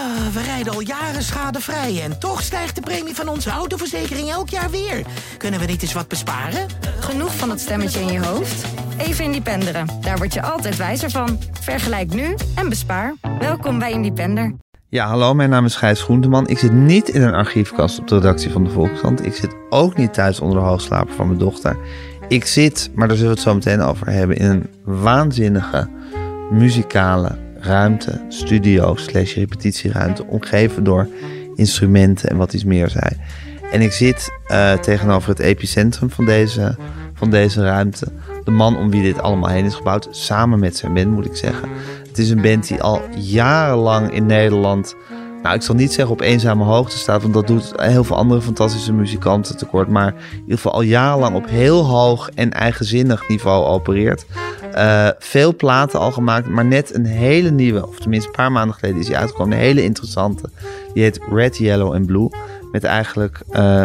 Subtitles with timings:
[0.00, 4.48] Ah, we rijden al jaren schadevrij en toch stijgt de premie van onze autoverzekering elk
[4.48, 5.02] jaar weer.
[5.36, 6.66] Kunnen we niet eens wat besparen?
[7.00, 8.64] Genoeg van dat stemmetje in je hoofd?
[8.98, 9.86] Even Independeren.
[10.00, 11.38] Daar word je altijd wijzer van.
[11.60, 13.14] Vergelijk nu en bespaar.
[13.38, 14.54] Welkom bij Independer.
[14.88, 16.48] Ja, hallo, mijn naam is Gijs Groenteman.
[16.48, 19.26] Ik zit niet in een archiefkast op de redactie van de Volkskrant.
[19.26, 21.78] Ik zit ook niet thuis onder de hoogslaper van mijn dochter.
[22.28, 25.88] Ik zit, maar daar zullen we het zo meteen over hebben, in een waanzinnige
[26.50, 31.08] muzikale ruimte, studio slash repetitieruimte, omgeven door
[31.54, 33.16] instrumenten en wat iets meer zei.
[33.72, 36.76] En ik zit uh, tegenover het epicentrum van deze,
[37.14, 38.06] van deze ruimte.
[38.44, 41.36] De man om wie dit allemaal heen is gebouwd, samen met zijn band moet ik
[41.36, 41.68] zeggen.
[42.08, 44.94] Het is een band die al jarenlang in Nederland
[45.42, 48.40] nou, ik zal niet zeggen op eenzame hoogte staat, want dat doet heel veel andere
[48.40, 49.88] fantastische muzikanten tekort.
[49.88, 54.26] Maar in ieder geval al jarenlang op heel hoog en eigenzinnig niveau opereert.
[54.74, 58.74] Uh, veel platen al gemaakt, maar net een hele nieuwe, of tenminste een paar maanden
[58.74, 59.56] geleden is hij uitgekomen.
[59.56, 60.50] Een hele interessante.
[60.94, 62.28] Die heet Red, Yellow en Blue.
[62.72, 63.84] Met eigenlijk uh,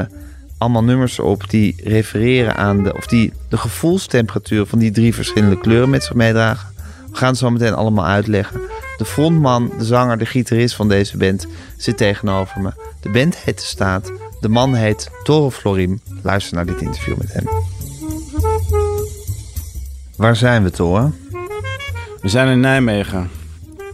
[0.58, 5.60] allemaal nummers op die refereren aan de, of die de gevoelstemperatuur van die drie verschillende
[5.60, 6.70] kleuren met zich meedragen.
[7.12, 8.62] We gaan het zo meteen allemaal uitleggen.
[8.98, 12.72] De frontman, de zanger, de gitarist van deze band zit tegenover me.
[13.02, 14.12] De band heet De Staat.
[14.40, 16.02] De man heet Toro Florim.
[16.22, 17.48] Luister naar dit interview met hem.
[20.18, 21.12] Waar zijn we, Tore?
[22.22, 23.30] We zijn in Nijmegen.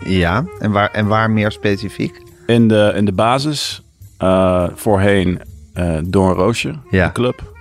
[0.06, 2.22] Ja, en waar, en waar meer specifiek?
[2.46, 3.84] In de, in de basis.
[4.20, 5.42] Uh, voorheen
[5.74, 7.06] uh, Doornroosje, ja.
[7.06, 7.54] de club.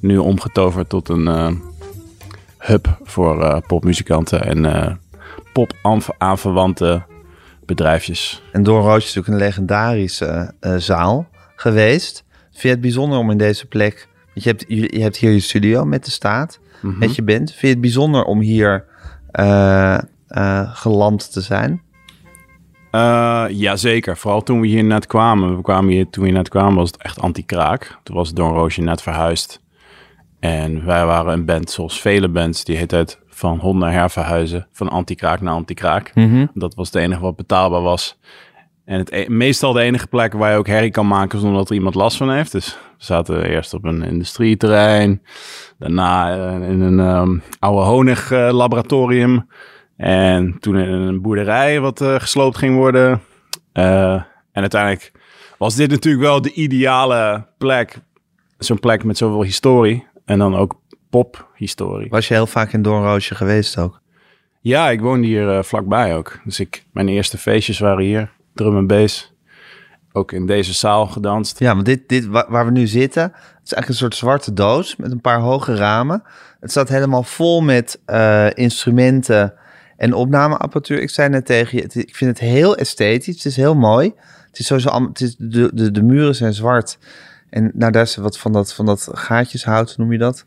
[0.00, 1.48] Nu omgetoverd tot een uh,
[2.58, 4.98] hub voor popmuzikanten en
[5.66, 7.02] pop aanverwante
[7.64, 8.42] bedrijfjes.
[8.52, 12.24] En Doornroosje is natuurlijk een legendarische zaal geweest.
[12.50, 14.08] Vind je het bijzonder om in deze plek...
[14.34, 16.98] Je hebt, je hebt hier je studio met de staat Mhm.
[16.98, 17.50] met je bent.
[17.50, 18.84] Vind je het bijzonder om hier
[19.32, 21.82] uh, uh, geland te zijn?
[22.92, 25.56] Uh, Jazeker, vooral toen we hier net kwamen.
[25.56, 27.98] We kwamen hier, toen we hier net kwamen was het echt anti-kraak.
[28.02, 29.60] Toen was Don Roosje net verhuisd.
[30.40, 32.64] En wij waren een band zoals vele bands.
[32.64, 34.66] Die heet het van hond naar herverhuizen.
[34.72, 36.10] Van anti-kraak naar anti-kraak.
[36.14, 36.50] Mm -hmm.
[36.54, 38.18] Dat was het enige wat betaalbaar was.
[38.84, 41.68] En het e meestal de enige plek waar je ook herrie kan maken zonder dat
[41.68, 42.52] er iemand last van heeft.
[42.52, 45.22] Dus we zaten eerst op een industrieterrein.
[45.78, 49.32] Daarna in een um, oude honiglaboratorium.
[49.32, 49.44] Uh,
[50.34, 53.20] en toen in een boerderij wat uh, gesloopt ging worden.
[53.72, 54.12] Uh,
[54.52, 55.12] en uiteindelijk
[55.58, 57.98] was dit natuurlijk wel de ideale plek.
[58.58, 60.06] Zo'n plek met zoveel historie.
[60.24, 60.79] En dan ook
[61.10, 62.08] pophistorie.
[62.10, 64.00] Was je heel vaak in Doornroosje geweest ook?
[64.60, 66.40] Ja, ik woonde hier uh, vlakbij ook.
[66.44, 68.30] Dus ik, mijn eerste feestjes waren hier.
[68.54, 69.34] Drum en bass.
[70.12, 71.58] Ook in deze zaal gedanst.
[71.58, 73.32] Ja, maar dit, dit waar we nu zitten, het
[73.64, 76.22] is eigenlijk een soort zwarte doos met een paar hoge ramen.
[76.60, 79.54] Het staat helemaal vol met uh, instrumenten
[79.96, 81.00] en opnameapparatuur.
[81.00, 83.34] Ik zei net tegen je, het, ik vind het heel esthetisch.
[83.34, 84.12] Het is heel mooi.
[84.46, 86.98] Het is sowieso, het is, de, de, de muren zijn zwart.
[87.50, 90.44] En nou, daar is wat van dat, van dat gaatjeshout, noem je dat?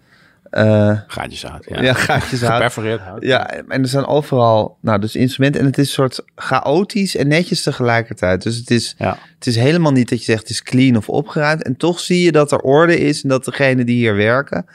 [0.58, 1.82] Uh, gaatjeshout, ja.
[1.88, 2.52] Ja, gaatjeshout.
[2.52, 3.24] Geperforeerd hout.
[3.24, 5.62] Ja, en er zijn overal, nou, dus instrumenten.
[5.62, 8.44] En het is een soort chaotisch en netjes tegelijkertijd.
[8.44, 9.18] Dus het is, ja.
[9.36, 11.64] het is helemaal niet dat je zegt het is clean of opgeruimd.
[11.64, 14.66] En toch zie je dat er orde is en dat degenen die hier werken,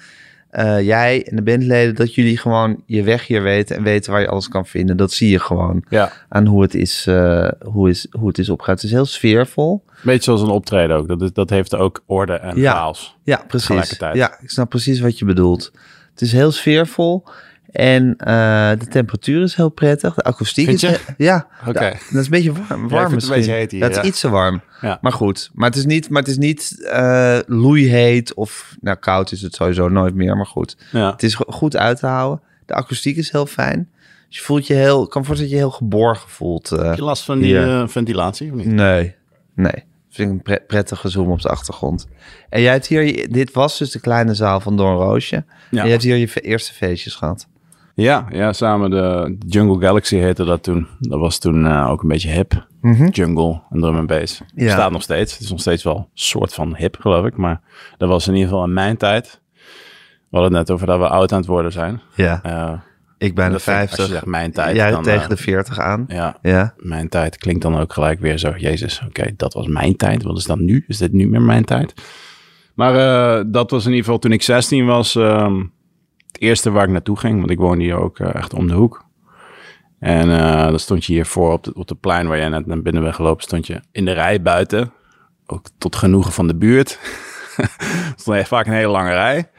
[0.52, 4.20] uh, jij en de bandleden, dat jullie gewoon je weg hier weten en weten waar
[4.20, 4.96] je alles kan vinden.
[4.96, 6.12] Dat zie je gewoon ja.
[6.28, 8.80] aan hoe het is, uh, hoe is, hoe het is opgeruimd.
[8.80, 9.84] Het is heel sfeervol.
[10.02, 11.08] Beetje zoals een optreden ook.
[11.08, 12.72] Dat, is, dat heeft ook orde en ja.
[12.72, 13.16] chaos.
[13.22, 13.98] Ja, precies.
[14.12, 15.72] Ja, ik snap precies wat je bedoelt.
[16.10, 17.24] Het is heel sfeervol.
[17.72, 20.14] En uh, de temperatuur is heel prettig.
[20.14, 20.86] De akoestiek is...
[21.16, 21.46] Ja.
[21.66, 21.90] Okay.
[21.90, 23.34] Dat is een beetje warm, warm ja, misschien.
[23.34, 24.60] Een beetje heet hier, ja, het is iets te warm.
[24.80, 24.98] Ja.
[25.00, 25.50] Maar goed.
[25.54, 28.76] Maar het is niet, maar het is niet uh, loeiheet of...
[28.80, 30.76] Nou, koud is het sowieso nooit meer, maar goed.
[30.90, 32.42] Het is goed uit te houden.
[32.66, 33.88] De akoestiek is heel fijn.
[34.28, 35.06] Dus je voelt je heel...
[35.06, 36.72] Kan voorstellen dat je heel geborgen voelt.
[36.72, 38.66] Uh, Heb je last van die ventilatie of niet?
[38.66, 39.14] Nee.
[39.54, 39.84] Nee.
[40.10, 42.06] Vind ik een pre prettige zoom op de achtergrond.
[42.48, 45.44] En jij hebt hier, dit was dus de kleine zaal van Doornroosje.
[45.70, 45.80] Ja.
[45.80, 47.46] En je hebt hier je eerste feestjes gehad.
[48.02, 50.86] Ja, ja, samen de Jungle Galaxy heette dat toen.
[50.98, 52.66] Dat was toen uh, ook een beetje hip.
[52.80, 53.08] Mm -hmm.
[53.08, 54.40] Jungle en drum and bass.
[54.54, 54.70] Ja.
[54.72, 55.32] Staat nog steeds.
[55.32, 57.36] Het is nog steeds wel een soort van hip, geloof ik.
[57.36, 57.60] Maar
[57.96, 59.40] dat was in ieder geval in mijn tijd.
[60.30, 62.00] We hadden het net over dat we oud aan het worden zijn.
[62.14, 62.40] Ja.
[62.46, 62.72] Uh,
[63.18, 63.98] ik ben de dat vind ik- 50.
[63.98, 64.76] Als je zegt mijn tijd.
[64.76, 66.04] Jij dan, tegen eh, de 40 aan.
[66.08, 66.74] Ja, Ja.
[66.76, 68.52] mijn tijd klinkt dan ook gelijk weer zo.
[68.56, 70.22] Jezus, oké, dat was mijn tijd.
[70.22, 70.84] Wat is dat nu?
[70.86, 71.94] Is dit nu meer mijn tijd?
[72.74, 72.94] Maar
[73.38, 75.14] eh, dat was in ieder geval toen ik 16 was.
[75.16, 75.62] ehm,
[76.38, 77.38] eerste waar ik naartoe ging.
[77.38, 79.04] Want ik woonde hier ook eh, echt om de hoek.
[79.98, 83.02] En eh, dan stond je hiervoor op op de plein waar jij net naar binnen
[83.02, 83.42] bent gelopen.
[83.42, 84.92] Stond je in de rij buiten.
[85.46, 86.98] Ook tot genoegen van de buurt.
[88.16, 89.50] stond echt vaak een hele lange rij.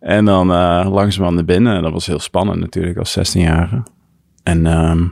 [0.00, 1.76] En dan eh langzaam naar binnen.
[1.76, 3.82] En dat was heel spannend natuurlijk als 16-jarige.
[4.42, 5.06] En ehm,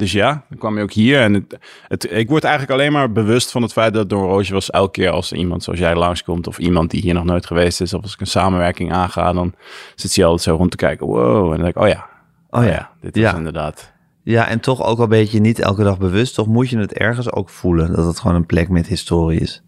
[0.00, 1.20] dus ja, dan kwam je ook hier.
[1.20, 1.58] En het,
[1.88, 4.90] het, ik word eigenlijk alleen maar bewust van het feit dat Don Roosje was elke
[4.90, 6.46] keer als iemand zoals jij langskomt...
[6.46, 7.94] of iemand die hier nog nooit geweest is...
[7.94, 9.54] of als ik een samenwerking aanga, dan
[9.94, 11.06] zit hij altijd zo rond te kijken.
[11.06, 12.06] Wow, en dan denk ik, oh ja,
[12.50, 12.90] Oh ja.
[13.00, 13.36] dit is Ja.
[13.36, 13.92] inderdaad...
[14.22, 16.34] Ja, en toch ook al een beetje niet elke dag bewust.
[16.34, 19.62] Toch moet je het ergens ook voelen dat het gewoon een plek met historie is.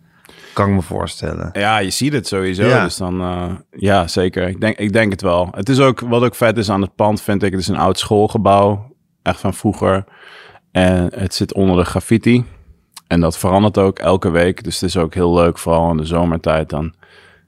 [0.53, 1.51] Kan ik me voorstellen.
[1.53, 2.65] Ja, je ziet het sowieso.
[2.65, 2.85] Ja.
[2.85, 4.49] Dus dan, eh, ja, zeker.
[4.49, 5.49] Ik denk, ik denk het wel.
[5.55, 7.77] Het is ook, wat ook vet is aan het pand, vind ik, het is een
[7.77, 8.92] oud schoolgebouw.
[9.23, 10.05] Echt van vroeger.
[10.73, 12.45] En het zit onder de graffiti.
[13.07, 14.65] En dat verandert ook elke week.
[14.65, 16.69] Dus het is ook heel leuk, vooral in de zomertijd.
[16.71, 16.95] Dan,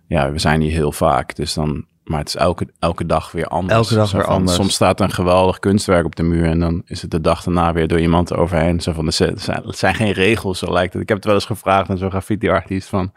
[0.06, 1.34] ja, we zijn hier heel vaak.
[1.36, 3.74] Dus dan, maar het is elke, elke dag weer anders.
[3.74, 4.56] Elke dag weer van, anders.
[4.56, 6.44] Soms staat er een geweldig kunstwerk op de muur.
[6.46, 8.80] En dan is het de dag daarna weer door iemand eroverheen.
[8.80, 9.34] Zo van, er zijn,
[9.66, 11.02] het zijn geen regels, zo lijkt het.
[11.02, 13.12] Ik heb het wel eens gevraagd aan zo'n graffiti-artiest van...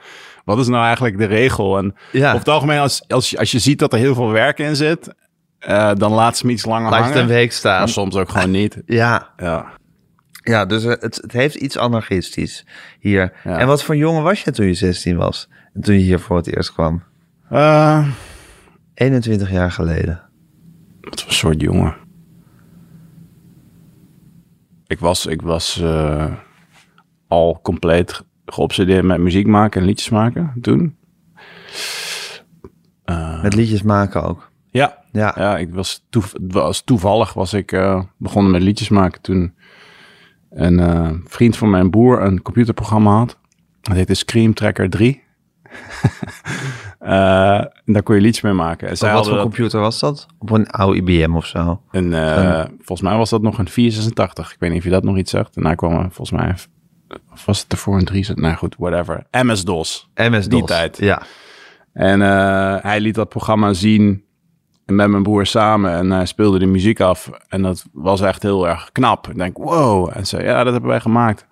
[0.45, 1.77] Wat is nou eigenlijk de regel?
[1.77, 2.25] En Ja.
[2.27, 4.75] over het algemeen, als, als, je- als je ziet dat er heel veel werk in
[4.75, 5.13] zit...
[5.59, 7.17] eh, dan laat ze hem iets langer Laat hangen.
[7.19, 7.77] een week staan.
[7.79, 8.81] Maar soms ook gewoon niet.
[8.85, 9.65] Ja, Ja.
[10.43, 12.65] ja dus eh, het, het heeft iets anarchistisch
[12.99, 13.33] hier.
[13.43, 13.57] Ja.
[13.57, 15.49] En wat voor jongen was je toen je 16 was?
[15.73, 17.03] En toen je hier voor het eerst kwam?
[17.49, 18.07] Eh,
[18.93, 20.21] 21 jaar geleden.
[21.01, 21.95] wat voor soort jongen?
[24.87, 25.83] Ik was, ik was
[27.27, 30.97] al compleet geobsedeerd met muziek maken en liedjes maken toen.
[33.41, 34.51] Met liedjes maken ook.
[34.77, 35.33] Ja, Ja.
[35.37, 39.55] ja ik was, toev- was toevallig was ik eh, begonnen met liedjes maken toen
[40.49, 43.37] een eh, vriend van mijn broer een computerprogramma had.
[43.81, 45.21] Dat heette Scream Tracker 3.
[46.99, 48.87] Eh, en daar kon je liedjes mee maken.
[48.87, 50.25] En zij wat voor dat- computer was dat?
[50.39, 51.81] Op een oude IBM of zo?
[52.13, 54.53] eh, volgens mij was dat nog een 486.
[54.53, 55.55] Ik weet niet of je dat nog iets zegt.
[55.55, 56.55] En daar kwam er volgens mij,
[57.31, 58.27] of was het ervoor een 3?
[58.35, 59.23] Nou goed, whatever.
[59.31, 60.09] MS-DOS.
[60.15, 60.47] MS-DOS.
[60.47, 60.97] Die tijd.
[60.97, 61.21] Ja.
[61.93, 62.19] En
[62.81, 64.23] hij liet dat programma zien
[64.95, 67.29] met mijn broer samen en hij speelde de muziek af.
[67.49, 69.27] En dat was echt heel erg knap.
[69.27, 70.09] Ik denk, wow.
[70.13, 71.45] En ze, ja, dat hebben wij gemaakt.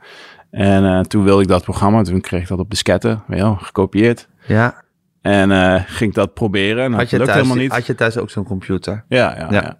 [0.51, 4.27] En eh, toen wilde ik dat programma, toen kreeg ik dat op disketten, wel, gekopieerd.
[4.47, 4.83] ja.
[5.21, 6.83] En eh, ging ik dat proberen.
[6.83, 7.71] En Had dat je, thuis, helemaal niet.
[7.71, 9.05] had je thuis ook zo'n computer?
[9.07, 9.61] Ja, ja, Ja.
[9.61, 9.77] ja.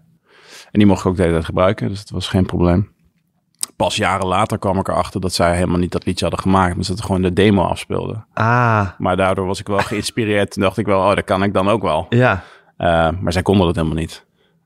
[0.71, 2.91] En die mocht ik ook de hele tijd gebruiken, dus dat was geen probleem.
[3.75, 6.85] Pas jaren later kwam ik erachter dat zij helemaal niet dat liedje hadden gemaakt, maar
[6.87, 8.25] dat ze gewoon de demo afspeelden.
[8.33, 10.51] Ah, Maar daardoor was ik wel geïnspireerd.
[10.51, 12.05] Toen dacht ik wel, oh, dat kan ik dan ook wel.
[12.09, 12.43] ja.
[12.77, 14.25] Eh, maar zij konden dat helemaal niet.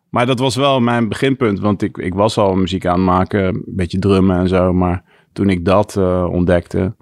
[0.10, 3.44] Maar dat was wel mijn beginpunt, want ik, ik was al muziek aan het maken,
[3.44, 4.74] een beetje drummen en zo.
[4.74, 5.04] Maar
[5.34, 6.96] toen ik dat eh, ontdekte,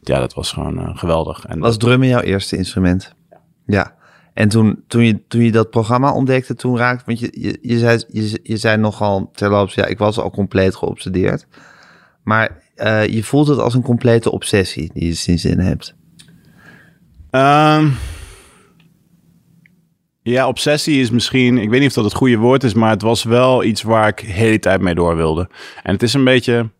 [0.00, 1.44] ja, dat was gewoon eh, geweldig.
[1.44, 3.14] En Was drummen jouw eerste instrument?
[3.66, 3.94] Ja.
[4.34, 7.04] En toen, toen, je, toen je dat programma ontdekte, toen raakte...
[7.06, 10.76] Want je, je, je, zei, je, je zei nogal terloops, ja, ik was al compleet
[10.76, 11.46] geobsedeerd.
[12.22, 12.62] Maar
[13.10, 15.94] je voelt het als een complete obsessie die je sinds in hebt.
[17.30, 17.88] Ehm,
[20.22, 23.02] ja, obsessie is misschien, ik weet niet of dat het goede woord is, maar het
[23.02, 25.48] was wel iets waar ik de hele tijd mee door wilde.
[25.82, 26.70] En het is een beetje,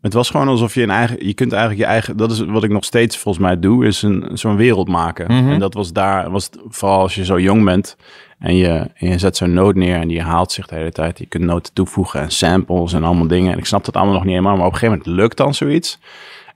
[0.00, 2.64] het was gewoon alsof je een eigen, je kunt eigenlijk je eigen, dat is wat
[2.64, 5.28] ik nog steeds volgens mij doe, is een zo'n wereld maken.
[5.28, 7.96] En dat was daar, was het, vooral als je zo jong bent
[8.38, 11.18] en je, en je zet zo'n noot neer en die herhaalt zich de hele tijd.
[11.18, 13.52] Je kunt noten toevoegen en samples en allemaal dingen.
[13.52, 15.54] En ik snap dat allemaal nog niet helemaal, maar op een gegeven moment lukt dan
[15.54, 15.98] zoiets.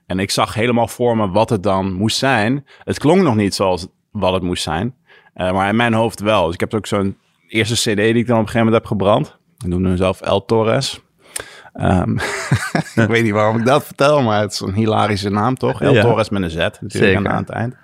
[0.05, 2.65] En ik zag helemaal voor me wat het dan moest zijn.
[2.83, 4.95] Het klonk nog niet zoals wat het moest zijn.
[5.37, 6.45] Eh, maar in mijn hoofd wel.
[6.45, 7.17] Dus ik heb ook zo'n
[7.47, 9.37] eerste cd die ik dan op een gegeven moment heb gebrand.
[9.59, 11.01] Ik noemde mezelf El Torres.
[11.73, 12.11] Ehm,
[13.03, 15.81] ik weet niet waarom ik dat vertel, maar het is een hilarische naam toch?
[15.81, 16.01] El Ja.
[16.01, 17.27] Torres met een Z natuurlijk Zeker.
[17.27, 17.75] aan, het eind.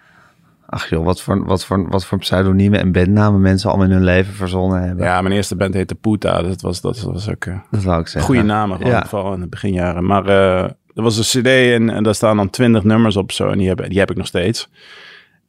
[0.66, 4.04] Ach joh, wat voor, wat voor, wat voor pseudoniemen en bandnamen mensen allemaal in hun
[4.04, 5.06] leven verzonnen hebben.
[5.06, 6.42] Ja, mijn eerste band heette Puta.
[6.42, 8.34] Dus dat was, dat was ook eh, Dat wou ik zeggen.
[8.34, 9.06] goede namen, gewoon, Ja.
[9.06, 10.06] vooral in de beginjaren.
[10.06, 13.50] Maar eh, er was een cd en, en daar staan dan twintig nummers op zo.
[13.50, 14.70] En die heb, die heb ik nog steeds.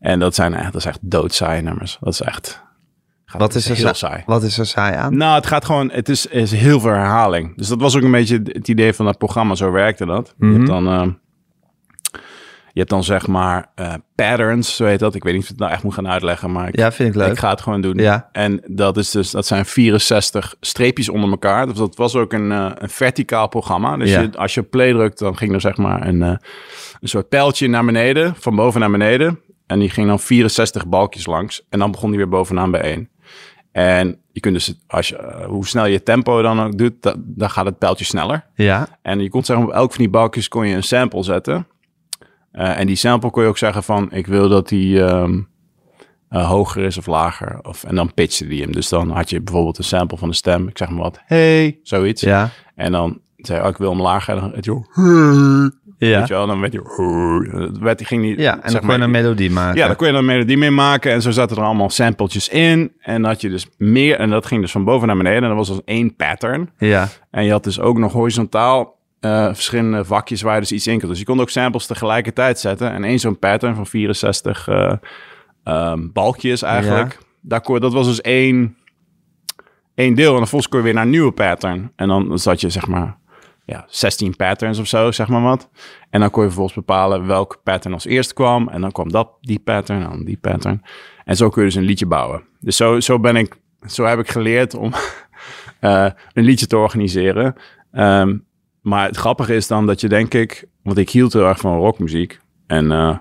[0.04, 1.96] En dat zijn echt, dat is echt doodzaaie nummers.
[2.00, 2.62] Dat is echt
[3.38, 4.23] Wat is, er heel sa- saai.
[4.26, 5.16] Wat is er saai aan?
[5.16, 7.56] Nou, het gaat gewoon, het is, is heel veel herhaling.
[7.56, 10.34] Dus dat was ook een beetje het idee van dat programma, zo werkte dat.
[10.38, 11.06] Je hebt dan, eh,
[12.73, 15.14] je hebt dan zeg maar eh, patterns, zo heet dat.
[15.14, 17.08] Ik weet niet of ik het nou echt moet gaan uitleggen, maar ik, Ja, vind
[17.08, 17.30] ik leuk.
[17.32, 17.96] ik ga het gewoon doen.
[17.96, 18.28] Ja.
[18.32, 21.66] En dat is dus, dat zijn 64 streepjes onder elkaar.
[21.66, 23.96] Dus dat was ook een, eh, een verticaal programma.
[23.96, 24.20] Dus Ja.
[24.20, 26.28] je, als je play drukt, dan ging er zeg maar een, eh,
[27.00, 29.40] een soort pijltje naar beneden, van boven naar beneden.
[29.66, 31.66] En die ging dan 64 balkjes langs.
[31.68, 33.09] En dan begon die weer bovenaan bij één.
[33.73, 37.14] En je kunt dus, als je, eh, hoe snel je tempo dan ook doet, da-
[37.18, 38.47] dan gaat het pijltje sneller.
[38.54, 41.66] Ja, En je kon zeggen, op elk van die balkjes kon je een sample zetten.
[42.52, 45.40] Eh, en die sample kon je ook zeggen van, ik wil dat die ehm,
[46.28, 47.59] eh, hoger is of lager.
[47.62, 48.73] Of, en dan pitchte die hem.
[48.73, 50.68] Dus dan had je bijvoorbeeld een sample van de stem.
[50.68, 52.21] Ik zeg maar wat, hey, zoiets.
[52.23, 54.35] ja, En dan zei je, oh, ik wil hem lager.
[54.35, 55.71] En dan het joh, hey.
[56.08, 56.18] Ja.
[56.18, 56.82] Weet je wel, dan werd hij...
[56.82, 59.78] dan werd hij ging niet, Ja, en dan kon je een melodie maken.
[59.78, 61.12] Ja, dan kon je een melodie mee maken.
[61.12, 62.92] En zo zaten er allemaal sampletjes in.
[63.00, 64.18] En dan had je dus meer...
[64.18, 65.42] En dat ging dus van boven naar beneden.
[65.42, 66.70] En dat was dus één pattern.
[66.78, 68.94] Ja, En je had dus ook nog horizontaal
[69.25, 71.08] eh, verschillende vakjes waar je dus iets in kon.
[71.08, 72.92] Dus je kon ook samples tegelijkertijd zetten.
[72.92, 74.92] En één zo'n pattern van 64 eh,
[75.64, 77.18] ehm, balkjes eigenlijk.
[77.40, 78.76] Daar kon, dat was dus één,
[79.94, 80.30] één deel.
[80.30, 81.92] En dan volgens kon je weer naar een nieuwe pattern.
[81.96, 83.16] En dan zat je zeg maar
[83.64, 85.71] ja, 16 patterns of zo, zeg maar wat.
[86.11, 88.68] En dan kon je vervolgens bepalen welk pattern als eerst kwam.
[88.68, 90.83] En dan kwam dat, die pattern, dan die pattern.
[91.25, 92.42] En zo kun je dus een liedje bouwen.
[92.61, 93.56] Dus zo, zo ben ik,
[93.87, 94.92] zo heb ik geleerd om
[95.80, 97.54] eh, een liedje te organiseren.
[97.92, 98.38] Ehm,
[98.80, 101.76] maar het grappige is dan dat je denk ik, want ik hield heel erg van
[101.76, 103.16] rockmuziek en eh,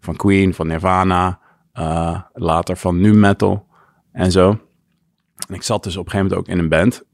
[0.00, 1.40] van Queen, van Nirvana,
[1.72, 3.66] eh, later van nu metal
[4.12, 4.48] en zo.
[5.48, 7.04] En ik zat dus op een gegeven moment ook in een band.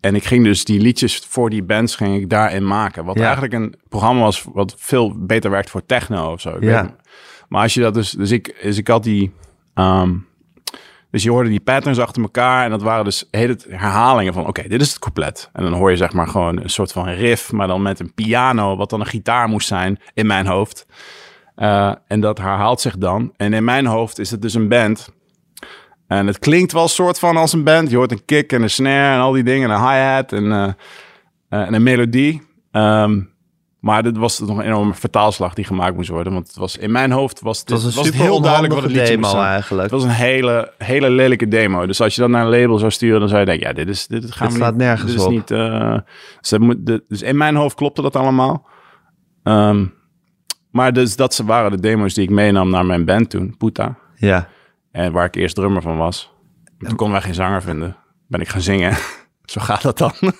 [0.00, 3.04] En ik ging dus die liedjes voor die bands ging ik daarin maken.
[3.04, 3.22] Wat Ja.
[3.22, 6.50] eigenlijk een programma was wat veel beter werkt voor techno of zo.
[6.56, 6.96] Ik Ja.
[7.48, 9.32] Maar als je dat dus, dus ik, dus ik had die,
[9.74, 10.14] ehm,
[11.10, 14.68] dus je hoorde die patterns achter elkaar en dat waren dus hele herhalingen van, oké,
[14.68, 15.50] dit is het couplet.
[15.52, 18.14] En dan hoor je zeg maar gewoon een soort van riff, maar dan met een
[18.14, 20.86] piano, wat dan een gitaar moest zijn in mijn hoofd.
[21.54, 23.32] Eh, en dat herhaalt zich dan.
[23.36, 25.12] En in mijn hoofd is het dus een band.
[26.10, 27.90] En het klinkt wel soort van als een band.
[27.90, 30.52] Je hoort een kick en een snare en al die dingen, en een hi-hat en,
[30.52, 30.64] eh,
[31.48, 32.42] eh, en een melodie.
[32.70, 33.20] Ehm,
[33.80, 36.32] maar dit was nog een enorme vertaalslag die gemaakt moest worden.
[36.32, 38.82] Want het was in mijn hoofd was, het dit, was was het heel duidelijk wat
[38.82, 39.44] het liedje demo zijn.
[39.44, 39.82] eigenlijk.
[39.82, 41.86] Het was een hele, hele lelijke demo.
[41.86, 43.88] Dus als je dat naar een label zou sturen, dan zou je denken, ja, dit
[43.88, 45.30] is, dit gaan Het we slaat niet, nergens dit is op.
[45.30, 45.98] niet, eh,
[46.58, 48.66] moet, dus in mijn hoofd klopte dat allemaal.
[49.42, 49.86] Ehm,
[50.70, 53.98] maar dus dat ze waren de demo's die ik meenam naar mijn band toen, Puta.
[54.16, 54.48] Ja,
[54.90, 56.32] En waar ik eerst drummer van was.
[56.78, 57.96] En toen konden wij geen zanger vinden.
[58.26, 58.96] Ben ik gaan zingen.
[59.50, 60.12] Zo gaat dat dan.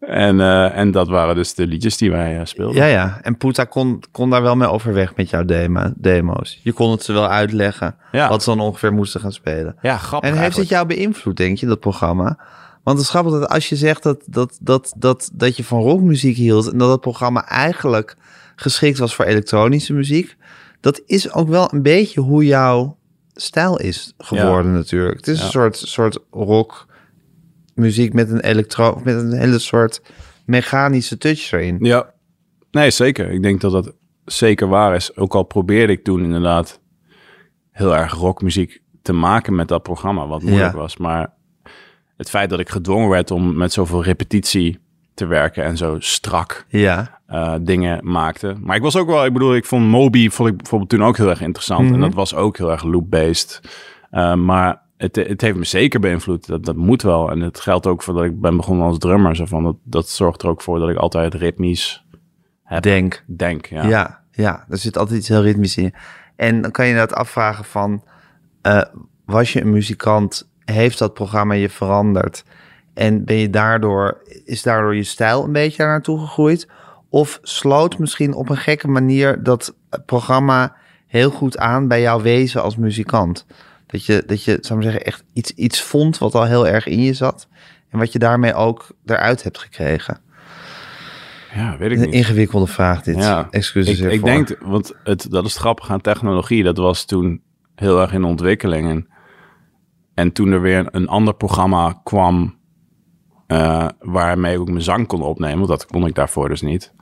[0.00, 2.76] en, eh, en dat waren dus de liedjes die wij eh, speelden.
[2.76, 3.18] ja, ja.
[3.22, 6.60] En Poeta kon, kon daar wel mee overweg met jouw demo, demo's.
[6.62, 8.28] Je kon het ze wel uitleggen Ja.
[8.28, 9.76] wat ze dan ongeveer moesten gaan spelen.
[9.82, 12.38] Ja, grappig En heeft het jou beïnvloed, denk je, dat programma?
[12.82, 15.80] Want het is grappig dat als je zegt dat, dat, dat, dat, dat je van
[15.80, 16.72] rockmuziek hield...
[16.72, 18.16] en dat het programma eigenlijk
[18.56, 20.36] geschikt was voor elektronische muziek...
[20.80, 22.96] dat is ook wel een beetje hoe jouw
[23.34, 25.16] stijl is geworden natuurlijk.
[25.16, 25.44] Het is Ja.
[25.44, 30.02] een soort, soort rockmuziek met een, elektro, met een hele soort
[30.46, 31.76] mechanische touch erin.
[31.80, 32.12] Ja,
[32.70, 33.30] nee, zeker.
[33.30, 33.92] Ik denk dat dat
[34.24, 35.16] zeker waar is.
[35.16, 36.80] Ook al probeerde ik toen inderdaad
[37.70, 40.78] heel erg rockmuziek te maken met dat programma, wat moeilijk Ja.
[40.78, 40.96] was.
[40.96, 41.32] Maar
[42.16, 44.78] het feit dat ik gedwongen werd om met zoveel repetitie
[45.14, 48.56] te werken en zo strak Ja, eh, dingen maakte.
[48.60, 51.16] Maar ik was ook wel, ik bedoel, ik vond Moby vond ik bijvoorbeeld toen ook
[51.16, 51.84] heel erg interessant.
[51.84, 51.94] Mhm.
[51.94, 53.60] En dat was ook heel erg loop-based.
[54.10, 56.46] Eh, maar het, het heeft me zeker beïnvloed.
[56.46, 57.30] Dat, dat moet wel.
[57.30, 59.36] En het geldt ook voor dat ik ben begonnen als drummer.
[59.36, 62.04] Zo van, dat, dat zorgt er ook voor dat ik altijd ritmisch
[62.80, 63.24] denk.
[63.26, 63.66] denk.
[63.66, 63.86] Ja.
[63.86, 64.20] Ja.
[64.30, 65.94] ja, er zit altijd iets heel ritmisch in.
[66.36, 68.04] En dan kan je inderdaad afvragen van...
[68.62, 68.82] eh,
[69.24, 70.48] was je een muzikant?
[70.64, 72.44] Heeft dat programma je veranderd?
[72.94, 76.68] En ben je daardoor, is daardoor je stijl een beetje daar naartoe gegroeid?
[77.08, 79.74] Of sloot misschien op een gekke manier dat
[80.06, 83.46] programma heel goed aan bij jouw wezen als muzikant?
[83.86, 86.66] Dat je, dat je zou ik maar zeggen, echt iets, iets vond wat al heel
[86.68, 87.48] erg in je zat.
[87.90, 90.20] En wat je daarmee ook eruit hebt gekregen.
[91.54, 92.14] ja, weet ik Een niet.
[92.14, 93.16] ingewikkelde vraag dit.
[93.16, 96.62] Ja, Excuses ik, denk, want het, dat is het grappige aan technologie.
[96.62, 97.42] Dat was toen
[97.74, 98.88] heel erg in ontwikkeling.
[98.88, 99.08] En,
[100.14, 102.62] en toen er weer een ander programma kwam...
[103.46, 105.56] eh, waarmee ik ook mijn zang kon opnemen.
[105.56, 106.92] Want dat kon ik daarvoor dus niet.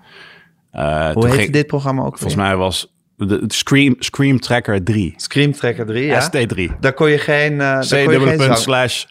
[0.71, 4.85] Eh, Hoe toen heet ging- dit programma ook Volgens mij was de, Scream, Scream Tracker
[4.85, 5.15] 3.
[5.17, 6.21] Scream Tracker 3, ja?
[6.31, 6.79] ST3.
[6.81, 8.57] Daar kon je geen, daar kon je geen C-punt zang...
[8.57, 9.05] slash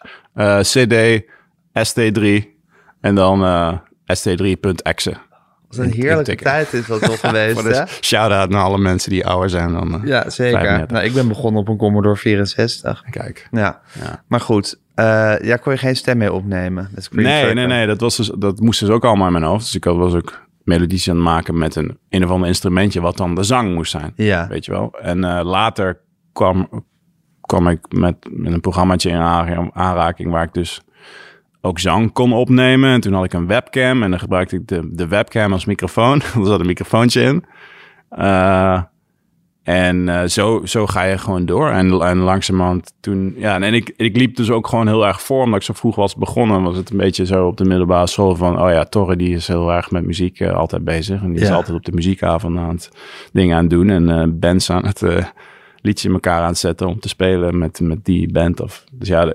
[0.60, 1.22] CD
[1.88, 2.44] ST3
[3.00, 3.72] en dan eh
[4.18, 5.10] ST3.exe.
[5.10, 7.82] Dat is een heerlijke tijd is dat toch geweest, hè?
[8.00, 10.02] shout-out naar alle mensen die ouder zijn dan...
[10.04, 10.58] Ja, zeker.
[10.58, 10.90] 35.
[10.90, 13.04] Nou, ik ben begonnen op een Commodore 64.
[13.10, 13.48] Kijk.
[13.50, 14.24] Ja, Ja.
[14.28, 14.80] maar goed.
[14.94, 17.54] Eh ja, kon je geen stem mee opnemen Nee, Tracker.
[17.54, 17.86] nee, nee.
[17.86, 19.64] Dat, was dus, dat moest dus ook allemaal in mijn hoofd.
[19.64, 23.00] Dus ik had- was ook melodies aan het maken met een een of ander instrumentje...
[23.00, 24.12] wat dan de zang moest zijn.
[24.16, 24.92] Ja, Weet je wel.
[25.00, 26.00] En eh, later
[26.32, 26.68] kwam,
[27.40, 30.30] kwam ik met, met een programmaatje in aanra- aanraking...
[30.30, 30.80] waar ik dus
[31.60, 32.90] ook zang kon opnemen.
[32.90, 36.20] En toen had ik een webcam en dan gebruikte ik de, de webcam als microfoon.
[36.34, 37.44] er zat een microfoontje in.
[38.08, 38.82] Eh,
[39.62, 41.70] en eh, zo, zo ga je gewoon door.
[41.70, 43.34] En, en langzamerhand toen...
[43.36, 45.42] Ja, en ik, ik liep dus ook gewoon heel erg voor.
[45.42, 48.36] Omdat ik zo vroeg was begonnen, was het een beetje zo op de middelbare school
[48.36, 48.62] van...
[48.62, 51.22] Oh ja, Torre die is heel erg met muziek eh, altijd bezig.
[51.22, 52.90] En die is altijd op de muziekavond aan het
[53.32, 53.90] dingen aan het doen.
[53.90, 55.02] En eh bands aan het
[55.80, 58.60] liedje in elkaar aan het zetten om te spelen met, met die band.
[58.60, 59.32] Of, dus ja,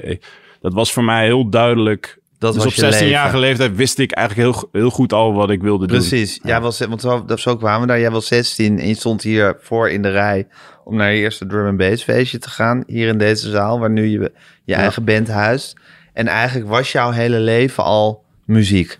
[0.61, 3.39] dat was voor mij heel duidelijk Dat dus was op je 16-jarige leven.
[3.39, 5.97] leeftijd wist ik eigenlijk heel, heel goed al wat ik wilde doen.
[5.97, 6.39] Precies.
[6.43, 7.01] Jij was, want
[7.39, 7.99] zo, kwamen we daar.
[7.99, 10.47] Jij was 16 en je stond hier voor in de rij
[10.83, 12.83] om naar je eerste drum and bass feestje te gaan.
[12.87, 14.31] Hier in deze zaal, waar nu je
[14.63, 15.75] je eigen band huist.
[16.13, 18.99] En eigenlijk was jouw hele leven al muziek.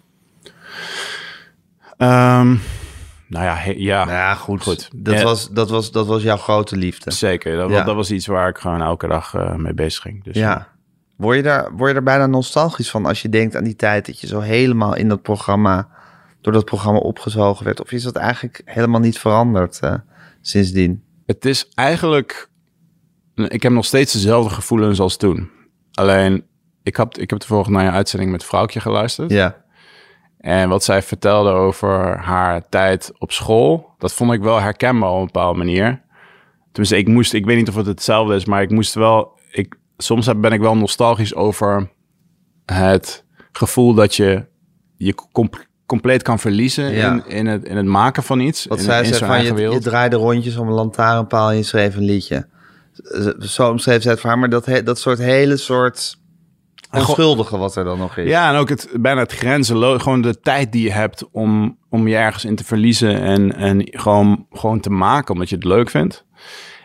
[1.98, 2.48] Ehm,
[3.28, 4.64] nou ja, he- ja, Nou ja, goed.
[4.64, 4.90] Goed.
[4.96, 5.24] Dat, Ja.
[5.24, 7.12] was, dat, was, dat was jouw grote liefde.
[7.12, 7.58] zeker.
[7.58, 7.84] Dat, Ja.
[7.84, 10.24] dat was iets waar ik gewoon elke dag eh, mee bezig ging.
[10.24, 10.68] Dus, Ja.
[11.18, 14.06] Word je, daar, word je daar bijna nostalgisch van als je denkt aan die tijd
[14.06, 15.90] dat je zo helemaal in dat programma,
[16.42, 17.82] door dat programma opgezogen werd?
[17.82, 19.94] Of is dat eigenlijk helemaal niet veranderd eh,
[20.42, 21.04] sindsdien?
[21.26, 22.50] Het is eigenlijk...
[23.36, 25.50] Ik heb nog steeds dezelfde gevoelens als toen.
[25.92, 26.46] Alleen,
[26.84, 29.32] ik heb, ik heb toevallig naar je uitzending met Vrouwtje geluisterd.
[29.32, 29.66] Ja.
[30.38, 35.20] En wat zij vertelde over haar tijd op school, dat vond ik wel herkenbaar op
[35.20, 36.02] een bepaalde manier.
[36.72, 39.76] Tenminste, ik moest, ik weet niet of het hetzelfde is, maar ik moest wel, ik,
[39.98, 41.90] soms heb- ben ik wel nostalgisch over
[42.66, 44.46] het gevoel dat je
[44.98, 45.50] je com-
[45.86, 47.12] compleet kan verliezen Ja.
[47.12, 48.66] in, in, het, in het maken van iets.
[48.66, 51.64] Wat in, zij in zei van, je, je draaide rondjes om een lantaarnpaal en je
[51.64, 52.48] schreef een liedje.
[53.40, 56.18] Zo omschreef zij het voor haar, maar dat, he- dat soort hele soort
[56.92, 58.30] onschuldige wat er dan nog is.
[58.30, 62.08] Ja, en ook het, bijna het grenzenloos, gewoon de tijd die je hebt om, om
[62.08, 65.90] je ergens in te verliezen en, en gewoon, gewoon te maken omdat je het leuk
[65.90, 66.26] vindt.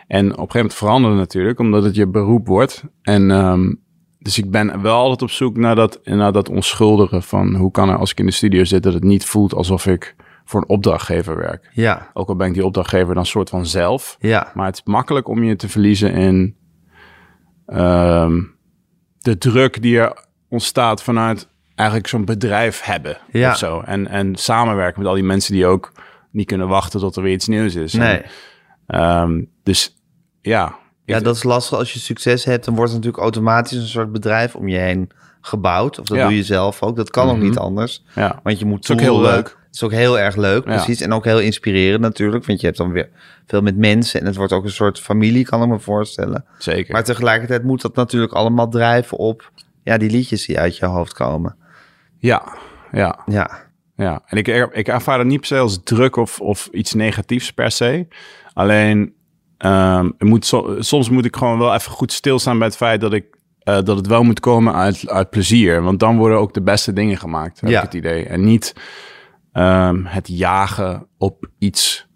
[0.07, 2.83] En op een gegeven moment veranderen natuurlijk, omdat het je beroep wordt.
[3.01, 3.73] En ehm,
[4.19, 7.89] dus ik ben wel altijd op zoek naar dat, naar dat onschuldige van hoe kan
[7.89, 10.69] er als ik in de studio zit dat het niet voelt alsof ik voor een
[10.69, 11.69] opdrachtgever werk.
[11.73, 14.15] Ja, Ook al ben ik die opdrachtgever dan soort van zelf.
[14.19, 16.55] ja, Maar het is makkelijk om je te verliezen in
[17.65, 18.41] ehm,
[19.19, 23.51] de druk die er ontstaat vanuit eigenlijk zo'n bedrijf hebben Ja.
[23.51, 23.79] of zo.
[23.81, 25.91] En, en samenwerken met al die mensen die ook
[26.31, 27.93] niet kunnen wachten tot er weer iets nieuws is.
[27.93, 28.17] nee.
[28.17, 28.23] En,
[28.93, 29.95] ehm, dus
[30.41, 30.75] ja.
[31.05, 31.77] Ja, dat is lastig.
[31.77, 35.09] Als je succes hebt, dan wordt er natuurlijk automatisch een soort bedrijf om je heen
[35.41, 35.99] gebouwd.
[35.99, 36.23] Of dat Ja.
[36.27, 36.95] doe je zelf ook.
[36.95, 37.45] Dat kan ook Mhm.
[37.45, 38.03] niet anders.
[38.15, 38.39] ja.
[38.43, 39.47] Want je moet is ook heel leuk.
[39.65, 40.75] Het is ook heel erg leuk, Ja.
[40.75, 41.01] precies.
[41.01, 42.45] En ook heel inspirerend natuurlijk.
[42.45, 43.09] Want je hebt dan weer
[43.47, 44.19] veel met mensen.
[44.19, 46.45] En het wordt ook een soort familie, kan ik me voorstellen.
[46.57, 46.93] Zeker.
[46.93, 49.51] Maar tegelijkertijd moet dat natuurlijk allemaal drijven op...
[49.83, 51.55] Ja, die liedjes die uit je hoofd komen.
[52.17, 52.57] ja,
[52.91, 53.19] ja.
[53.25, 56.69] Ja, Ja, en ik, er- ik ervaar het niet per se als druk of, of
[56.71, 58.07] iets negatiefs per se.
[58.53, 59.13] Alleen,
[59.57, 63.01] ehm, het moet so- soms moet ik gewoon wel even goed stilstaan bij het feit
[63.01, 65.81] dat, ik, eh, dat het wel moet komen uit, uit plezier.
[65.81, 67.77] Want dan worden ook de beste dingen gemaakt, heb Ja.
[67.77, 68.25] ik het idee.
[68.25, 68.73] En niet
[69.51, 72.07] ehm, het jagen op iets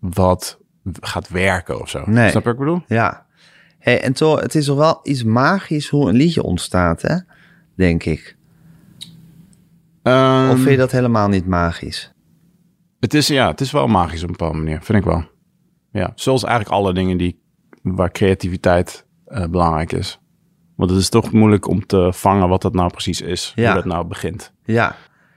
[0.00, 0.58] wat
[1.00, 2.02] gaat werken of zo.
[2.06, 2.30] Nee.
[2.30, 2.82] Snap je wat ik bedoel?
[2.86, 3.26] ja.
[3.78, 7.16] Hey, en toch, het is toch wel iets magisch hoe een liedje ontstaat, hè?
[7.76, 8.36] Denk ik.
[10.02, 12.12] Ehm, Of vind je dat helemaal niet magisch?
[13.00, 15.24] Het is, ja, het is wel magisch op een bepaalde manier, vind ik wel.
[15.92, 17.40] Ja, zoals eigenlijk alle dingen die,
[17.82, 20.20] waar creativiteit eh, belangrijk is.
[20.76, 23.52] Want het is toch moeilijk om te vangen wat dat nou precies is.
[23.54, 23.64] Ja.
[23.64, 24.52] Hoe dat nou begint.
[24.64, 24.96] Ja.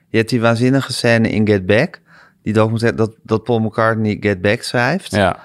[0.09, 2.01] Je hebt die waanzinnige scène in Get Back.
[2.43, 5.11] Die documentaire dat, dat Paul McCartney Get Back schrijft.
[5.11, 5.39] Ja,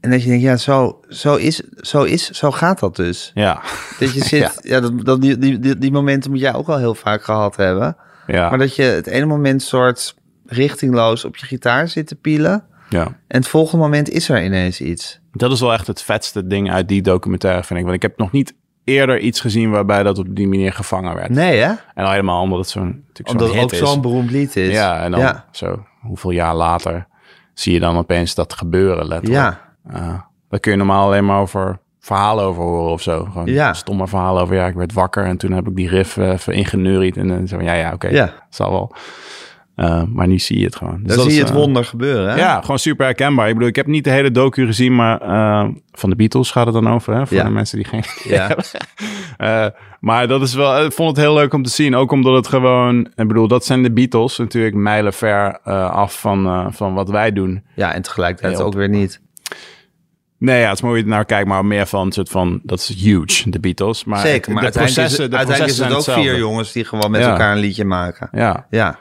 [0.00, 3.30] En dat je denkt, ja, zo, zo, is, zo, is, zo gaat dat dus.
[3.34, 3.62] ja,
[3.98, 4.80] Dat je zit, ja.
[4.80, 7.96] dat, die, die, die momenten moet jij ook al heel vaak gehad hebben.
[8.26, 10.14] ja, Maar dat je het ene moment soort
[10.46, 12.64] richtingloos op je gitaar zit te pielen.
[12.94, 13.04] Ja.
[13.04, 15.20] En het volgende moment is er ineens iets.
[15.32, 17.84] Dat is wel echt het vetste ding uit die documentaire, vind ik.
[17.84, 18.54] Want ik heb nog niet
[18.84, 21.28] eerder iets gezien waarbij dat op die manier gevangen werd.
[21.30, 21.72] Nee, hè?
[21.94, 23.78] En al helemaal omdat het zo'n natuurlijk Omdat zo'n het ook is.
[23.78, 24.72] zo'n beroemd lied is.
[24.72, 27.06] Ja, en dan Ja, zo, hoeveel jaar later
[27.54, 29.42] zie je dan opeens dat gebeuren, letterlijk.
[29.44, 29.62] ja,
[29.94, 33.24] Uh, daar kun je normaal alleen maar over verhalen over horen of zo.
[33.24, 33.72] Gewoon Ja.
[33.72, 37.16] stomme verhalen over, ja, ik werd wakker en toen heb ik die riff even ingeneuried.
[37.16, 38.32] En dan zo, ja, ja, oké, Ja.
[38.50, 38.94] zal wel.
[39.76, 41.00] Uh, maar nu zie je het gewoon.
[41.02, 42.36] Dus dan zie je het eh, wonder gebeuren, hè?
[42.36, 43.46] Ja, gewoon super herkenbaar.
[43.48, 46.64] Ik bedoel, ik heb niet de hele docu gezien, maar eh, van de Beatles gaat
[46.66, 47.26] het dan over, hè?
[47.26, 47.44] Voor Ja.
[47.44, 48.56] de mensen die geen Ja.
[49.36, 49.66] Eh,
[50.00, 51.94] maar dat is wel, ik vond het heel leuk om te zien.
[51.96, 56.46] Ook omdat het gewoon, ik bedoel, dat zijn de Beatles natuurlijk mijlenver eh af van,
[56.46, 57.64] eh, van wat wij doen.
[57.74, 59.20] Ja, en tegelijkertijd ook weer niet.
[60.38, 62.88] Nee, ja, het is mooi naar kijkt, maar meer van een soort van, dat is
[63.02, 64.04] huge, de Beatles.
[64.04, 66.38] Maar Zeker, maar de uiteindelijk, is, processen, het- de uiteindelijk is het ook zijn vier
[66.38, 67.30] jongens die gewoon met Ja.
[67.30, 68.28] elkaar een liedje maken.
[68.32, 68.98] Ja, Ja,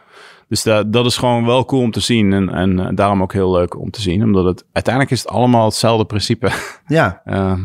[0.54, 3.34] dus dat, dat is gewoon wel cool om te zien en, en eh, daarom ook
[3.34, 4.24] heel leuk om te zien.
[4.24, 6.52] Omdat het, uiteindelijk is het allemaal hetzelfde principe.
[6.88, 7.22] ja.
[7.26, 7.60] Eh,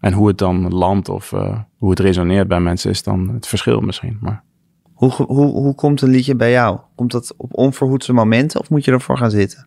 [0.00, 3.46] en hoe het dan landt of eh, hoe het resoneert bij mensen is dan het
[3.46, 4.18] verschil misschien.
[4.20, 4.42] Maar
[4.92, 6.78] Hoe, hoe, hoe komt een liedje bij jou?
[6.94, 9.66] Komt dat op onverhoedse momenten of moet je ervoor gaan zitten?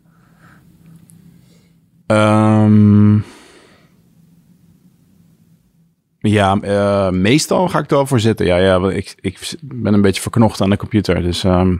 [2.05, 3.17] Ehm,
[6.19, 6.55] ja,
[7.11, 8.45] meestal ga ik er wel voor zitten.
[8.45, 11.21] Ja, ja ik, ik ben een beetje verknocht aan de computer.
[11.21, 11.75] Dus ehm,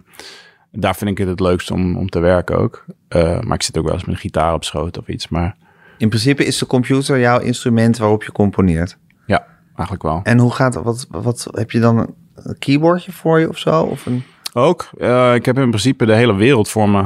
[0.79, 2.85] daar vind ik het het leukst om, om te werken ook.
[3.07, 5.27] Eh, maar ik zit ook wel eens met een gitaar op schoot of iets.
[5.27, 5.55] Maar
[5.97, 8.97] In principe is de computer jouw instrument waarop je componeert.
[9.25, 10.19] ja, eigenlijk wel.
[10.23, 12.15] En hoe gaat wat, wat heb je dan?
[12.35, 13.81] een keyboardje voor je of zo?
[13.81, 14.23] Of een...
[14.53, 14.89] Ook.
[14.97, 17.05] Eh, ik heb in principe de hele wereld voor me.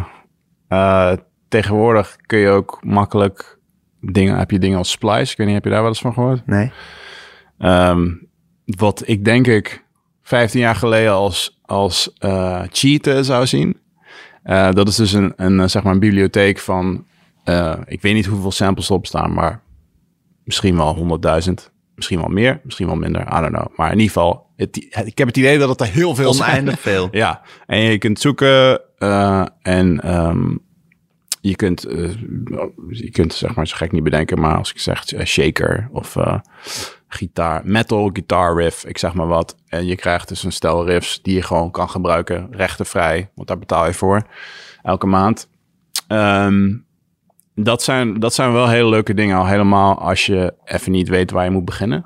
[0.67, 1.11] Eh,
[1.47, 3.57] tegenwoordig kun je ook makkelijk
[4.01, 5.31] dingen, heb je dingen als Splice.
[5.31, 6.45] Ik weet niet, heb je daar wel eens van gehoord?
[6.45, 6.71] Nee.
[7.57, 8.07] Ehm,
[8.65, 9.83] wat ik denk ik
[10.21, 12.15] 15 jaar geleden als, als
[12.69, 13.79] cheaten zou zien.
[14.43, 17.05] Eh, dat is dus een, een, eh, zeg maar een bibliotheek van,
[17.85, 19.61] ik weet niet hoeveel samples erop staan, maar
[20.43, 21.71] misschien wel 100.000.
[21.95, 23.77] Misschien wel meer, misschien wel minder, I don't know.
[23.77, 26.49] Maar in ieder geval, het, ik heb het idee dat het er heel veel zijn.
[26.49, 27.07] Oneindig veel.
[27.23, 28.81] Ja, en je kunt zoeken
[29.61, 30.55] en ehm,
[31.41, 31.81] je kunt,
[32.89, 36.15] je kunt zeg maar zo gek niet bedenken, maar als ik zeg shaker of
[37.15, 39.55] gitaar, metal guitar riff, ik zeg maar wat.
[39.67, 43.59] En je krijgt dus een stel riffs die je gewoon kan gebruiken, rechtenvrij, want daar
[43.59, 44.21] betaal je voor
[44.81, 45.49] elke maand.
[46.07, 46.77] Ehm,
[47.55, 51.31] dat, zijn, dat zijn wel hele leuke dingen, al helemaal als je even niet weet
[51.31, 52.03] waar je moet beginnen.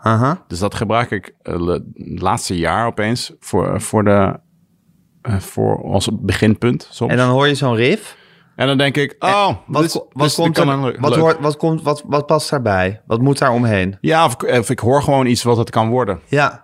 [0.48, 4.40] Dus dat gebruik ik eh, het laatste jaar opeens voor, voor, de,
[5.22, 7.12] eh, voor als beginpunt soms.
[7.12, 8.18] En dan hoor je zo'n riff.
[8.56, 11.58] En dan denk ik, oh, Wat, dit dit wat, is- komt er, wat, hoort, wat,
[11.58, 13.02] komt, wat, wat past daarbij?
[13.06, 13.98] Wat moet daar omheen?
[14.02, 16.20] Ja, of, ik- of ik hoor gewoon iets wat het kan worden.
[16.28, 16.64] Ja.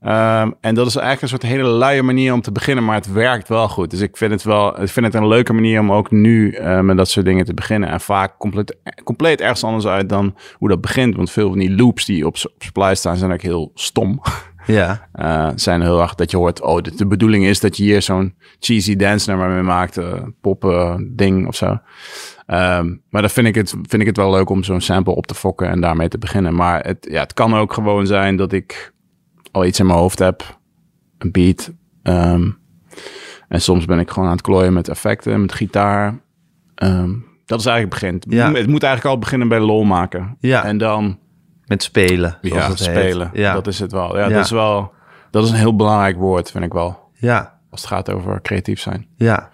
[0.00, 3.12] Ehm, en dat is eigenlijk een soort hele luie manier om te beginnen, maar het
[3.12, 3.90] werkt wel goed.
[3.90, 6.80] Dus ik vind het wel, ik vind het een leuke manier om ook nu eh,
[6.80, 7.88] met dat soort dingen te beginnen.
[7.88, 11.16] En vaak compleet, compleet ergens anders uit dan hoe dat begint.
[11.16, 14.20] Want veel van die loops die op, op Splice staan zijn ook heel stom.
[14.66, 15.08] Ja.
[15.12, 18.02] Eh, zijn heel erg dat je hoort, oh, de, de bedoeling is dat je hier
[18.02, 19.98] zo'n cheesy dance nummer mee maakt,
[20.40, 21.78] pop eh, ding of zo.
[22.46, 25.26] Ehm, maar dan vind ik, het, vind ik het wel leuk om zo'n sample op
[25.26, 26.54] te fokken en daarmee te beginnen.
[26.54, 28.92] Maar het, ja, het kan ook gewoon zijn dat ik
[29.52, 30.58] al iets in mijn hoofd heb,
[31.18, 31.72] een beat.
[32.02, 32.50] ehm,
[33.48, 36.20] en soms ben ik gewoon aan het klooien met effecten, met gitaar.
[36.74, 37.14] Ehm,
[37.46, 38.36] dat is eigenlijk het begin.
[38.36, 38.52] Ja.
[38.52, 40.36] Het moet eigenlijk al beginnen bij lol maken.
[40.40, 40.64] Ja.
[40.64, 41.18] En dan
[41.70, 42.38] Met spelen.
[42.40, 43.30] ja, spelen.
[43.32, 43.52] Ja.
[43.52, 44.16] Dat is het wel.
[44.16, 44.34] Ja, Ja.
[44.34, 44.92] dat is wel.
[45.30, 47.10] Dat is een heel belangrijk woord, vind ik wel.
[47.14, 47.58] ja.
[47.70, 49.06] Als het gaat over creatief zijn.
[49.16, 49.50] Ja.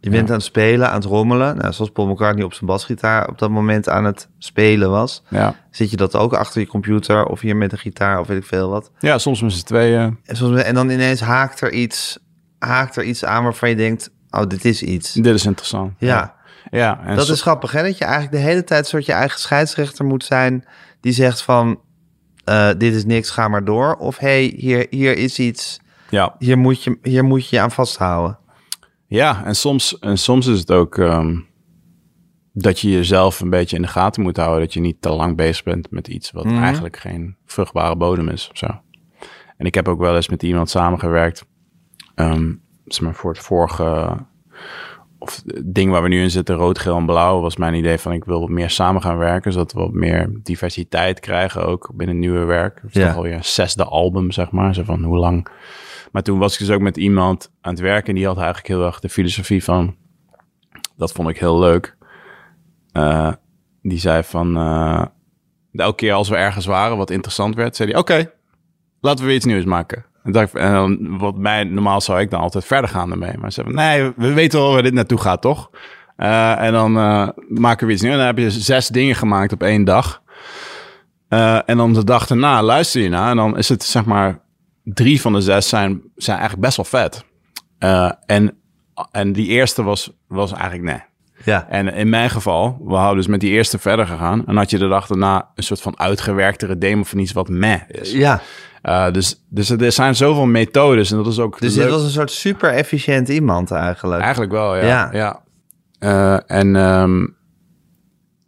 [0.00, 1.56] Je bent aan het spelen, aan het rommelen.
[1.56, 5.22] Nou, zoals Paul McCartney op zijn basgitaar op dat moment aan het spelen was.
[5.28, 8.38] Ja, Zit je dat ook achter je computer of hier met een gitaar of weet
[8.38, 8.90] ik veel wat.
[8.98, 10.18] ja soms met z'n tweeën.
[10.24, 12.18] En, soms, en dan ineens haakt er, iets,
[12.58, 15.12] haakt er iets aan waarvan je denkt, oh, dit is iets.
[15.12, 15.92] Dit is interessant.
[15.98, 16.34] Ja, ja
[16.70, 19.40] en dat is grappig hè, dat je eigenlijk de hele tijd een soort je eigen
[19.40, 20.64] scheidsrechter moet zijn
[21.00, 21.80] die zegt van,
[22.44, 23.94] eh, dit is niks, ga maar door.
[23.96, 26.34] Of hey, hier, hier is iets, ja.
[26.38, 28.38] hier moet, je, hier moet je je aan vasthouden.
[29.06, 31.36] ja, en soms, en soms is het ook ehm,
[32.52, 34.60] dat je jezelf een beetje in de gaten moet houden.
[34.60, 36.62] Dat je niet te lang bezig bent met iets wat Mhm.
[36.62, 38.66] eigenlijk geen vruchtbare bodem is of zo.
[39.56, 41.44] En ik heb ook wel eens met iemand samengewerkt.
[42.14, 42.52] ehm
[42.84, 44.16] zeg maar voor het vorige
[45.26, 47.98] of het ding waar we nu in zitten, rood, geel en blauw, was mijn idee
[47.98, 51.90] van ik wil wat meer samen gaan werken, zodat we wat meer diversiteit krijgen ook
[51.94, 52.82] binnen nieuwe werk.
[52.88, 53.06] Is Ja.
[53.06, 54.74] toch alweer een zesde album, zeg maar.
[54.74, 55.46] Zo van hoe lang.
[56.12, 58.66] Maar toen was ik dus ook met iemand aan het werken en die had eigenlijk
[58.66, 59.96] heel erg de filosofie van,
[60.96, 61.96] dat vond ik heel leuk.
[62.92, 63.32] Eh,
[63.82, 65.04] die zei van, eh,
[65.72, 68.30] elke keer als we ergens waren wat interessant werd, zei hij, oké,
[69.00, 70.04] laten we weer iets nieuws maken.
[70.26, 73.38] En, dacht, ik- en dan, wat mij, normaal zou ik dan altijd verder gaan ermee.
[73.38, 75.70] Maar ze van, nee, we weten wel waar dit naartoe gaat, toch?
[76.16, 78.12] Eh, en dan eh, maken we iets nieuws.
[78.14, 80.22] En dan heb je zes dingen gemaakt op één dag.
[81.28, 83.30] Eh, en dan de dag daarna luister je naar.
[83.30, 84.38] En dan is het, zeg maar,
[84.84, 87.24] drie van de zes zijn, zijn eigenlijk best wel vet.
[87.78, 88.56] Eh, en,
[89.10, 91.00] en die eerste was, was eigenlijk nee.
[91.44, 94.46] Ja, En in mijn geval, we hadden dus met die eerste verder gegaan.
[94.46, 97.80] En had je de dag daarna een soort van uitgewerktere demo van iets wat meh
[97.88, 98.12] is.
[98.12, 98.40] ja.
[98.88, 101.84] Uh, dus, dus er zijn zoveel methodes en dat is ook Dus leuk.
[101.84, 104.20] dit was een soort super efficiënt iemand eigenlijk.
[104.22, 104.86] Eigenlijk wel, ja.
[104.86, 105.08] Ja.
[105.12, 105.42] ja.
[106.00, 107.36] Uh, en, um,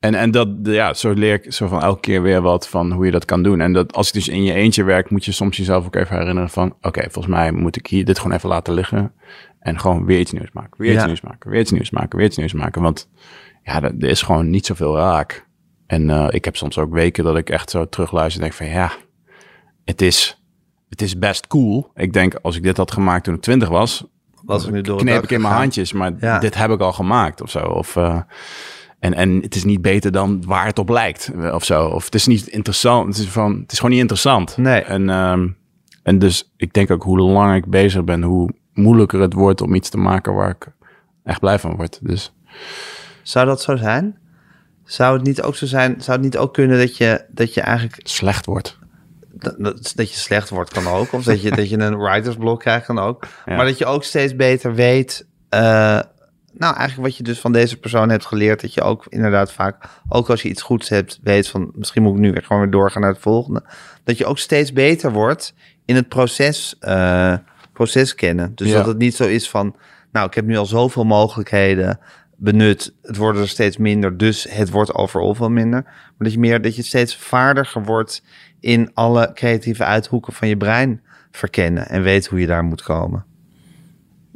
[0.01, 3.05] en, en dat, ja, zo leer ik zo van elke keer weer wat van hoe
[3.05, 3.61] je dat kan doen.
[3.61, 6.19] En dat als je dus in je eentje werkt, moet je soms jezelf ook even
[6.19, 6.75] herinneren van...
[6.81, 9.13] Oké, volgens mij moet ik hier dit gewoon even laten liggen.
[9.61, 11.07] En gewoon weer iets nieuws maken, weer iets Ja.
[11.07, 12.83] nieuws maken, weer iets nieuws maken, weer iets nieuws maken.
[12.83, 13.09] Want
[13.63, 15.47] ja, er er is gewoon niet zoveel raak.
[15.87, 18.79] En uh, ik heb soms ook weken dat ik echt zo terugluister en denk van
[18.81, 18.93] ja,
[19.89, 20.43] het is,
[20.89, 21.91] het is best cool.
[21.95, 24.05] Ik denk, als ik dit had gemaakt toen ik twintig was,
[24.45, 26.39] Was ik nu door kneep ik in mijn handjes, maar Ja.
[26.39, 27.59] dit heb ik al gemaakt of zo.
[27.59, 28.21] Of, uh,
[28.99, 31.87] en, en het is niet beter dan waar het op lijkt eh, of zo.
[31.87, 33.07] Of het is niet interessant.
[33.07, 34.57] Het is, van, het is gewoon niet interessant.
[34.57, 34.81] Nee.
[34.81, 35.57] En, um,
[36.03, 39.75] en dus ik denk ook hoe langer ik bezig ben, hoe moeilijker het wordt om
[39.75, 40.67] iets te maken waar ik
[41.25, 41.99] echt blij van word.
[42.03, 42.33] Dus
[43.23, 44.19] Zou dat zo zijn?
[44.85, 45.95] Zou het niet ook zo zijn?
[46.01, 48.79] Zou het niet ook kunnen dat je, dat je eigenlijk slecht wordt.
[49.39, 52.87] Dat, dat je slecht wordt kan ook, of dat je, dat je een writersblok krijgt
[52.87, 53.57] kan ook, Ja.
[53.57, 55.61] maar dat je ook steeds beter weet, uh,
[56.53, 59.85] nou eigenlijk wat je dus van deze persoon hebt geleerd, dat je ook inderdaad vaak,
[60.09, 62.71] ook als je iets goeds hebt, weet van misschien moet ik nu weer gewoon weer
[62.71, 63.63] doorgaan naar het volgende,
[64.05, 67.35] dat je ook steeds beter wordt in het proces, eh,
[67.73, 68.53] proces kennen.
[68.55, 68.75] Dus Ja.
[68.77, 69.77] dat het niet zo is van,
[70.13, 71.99] nou, ik heb nu al zoveel mogelijkheden
[72.37, 72.95] benut.
[73.03, 75.83] Het worden er steeds minder, dus het wordt overal veel minder.
[75.83, 78.23] Maar dat je meer, dat je steeds vaardiger wordt
[78.61, 83.25] in alle creatieve uithoeken van je brein verkennen en weet hoe je daar moet komen.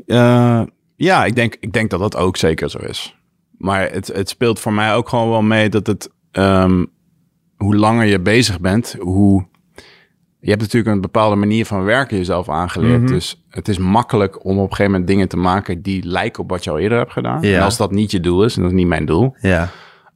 [0.06, 0.62] Eh,
[0.96, 3.16] ja, ik denk, ik denk dat dat ook zeker zo is.
[3.58, 6.10] Maar het, het speelt voor mij ook gewoon wel mee dat het...
[6.30, 6.84] ehm,
[7.56, 9.50] hoe langer je bezig bent, hoe...
[10.40, 13.08] Je hebt natuurlijk een bepaalde manier van werken jezelf aangeleerd.
[13.08, 15.82] Dus het is makkelijk om op een gegeven moment dingen te maken...
[15.82, 17.42] die lijken op wat je al eerder hebt gedaan.
[17.42, 17.56] Ja.
[17.56, 19.36] En als dat niet je doel is, en dat is niet mijn doel...
[19.40, 19.68] Ja,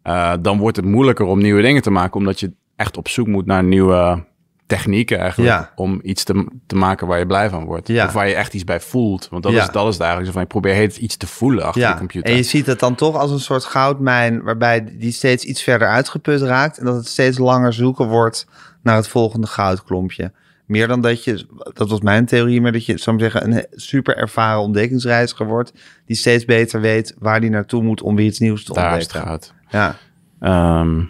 [0.02, 2.18] eh, dan wordt het moeilijker om nieuwe dingen te maken...
[2.18, 4.24] omdat je echt op zoek moet naar nieuwe
[4.66, 5.50] technieken eigenlijk...
[5.50, 5.72] Ja.
[5.74, 7.88] om iets te, te maken waar je blij van wordt.
[7.88, 8.06] Ja.
[8.06, 9.28] Of waar je echt iets bij voelt.
[9.30, 9.62] Want dat, Ja.
[9.62, 10.42] is, dat is eigenlijk zo van...
[10.42, 12.30] ik probeer heet iets te voelen achter de computer.
[12.30, 15.88] en je ziet het dan toch als een soort goudmijn waarbij die steeds iets verder
[15.88, 18.46] uitgeput raakt en dat het steeds langer zoeken wordt
[18.82, 20.32] naar het volgende goudklompje.
[20.66, 23.66] Meer dan dat je, dat was mijn theorie, maar dat je, zou ik zeggen, een
[23.70, 25.72] super ervaren ontdekkingsreiziger wordt
[26.06, 29.06] die steeds beter weet waar die naartoe moet om weer iets nieuws te Daar is
[29.06, 29.50] het ontdekken.
[29.50, 29.54] goud.
[29.70, 29.96] Ja,
[30.40, 31.02] Ehm,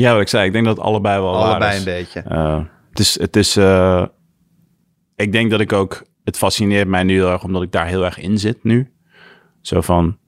[0.00, 1.78] ja, wat ik zei, ik denk dat het allebei wel waar allebei is.
[1.78, 2.20] een beetje.
[2.20, 2.60] Eh,
[2.90, 4.04] het is, het is eh,
[5.16, 8.04] ik denk dat ik ook, het fascineert mij nu heel erg, omdat ik daar heel
[8.04, 8.92] erg in zit nu.
[9.60, 10.18] Zo van,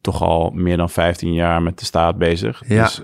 [0.00, 2.62] toch al meer dan 15 jaar met de staat bezig.
[2.66, 2.82] Ja.
[2.82, 3.02] Dus,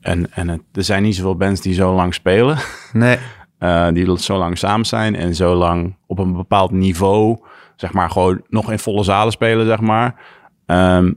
[0.00, 2.58] en en het, er zijn niet zoveel bands die zo lang spelen,
[2.92, 3.18] Nee,
[3.58, 7.38] eh, die zo lang samen zijn en zo lang op een bepaald niveau,
[7.76, 10.20] zeg maar, gewoon nog in volle zalen spelen, zeg maar.
[10.66, 11.12] Ehm,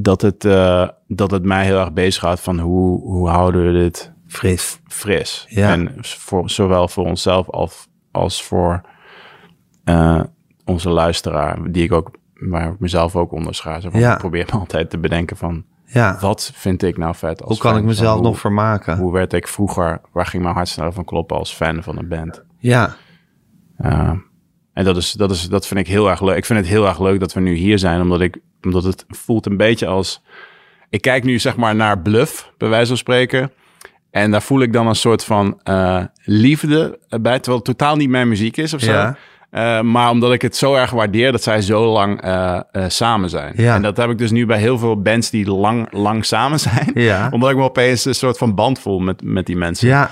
[0.00, 4.12] dat, het, eh, dat het mij heel erg bezighoudt van hoe, hoe houden we dit
[4.26, 4.80] fris.
[4.86, 5.46] fris.
[5.48, 5.70] Ja.
[5.72, 8.80] En voor, zowel voor onszelf als, als voor
[9.84, 10.22] eh,
[10.64, 13.98] onze luisteraar, die ik ook, waar ik mezelf ook onder schaar.
[13.98, 14.12] Ja.
[14.12, 17.58] Ik probeer me altijd te bedenken van, Ja, wat vind ik nou vet als hoe
[17.58, 18.98] kan fan ik mezelf hoe- nog vermaken?
[18.98, 22.08] Hoe werd ik vroeger, waar ging mijn hart sneller van kloppen als fan van een
[22.08, 22.44] band?
[22.58, 22.94] Ja,
[23.78, 24.10] Uh,
[24.72, 26.36] en dat, is, dat, is, dat vind ik heel erg leuk.
[26.36, 29.04] Ik vind het heel erg leuk dat we nu hier zijn, omdat, ik, omdat het
[29.08, 30.22] voelt een beetje als...
[30.90, 33.50] Ik kijk nu zeg maar naar Bluff, bij wijze van spreken.
[34.10, 38.08] En daar voel ik dan een soort van eh, liefde bij, terwijl het totaal niet
[38.08, 38.92] mijn muziek is of zo.
[38.92, 39.16] Ja.
[39.50, 43.52] Eh, maar omdat ik het zo erg waardeer dat zij zo lang eh, samen zijn.
[43.56, 43.74] Ja.
[43.74, 46.90] En dat heb ik dus nu bij heel veel bands die lang, lang samen zijn.
[46.94, 47.28] Ja.
[47.32, 49.88] Omdat ik me opeens een soort van band voel met, met die mensen.
[49.88, 50.10] ja,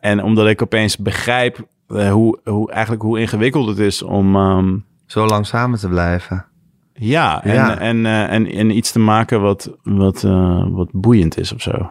[0.00, 5.26] en omdat ik opeens begrijp hoe, hoe, eigenlijk hoe ingewikkeld het is om ehm, zo
[5.26, 6.46] lang samen te blijven.
[6.94, 7.78] Ja, en, Ja.
[7.78, 11.90] En, eh, en, en iets te maken wat, wat, eh, wat boeiend is of zo.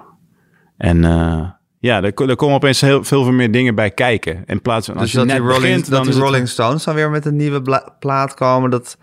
[0.77, 4.43] En eh, ja, er, ko- komen opeens heel veel meer dingen bij kijken.
[4.45, 6.47] In plaats van als Dus je dat die, net Rolling, begint, dat die het- Rolling
[6.47, 7.61] Stones dan weer met een nieuwe
[7.99, 8.97] plaat komen, dat,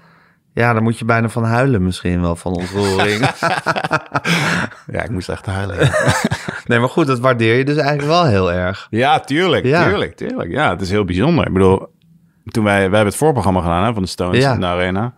[0.55, 3.27] ja, dan moet je bijna van huilen misschien wel, van ontroering.
[4.93, 5.77] Ja, ik moest echt huilen.
[6.67, 8.87] nee, maar goed, dat waardeer je dus eigenlijk wel heel erg.
[8.91, 9.85] ja, tuurlijk, Ja.
[9.89, 10.51] tuurlijk, tuurlijk.
[10.51, 11.47] Ja, het is heel bijzonder.
[11.47, 11.87] Ik bedoel,
[12.45, 14.55] toen wij, wij hebben het voorprogramma gedaan hè, van de Stones Ja.
[14.55, 15.15] in de Arena.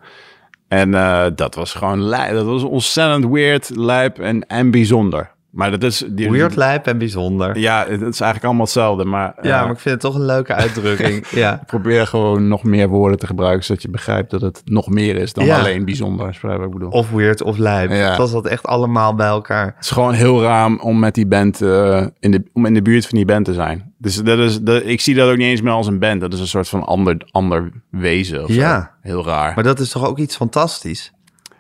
[0.73, 2.11] En eh, dat was gewoon.
[2.11, 5.31] Dat was ontzettend weird, lijp en, en bijzonder.
[5.53, 6.05] Maar dat is...
[6.11, 7.59] Die, Weird, lijp en bijzonder.
[7.59, 9.05] Ja, Ja, het is eigenlijk allemaal hetzelfde.
[9.05, 11.27] Maar, eh, maar ik vind het toch een leuke uitdrukking.
[11.45, 11.63] ja.
[11.67, 13.65] probeer gewoon nog meer woorden te gebruiken...
[13.65, 15.59] zodat je begrijpt dat het nog meer is dan Ja.
[15.59, 16.29] alleen bijzonder.
[16.29, 16.89] Is ik bedoel.
[16.91, 17.91] Of weird of lijp.
[17.91, 17.97] Ja.
[17.97, 19.67] Het was dat echt allemaal bij elkaar.
[19.67, 21.61] Het is gewoon heel raar om met die band...
[21.63, 23.93] eh, in de, om in de buurt van die band te zijn.
[23.99, 26.21] Dus dat is, dat, ik zie dat ook niet eens meer als een band.
[26.21, 28.55] Dat is een soort van ander, ander wezen of zo.
[28.61, 28.95] Ja.
[29.01, 29.53] Heel raar.
[29.55, 31.13] Maar dat is toch ook iets fantastisch?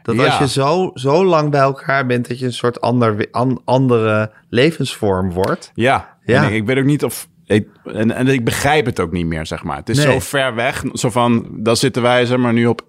[0.02, 0.24] Dat Ja.
[0.26, 4.32] als je zo, zo lang bij elkaar bent, dat je een soort ander, an- andere
[4.48, 5.70] levensvorm wordt.
[5.74, 6.42] Ja, Ja.
[6.42, 7.28] En ik, ik weet ook niet of...
[7.44, 9.76] Ik, en, en ik begrijp het ook niet meer, zeg maar.
[9.76, 10.12] Het is Nee.
[10.12, 10.82] zo ver weg.
[10.92, 12.86] Zo van, dan zitten wij zeg maar nu op...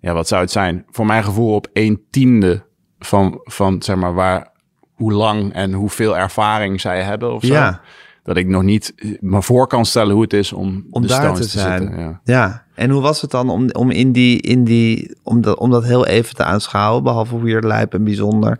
[0.00, 0.84] Ja, wat zou het zijn?
[0.90, 2.64] Voor mijn gevoel op een tiende
[2.98, 4.52] van, van zeg maar, waar,
[4.94, 7.52] hoe lang en hoeveel ervaring zij hebben of zo.
[7.52, 7.80] Ja.
[8.26, 11.34] Dat ik nog niet me voor kan stellen hoe het is om, Om de daar
[11.34, 11.82] te te, zijn.
[11.82, 11.98] zitten.
[11.98, 12.20] Ja.
[12.24, 15.70] Ja, en hoe was het dan om, om, in die, in die, om, dat, om
[15.70, 18.58] dat heel even te aanschouwen, behalve weird, lijp en bijzonder?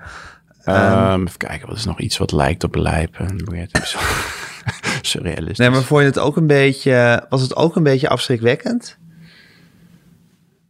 [0.64, 3.96] Ehm, even kijken, wat is nog iets wat lijkt op lijp en weird.
[5.02, 5.58] Surrealistisch.
[5.58, 8.98] Nee, maar vond je het ook een beetje, was het ook een beetje afschrikwekkend?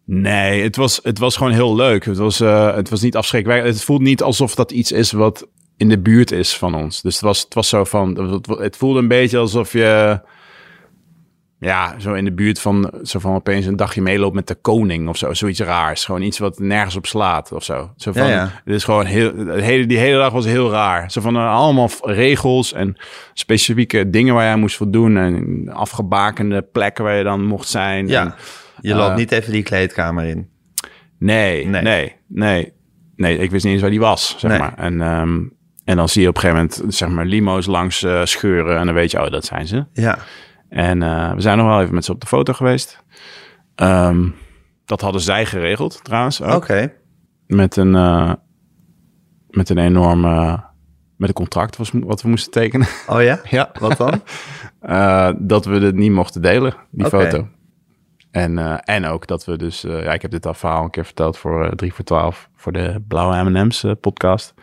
[0.04, 2.04] Nee, het was, het was gewoon heel leuk.
[2.04, 3.74] Het was, eh, het was niet afschrikwekkend.
[3.74, 7.02] Het voelt niet alsof dat iets is wat in de buurt is van ons.
[7.02, 8.38] Dus het was, het was zo van...
[8.60, 10.20] Het, voelde een beetje alsof je...
[11.58, 12.92] Ja, zo in de buurt van...
[13.02, 15.34] Zo van opeens een dagje meeloopt met de koning of zo.
[15.34, 16.04] Zoiets raars.
[16.04, 17.90] Gewoon iets wat nergens op slaat of zo.
[17.96, 18.26] Zo van...
[18.26, 18.50] Ja, ja.
[18.64, 19.34] Het is gewoon heel...
[19.34, 21.10] De hele, die hele dag was heel raar.
[21.10, 22.96] Zo van eh, allemaal regels en
[23.32, 25.16] specifieke dingen waar je aan moest voldoen.
[25.16, 28.04] En afgebakende plekken waar je dan mocht zijn.
[28.04, 28.34] En, Ja,
[28.80, 30.48] je eh, loopt niet even die kleedkamer in.
[31.18, 31.82] Nee, Nee.
[31.82, 32.72] nee, nee,
[33.16, 33.38] nee.
[33.38, 34.60] Ik wist niet eens waar die was, zeg Nee.
[34.60, 34.74] maar.
[34.76, 35.38] En, ehm,
[35.86, 38.78] En dan zie je op een gegeven moment, zeg maar, limo's langs eh, scheuren.
[38.78, 39.84] En dan weet je, oh, dat zijn ze.
[39.92, 40.18] Ja.
[40.68, 43.04] En eh, we zijn nog wel even met ze op de foto geweest.
[43.74, 44.28] Ehm,
[44.84, 46.40] dat hadden zij geregeld, trouwens.
[46.40, 46.92] Oké.
[47.46, 48.32] Met een, eh,
[49.50, 50.24] met een enorm...
[50.24, 50.58] eh,
[51.16, 52.86] met een contract was, wat we moesten tekenen.
[53.06, 53.40] Oh ja?
[53.50, 53.70] ja.
[53.78, 54.22] Wat dan?
[55.48, 57.48] Dat we het niet mochten delen, die foto.
[58.30, 59.80] En, en ook dat we dus...
[59.80, 62.48] ja, ik heb dit al verhaal een keer verteld voor eh 3 voor 12...
[62.56, 64.54] voor de Blauwe M&M's podcast.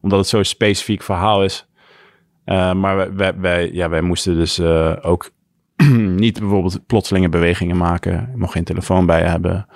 [0.00, 1.66] Omdat het zo'n specifiek verhaal is.
[2.44, 5.30] Eh, maar wij, wij, wij- ja, wij moesten dus eh, ook
[6.16, 8.12] niet bijvoorbeeld plotselinge bewegingen maken.
[8.30, 9.66] Je mocht geen telefoon bij hebben.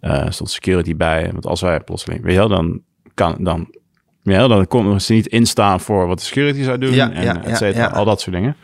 [0.00, 1.28] Er stond security bij.
[1.32, 2.22] Want als wij plotseling...
[2.22, 2.82] Weet je wel, dan
[3.14, 3.36] kan...
[3.38, 3.74] Dan,
[4.22, 6.92] ja, dan konden ze niet instaan voor wat de security zou doen.
[6.92, 7.94] Ja, en ja, et cetera, ja, ja.
[7.96, 8.56] al dat soort dingen.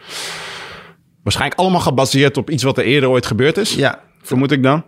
[1.23, 3.75] Waarschijnlijk allemaal gebaseerd op iets wat er eerder ooit gebeurd is.
[3.75, 4.01] Ja.
[4.23, 4.85] Vermoed ik dan.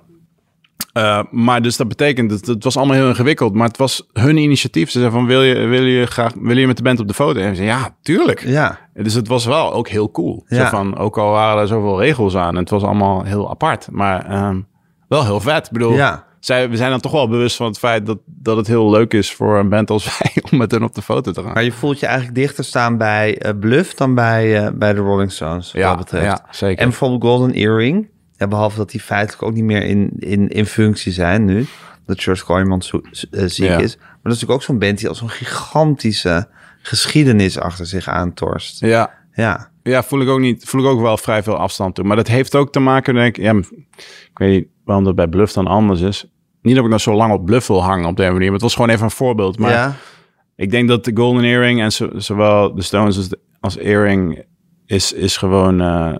[0.93, 3.55] Eh, maar dus dat betekent, dat het was allemaal heel ingewikkeld.
[3.55, 4.91] Maar het was hun initiatief.
[4.91, 7.15] Ze zeiden van, wil je, wil je graag, wil je met de band op de
[7.15, 7.41] foto?
[7.41, 8.41] En we zeiden, ja, tuurlijk.
[8.47, 8.79] Ja.
[8.95, 10.45] Dus het was wel ook heel cool.
[10.49, 10.69] Zo Ja.
[10.71, 12.49] van, ook al waren er zoveel regels aan.
[12.55, 13.89] En het was allemaal heel apart.
[13.91, 14.61] Maar ehm,
[15.09, 15.67] wel heel vet.
[15.67, 16.25] Ik bedoel, Ja.
[16.41, 19.13] zij, we zijn dan toch wel bewust van het feit dat, dat het heel leuk
[19.15, 21.53] is voor een band als wij om met hen op de foto te gaan.
[21.53, 25.01] Maar je voelt je eigenlijk dichter staan bij eh, Bluff dan bij, eh, bij de
[25.01, 26.25] Rolling Stones, wat Ja, dat betreft.
[26.25, 26.79] ja, zeker.
[26.83, 28.13] En bijvoorbeeld Golden Earring.
[28.45, 31.67] Ja, behalve dat die feitelijk ook niet meer in, in, in functie zijn nu.
[32.07, 33.79] Dat George Kooijman zo, eh, ziek Ja.
[33.79, 33.97] is.
[33.97, 36.49] Maar dat is natuurlijk ook zo'n band die al zo'n gigantische
[36.83, 38.81] geschiedenis achter zich aantorst.
[38.81, 40.65] Ja, Ja, Ja, voel ik ook niet.
[40.65, 42.05] Voel ik ook wel vrij veel afstand toe.
[42.05, 43.43] Maar dat heeft ook te maken, denk ik.
[43.43, 46.27] Ja, ik weet niet waarom dat bij Bluff dan anders is.
[46.63, 48.41] Niet dat ik nou zo lang op Bluff wil hangen op de manier.
[48.43, 49.59] Maar het was gewoon even een voorbeeld.
[49.59, 49.97] Maar ja,
[50.57, 54.45] ik denk dat de Golden Earring en zo, zowel de Stones als, de- als Earring
[54.87, 56.15] is, is gewoon eh,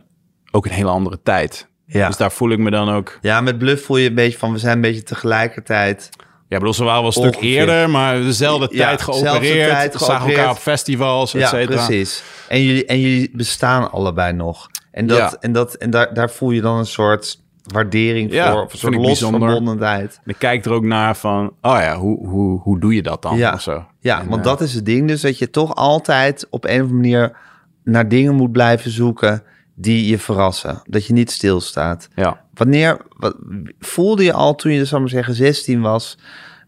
[0.51, 1.69] ook een hele andere tijd.
[1.99, 2.07] Ja.
[2.07, 3.19] Dus daar voel ik me dan ook.
[3.21, 6.11] ja, met Bluff voel je een beetje van, we zijn een beetje tegelijkertijd.
[6.49, 7.59] Ja, bedoel, ze waren wel een stuk Ongeveer.
[7.61, 9.71] eerder, maar dezelfde Ja, tijd geopereerd.
[9.71, 11.87] tijd Zagen elkaar op festivals, et Ja, cetera.
[11.87, 12.23] precies.
[12.49, 14.67] En jullie, en jullie bestaan allebei nog.
[14.91, 15.37] En, dat, Ja.
[15.41, 17.41] en, dat, en daar, daar voel je dan een soort
[17.73, 18.63] waardering Ja, voor.
[18.65, 20.15] Of een soort losverbondenheid.
[20.25, 23.23] En ik kijk er ook naar van, oh ja, hoe, hoe, hoe doe je dat
[23.23, 23.37] dan?
[23.37, 23.85] Ja, Of zo.
[24.01, 25.21] ja En, want eh, dat is het ding dus.
[25.21, 27.37] Dat je toch altijd op een of andere manier
[27.85, 29.43] naar dingen moet blijven zoeken
[29.75, 30.83] die je verrassen.
[30.85, 32.09] Dat je niet stilstaat.
[32.15, 32.45] Ja.
[32.55, 33.37] Wanneer wat,
[33.79, 36.19] voelde je al toen je, zal maar zeggen, 16 was,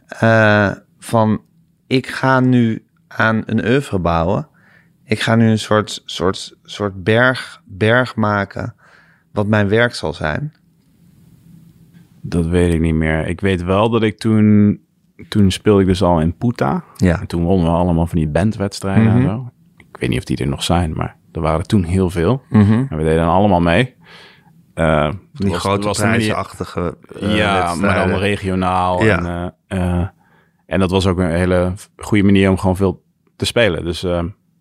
[0.07, 1.40] eh, van
[1.87, 4.49] ik ga nu aan een oeuvre bouwen.
[5.05, 8.75] Ik ga nu een soort, soort, soort berg, berg maken
[9.33, 10.53] wat mijn werk zal zijn.
[12.21, 13.27] Dat weet ik niet meer.
[13.27, 14.81] Ik weet wel dat ik toen...
[15.29, 16.85] Toen speelde ik dus al in Puta.
[16.97, 17.21] Ja.
[17.21, 19.27] En toen wonnen we allemaal van die bandwedstrijden en Mhm.
[19.27, 19.51] zo.
[19.77, 22.42] Ik weet niet of die er nog zijn, maar er waren toen heel veel.
[22.51, 22.72] Mhm.
[22.88, 23.94] En we deden allemaal mee.
[24.75, 29.05] Eh, Die was- grote was prijsachtige eh, ja, maar dan regionaal.
[29.05, 29.18] Ja.
[29.18, 30.07] En, eh,
[30.66, 33.03] en dat was ook een hele goede manier om gewoon veel
[33.37, 33.85] te spelen.
[33.85, 34.07] Dus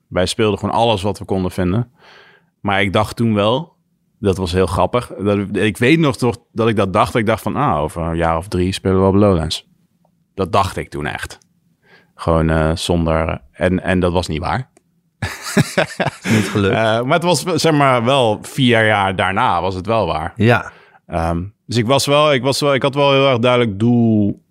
[0.07, 1.91] wij speelden gewoon alles wat we konden vinden.
[2.61, 3.75] Maar ik dacht toen wel,
[4.19, 5.11] dat was heel grappig.
[5.19, 7.11] Dat, ik- weet nog toch dat ik dat dacht.
[7.13, 9.69] Dat ik dacht van, ah, over een jaar of drie spelen we wel op Lowlands.
[10.33, 11.37] Dat dacht ik toen echt.
[12.15, 13.41] Gewoon zonder...
[13.51, 14.69] En, en dat was niet waar.
[16.33, 16.73] Niet gelukt.
[16.75, 20.33] Eh, maar het was zeg maar wel vier jaar daarna was het wel waar.
[20.35, 20.71] ja,
[21.07, 24.43] Ehm, dus ik was wel, ik was wel, ik had wel heel erg duidelijk doel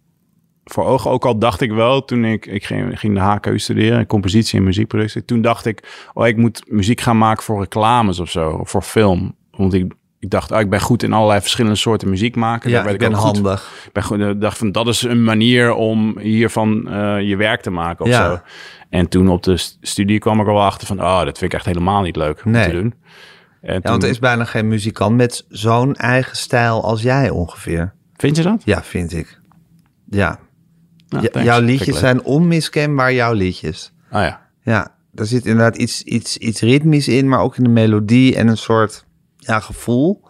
[0.64, 1.10] voor ogen.
[1.10, 4.64] Ook al dacht ik wel toen ik, ik ging, ging de HKU studeren, compositie en
[4.64, 5.24] muziekproductie.
[5.24, 8.82] Toen dacht ik, oh, ik moet muziek gaan maken voor reclames of zo, of voor
[8.82, 9.37] film.
[9.50, 9.92] Want ik,
[10.24, 12.70] ik dacht, oh, ik ben goed in allerlei verschillende soorten muziek maken.
[12.70, 13.82] ja Daar werd ik ben ook goed- handig.
[13.87, 17.60] ik ben goed, ik dacht van, dat is een manier om hiervan eh, je werk
[17.60, 18.28] te maken of Ja.
[18.30, 18.40] zo.
[18.90, 21.52] En toen op de st- studie kwam ik er wel achter van, oh, dat vind
[21.52, 22.64] ik echt helemaal niet leuk om Nee.
[22.66, 22.94] te doen.
[23.60, 27.30] En Ja, toen, want er is bijna geen muzikant met zo'n eigen stijl als jij
[27.30, 27.92] ongeveer.
[28.16, 28.62] Vind je dat?
[28.64, 29.40] Ja, vind ik.
[30.10, 30.38] Ja.
[31.08, 31.42] Thanks.
[31.42, 33.92] jouw liedjes zijn onmiskenbaar jouw liedjes.
[34.10, 34.40] Ah ja.
[34.62, 38.48] Ja, daar zit inderdaad iets, iets, iets ritmisch in, maar ook in de melodie en
[38.48, 39.03] een soort
[39.46, 40.22] ja, gevoel.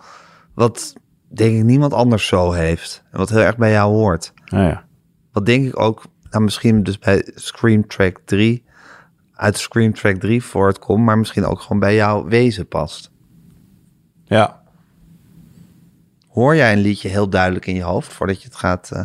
[0.55, 0.93] Wat
[1.29, 3.03] denk ik niemand anders zo heeft.
[3.11, 4.33] En wat heel erg bij jou hoort.
[4.45, 4.85] Ah ja.
[5.33, 8.65] Wat denk ik ook, nou misschien dus bij Scream Track 3,
[9.35, 13.11] uit Scream Track 3 voortkomt, maar misschien ook gewoon bij jouw wezen past.
[14.25, 14.63] Ja.
[16.29, 19.05] Hoor jij een liedje heel duidelijk in je hoofd voordat je het gaat eh,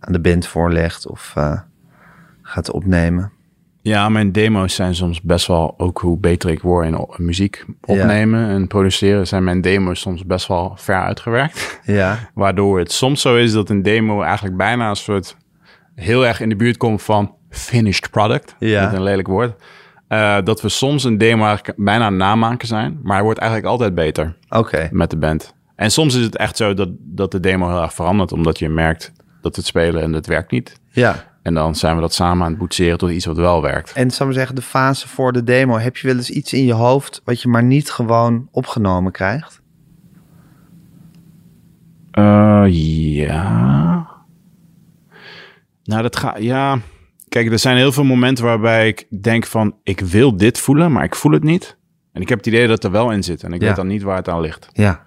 [0.00, 1.60] aan de band voorlegt of eh,
[2.42, 3.32] gaat opnemen?
[3.86, 8.48] Ja, mijn demo's zijn soms best wel, ook hoe beter ik word in muziek opnemen
[8.48, 11.64] en produceren, zijn mijn demo's soms best wel ver uitgewerkt.
[11.84, 15.36] Ja, Waardoor het soms zo is dat een demo eigenlijk bijna een soort
[15.94, 18.56] heel erg in de buurt komt van finished product.
[18.58, 18.84] Ja.
[18.84, 19.62] Met een lelijk woord.
[20.08, 23.94] Eh, dat we soms een demo eigenlijk bijna namaken zijn, maar hij wordt eigenlijk altijd
[23.94, 24.88] beter oké.
[24.92, 25.54] met de band.
[25.76, 28.68] En soms is het echt zo dat, dat de demo heel erg verandert, omdat je
[28.68, 30.80] merkt dat het spelen en het werkt niet.
[30.90, 31.35] Ja.
[31.46, 33.92] En dan zijn we dat samen aan het boetseren tot iets wat wel werkt.
[33.92, 35.78] En zou ik maar zeggen, de fase voor de demo.
[35.78, 39.60] Heb je wel eens iets in je hoofd wat je maar niet gewoon opgenomen krijgt?
[42.10, 44.06] Eh, ja.
[45.84, 46.42] Nou, dat gaat.
[46.42, 46.78] Ja.
[47.28, 51.04] Kijk, er zijn heel veel momenten waarbij ik denk van, ik wil dit voelen, maar
[51.04, 51.76] ik voel het niet.
[52.12, 53.42] En ik heb het idee dat het er wel in zit.
[53.42, 53.66] En ik Ja.
[53.66, 54.68] weet dan niet waar het aan ligt.
[54.72, 55.04] Ja.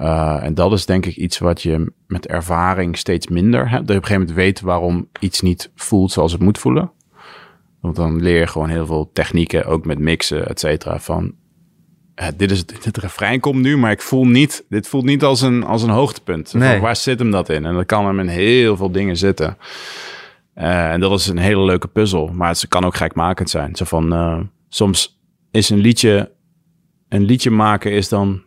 [0.00, 3.86] Uh, en dat is denk ik iets wat je met ervaring steeds minder hebt.
[3.86, 6.90] Dat je op een gegeven moment weet waarom iets niet voelt zoals het moet voelen.
[7.80, 10.98] Want dan leer je gewoon heel veel technieken, ook met mixen, et cetera.
[10.98, 11.34] Van,
[12.14, 15.22] eh, dit is het, het refrein komt nu, maar ik voel niet, dit voelt niet
[15.22, 16.54] als een, als een hoogtepunt.
[16.54, 16.80] Nee.
[16.80, 17.66] waar zit hem dat in?
[17.66, 19.56] En dat kan hem in heel veel dingen zitten.
[20.54, 23.76] Eh, en dat is een hele leuke puzzel, maar het kan ook gekmakend zijn.
[23.76, 25.20] Zo van, eh, soms
[25.50, 26.32] is een liedje,
[27.08, 28.43] een liedje maken is dan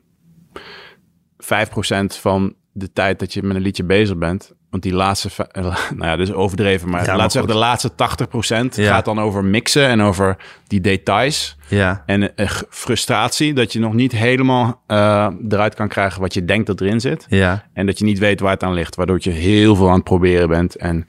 [1.53, 4.55] 5% van de tijd dat je met een liedje bezig bent.
[4.69, 5.63] Want die laatste, eh,
[5.95, 8.93] nou ja, dus overdreven, maar Ja, maar laat zeggen, de laatste 80% Ja.
[8.93, 10.37] gaat dan over mixen en over
[10.67, 11.57] die details.
[11.67, 12.03] Ja.
[12.05, 16.67] En eh, frustratie dat je nog niet helemaal eh, eruit kan krijgen wat je denkt
[16.67, 17.25] dat erin zit.
[17.29, 17.63] Ja.
[17.73, 20.03] En dat je niet weet waar het aan ligt, waardoor je heel veel aan het
[20.03, 20.75] proberen bent.
[20.75, 21.07] En,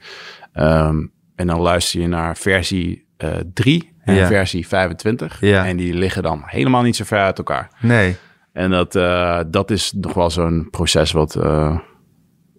[0.53, 0.97] ehm,
[1.35, 3.07] en dan luister je naar versie
[3.53, 4.27] 3 en Ja.
[4.27, 5.37] versie 25.
[5.41, 5.65] Ja.
[5.65, 7.69] En die liggen dan helemaal niet zo ver uit elkaar.
[7.79, 8.15] Nee.
[8.53, 11.33] En dat, eh, dat is nog wel zo'n proces wat,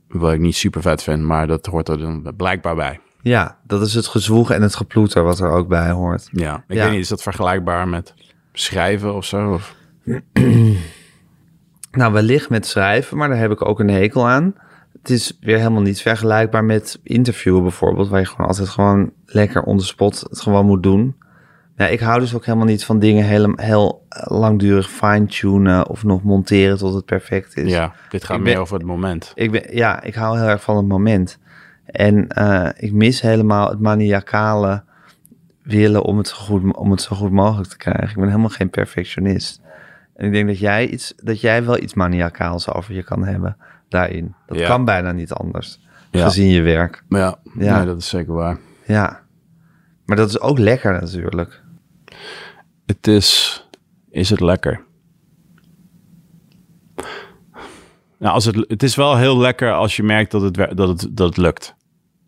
[0.08, 3.00] wat ik niet super vet vind, maar dat hoort er dan blijkbaar bij.
[3.22, 6.28] Ja, dat is het gezwoeg en het geploeter wat er ook bij hoort.
[6.32, 6.82] Ja, ik Ja.
[6.82, 8.14] weet niet, is dat vergelijkbaar met
[8.52, 9.52] schrijven of zo?
[9.52, 9.74] Of?
[11.90, 14.54] Nou, wellicht met schrijven, maar daar heb ik ook een hekel aan.
[14.92, 19.62] Het is weer helemaal niet vergelijkbaar met interviewen bijvoorbeeld, waar je gewoon altijd gewoon lekker
[19.62, 21.16] on the spot het gewoon moet doen.
[21.80, 26.22] Ja, ik hou dus ook helemaal niet van dingen heel, heel langdurig fine-tunen of nog
[26.22, 27.70] monteren tot het perfect is.
[27.72, 29.32] Ja, dit gaat Ik meer ben- over het moment.
[29.34, 31.38] Ik ben, ja, ik hou heel erg van het moment.
[31.86, 34.82] En eh, ik mis helemaal het maniacale
[35.62, 38.08] willen om het, zo goed, om het zo goed mogelijk te krijgen.
[38.08, 39.60] Ik ben helemaal geen perfectionist.
[40.16, 43.56] En ik denk dat jij, iets, dat jij wel iets maniacaals over je kan hebben
[43.88, 44.34] daarin.
[44.46, 44.66] Dat Ja.
[44.66, 46.24] kan bijna niet anders, Ja.
[46.24, 47.02] gezien je werk.
[47.08, 47.76] Ja, Ja.
[47.76, 48.58] Nee, dat is zeker waar.
[48.86, 49.20] Ja.
[50.04, 51.62] Maar dat is ook lekker natuurlijk.
[52.90, 53.60] Het is,
[54.10, 54.84] is het lekker?
[58.18, 61.08] Nou, als het, het is wel heel lekker als je merkt dat het, dat het,
[61.10, 61.74] dat het lukt.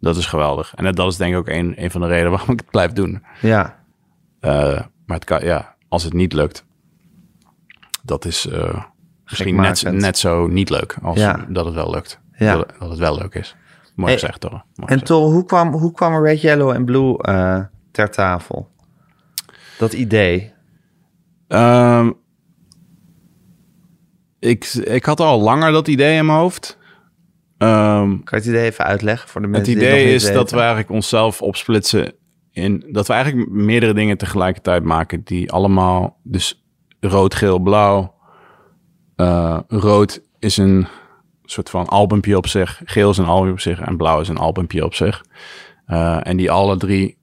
[0.01, 0.75] Dat is geweldig.
[0.75, 2.93] En dat is denk ik ook een, een van de redenen waarom ik het blijf
[2.93, 3.23] doen.
[3.41, 3.79] Ja.
[4.41, 6.65] Eh, maar het kan, ja, als het niet lukt,
[8.03, 8.83] dat is eh,
[9.25, 11.45] misschien net, net zo niet leuk als Ja.
[11.49, 12.21] dat het wel lukt.
[12.33, 12.57] Ja.
[12.57, 13.57] Dat, dat het wel leuk is.
[13.95, 14.51] Mooi Hey, gezegd, toch?
[14.51, 15.07] Mooi En gezegd.
[15.07, 17.61] Tol, hoe kwam, hoe kwam Red, Yellow en Blue eh,
[17.91, 18.71] ter tafel?
[19.83, 20.53] Dat idee.
[21.49, 22.11] Ehm,
[24.39, 26.78] ik, ik had al langer dat idee in mijn hoofd.
[27.59, 30.12] Ehm, Kan je het idee even uitleggen voor de het mensen die het nog idee
[30.12, 30.55] niet is dat weten?
[30.55, 32.12] we eigenlijk onszelf opsplitsen
[32.51, 36.64] in dat we eigenlijk meerdere dingen tegelijkertijd maken die allemaal dus
[37.01, 38.14] rood, geel, blauw.
[39.16, 40.87] Eh, rood is een
[41.45, 44.39] soort van albumpje op zich, geel is een album op zich en blauw is een
[44.39, 45.24] albumpje op zich.
[45.87, 47.18] Eh, en die alle drie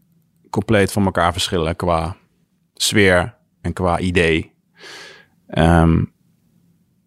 [0.49, 2.17] compleet van elkaar verschillen qua
[2.81, 4.53] sfeer en qua idee.
[5.47, 6.03] Ehm,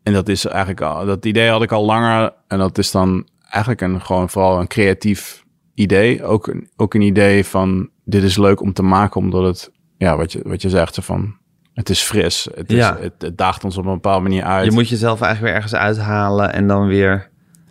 [0.02, 2.32] en dat is eigenlijk al, dat idee had ik al langer.
[2.48, 5.44] En dat is dan eigenlijk een gewoon vooral een creatief
[5.74, 6.24] idee.
[6.24, 10.16] Ook een, ook een idee van dit is leuk om te maken, omdat het, ja,
[10.16, 11.36] wat je, wat je zegt, van
[11.74, 12.48] het is fris.
[12.54, 12.96] Het, is, Ja.
[13.00, 14.64] het, het daagt ons op een bepaalde manier uit.
[14.64, 17.30] Je moet jezelf eigenlijk weer ergens uithalen en dan weer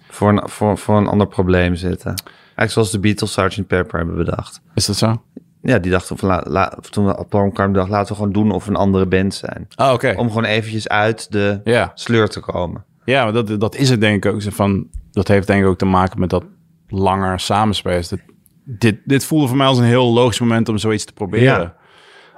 [0.10, 2.14] voor een, voor, voor een ander probleem zitten.
[2.36, 3.68] Eigenlijk zoals de Beatles Sgt.
[3.68, 4.62] Pepper hebben bedacht.
[4.76, 5.22] Is dat zo?
[5.62, 8.52] Ja, die dachten van, la, la, toen we Paul McCartney dacht, laten we gewoon doen
[8.52, 9.68] of een andere band zijn.
[9.76, 10.14] Oh, oké.
[10.18, 11.92] Om gewoon eventjes uit de Ja.
[11.94, 12.86] sleur te komen.
[13.06, 14.42] Ja, maar dat, dat is het denk ik ook.
[14.44, 16.44] Van, dat heeft denk ik ook te maken met dat
[16.88, 18.04] langer samenspelen.
[18.10, 18.20] Dat,
[18.64, 21.74] dit, dit voelde voor mij als een heel logisch moment om zoiets te proberen.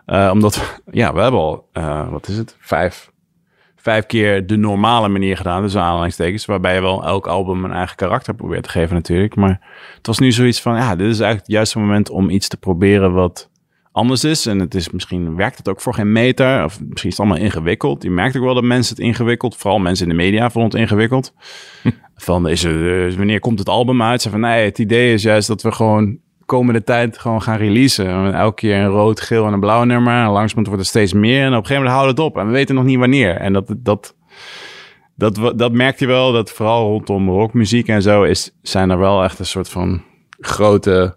[0.05, 3.11] Eh, omdat, we- ja, we hebben al, eh, wat is het, vijf,
[3.83, 5.61] vijf keer de normale manier gedaan.
[5.61, 9.35] Dus aanhalingstekens, waarbij je wel elk album een eigen karakter probeert te geven natuurlijk.
[9.35, 9.59] Maar
[9.97, 12.57] het was nu zoiets van, ja, dit is eigenlijk het juiste moment om iets te
[12.57, 13.49] proberen wat
[13.91, 14.45] anders is.
[14.45, 16.63] En het is misschien, werkt het ook voor geen meter.
[16.63, 18.03] Of misschien is het allemaal ingewikkeld.
[18.03, 20.79] Je merkt ook wel dat mensen het ingewikkeld, vooral mensen in de media vonden het
[20.79, 21.33] ingewikkeld.
[22.15, 24.21] van, is er, eh, wanneer komt het album uit?
[24.21, 28.33] Ze van, nee, het idee is juist dat we gewoon komende tijd gewoon gaan releasen.
[28.33, 30.13] Elke keer een rood, geel en een blauw nummer.
[30.13, 31.39] En langzamerhand wordt er steeds meer.
[31.41, 32.37] En op een gegeven moment houdt het op.
[32.37, 33.35] En we weten nog niet wanneer.
[33.35, 34.15] En dat, dat,
[35.15, 38.97] dat, dat, dat merkt je wel, dat vooral rondom rockmuziek en zo, is, zijn er
[38.97, 40.01] wel echt een soort van
[40.39, 41.15] grote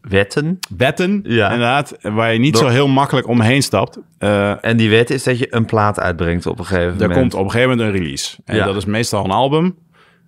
[0.00, 0.58] Wetten.
[0.76, 1.44] wetten, Ja.
[1.50, 3.98] inderdaad, waar je niet Door- zo heel makkelijk omheen stapt.
[4.18, 7.18] Eh, En die wet is dat je een plaat uitbrengt op een gegeven er moment.
[7.18, 8.36] komt op een gegeven moment een release.
[8.44, 8.64] En Ja.
[8.64, 9.76] dat is meestal een album.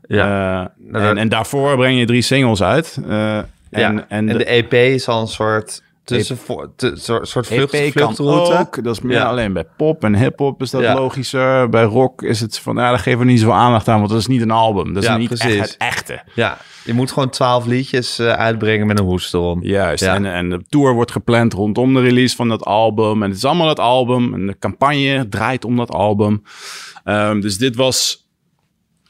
[0.03, 0.61] Ja.
[0.63, 2.99] Eh, Nou, en, en daarvoor breng je drie singles uit.
[3.09, 3.39] Eh,
[3.81, 4.05] en, ja.
[4.09, 6.39] en, de, de, EP is al een soort, tussen,
[6.77, 8.59] te, soort, soort vlucht, EP kan vluchtroute.
[8.59, 8.85] ook.
[8.85, 9.25] Dat is meer Ja.
[9.25, 10.95] alleen bij pop en hip-hop is dat Ja.
[10.95, 11.69] logischer.
[11.69, 14.19] Bij rock is het van, ja, daar geven we niet zoveel aandacht aan, want dat
[14.19, 14.95] is niet een album.
[14.95, 16.23] Dat is niet echt het echte.
[16.35, 19.63] Ja, je moet gewoon twaalf liedjes eh, uitbrengen met een hoest erom.
[19.63, 20.03] Juist.
[20.03, 23.23] En, en de tour wordt gepland rondom de release van dat album.
[23.23, 24.35] En het is allemaal dat album.
[24.35, 26.43] En de campagne draait om dat album.
[27.05, 28.22] Ehm, dus dit was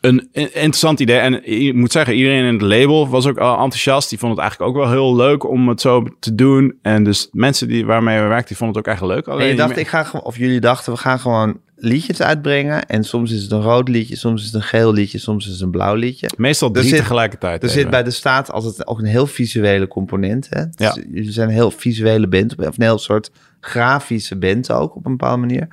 [0.03, 1.19] een interessant idee.
[1.19, 4.09] En je moet zeggen, iedereen in het label was ook al enthousiast.
[4.09, 6.79] Die vond het eigenlijk ook wel heel leuk om het zo te doen.
[6.83, 9.27] En dus mensen die, waarmee we werkten, die vonden het ook echt leuk.
[9.27, 12.87] En Alleen je dacht, ik ga of jullie dachten, we gaan gewoon liedjes uitbrengen.
[12.87, 15.53] En soms is het een rood liedje, soms is het een geel liedje, soms is
[15.53, 16.31] het een blauw liedje.
[16.37, 17.63] meestal er drie zit- tegelijkertijd.
[17.63, 17.81] Er even.
[17.81, 20.47] zit bij de staat altijd ook een heel visuele component.
[20.51, 20.65] Hè?
[20.69, 20.97] Dus Ja.
[21.13, 23.31] Jullie zijn een heel visuele band, of een heel soort
[23.61, 25.69] grafische band ook op een bepaalde manier.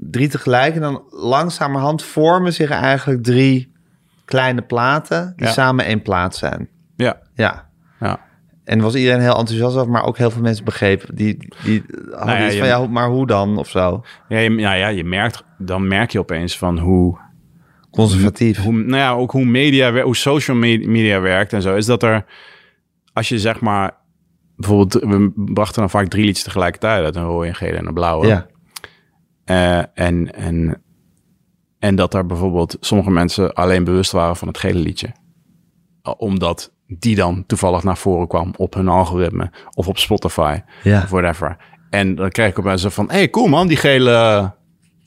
[0.00, 3.72] Drie tegelijk en dan langzamerhand vormen zich eigenlijk drie
[4.24, 5.52] kleine platen die Ja.
[5.52, 6.68] samen één plaat zijn.
[6.96, 7.68] Ja, Ja.
[8.00, 8.20] ja.
[8.64, 11.14] En was iedereen heel enthousiast over, maar ook heel veel mensen begrepen.
[11.14, 14.02] Die, die hadden Nou ja, iets je- van, ja, maar hoe dan of zo?
[14.28, 17.18] Ja, je, ja, ja, je merkt, dan merk je opeens van hoe,
[17.90, 18.58] Conservatief.
[18.62, 22.02] hoe, nou ja, ook hoe media, hoe social me- media werkt en zo, is dat
[22.02, 22.24] er,
[23.12, 23.96] als je zeg maar,
[24.56, 27.94] bijvoorbeeld, we brachten dan vaak drie liedjes tegelijkertijd uit, een rode, een gele en een
[27.94, 28.26] blauwe.
[28.26, 28.46] ja.
[29.48, 30.82] Eh, en, en,
[31.78, 35.06] en dat er bijvoorbeeld sommige mensen alleen bewust waren van het gele liedje.
[35.06, 41.02] Uh, Omdat die dan toevallig naar voren kwam op hun algoritme of op Spotify Ja.
[41.02, 41.56] of whatever.
[41.90, 44.10] En dan kreeg ik opeens zo van, hey cool man, die gele,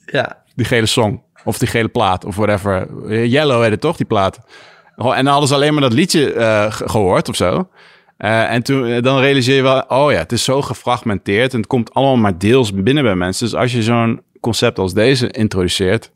[0.06, 0.42] ja.
[0.54, 1.22] die gele song.
[1.44, 2.88] Of die gele plaat, of whatever.
[3.26, 4.40] Yellow heet het toch, die plaat.
[4.96, 7.68] Oh, En dan hadden ze alleen maar dat liedje eh, ge- gehoord of zo.
[8.16, 11.52] Eh, en toen, eh, dan realiseer je wel, oh ja, het is zo gefragmenteerd.
[11.52, 13.46] En het komt allemaal maar deels binnen bij mensen.
[13.50, 16.10] Dus als je zo'n concept als deze introduceert...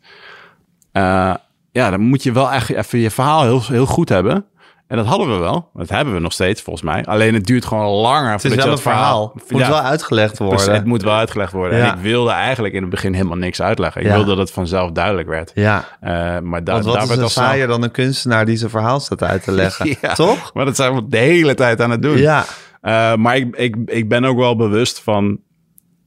[0.92, 1.34] eh,
[1.72, 4.44] ja, dan moet je wel echt even je verhaal heel, heel goed hebben.
[4.86, 5.70] En dat hadden we wel.
[5.74, 7.04] Dat hebben we nog steeds, volgens mij.
[7.04, 8.30] Alleen het duurt gewoon langer.
[8.32, 9.32] Het is wel een verhaal.
[9.34, 9.68] Het moet Ja.
[9.68, 10.72] wel uitgelegd worden.
[10.74, 11.78] Het moet wel uitgelegd worden.
[11.78, 11.90] Ja.
[11.90, 14.00] En ik wilde eigenlijk in het begin helemaal niks uitleggen.
[14.00, 14.12] Ik Ja.
[14.12, 15.52] wilde dat het vanzelf duidelijk werd.
[15.54, 15.84] Ja.
[16.00, 16.10] Eh,
[16.40, 19.42] maar da wat daar is snel- saaier dan een kunstenaar die zijn verhaal staat uit
[19.44, 19.96] te leggen?
[20.00, 20.12] Ja.
[20.14, 20.54] Toch?
[20.54, 22.16] Maar dat zijn we de hele tijd aan het doen.
[22.18, 22.44] Ja.
[22.80, 25.38] Eh, maar ik, ik, ik ben ook wel bewust van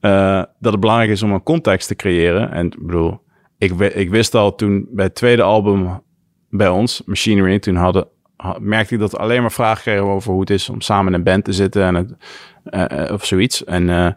[0.00, 2.52] eh, dat het belangrijk is om een context te creëren.
[2.52, 3.20] En ik bedoel,
[3.58, 6.00] ik, ik wist al toen bij het tweede album
[6.50, 10.40] bij ons, Machinery, toen hadden, ha- merkte ik dat alleen maar vragen kregen over hoe
[10.40, 12.16] het is om samen in een band te zitten en het,
[12.64, 13.64] eh, eh, of zoiets.
[13.64, 14.16] En,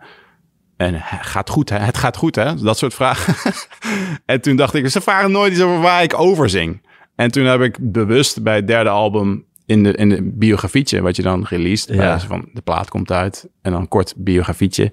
[0.78, 1.78] en gaat goed, hè?
[1.78, 2.56] Het gaat goed, hè?
[2.56, 3.54] Dat soort vragen.
[4.26, 6.82] en toen dacht ik, ze vragen nooit iets over waar ik over zing.
[7.16, 11.16] En toen heb ik bewust bij het derde album in de, in de biografietje, wat
[11.16, 12.14] je dan released, Ja.
[12.14, 14.92] eh, van de plaat komt uit en dan een kort biografietje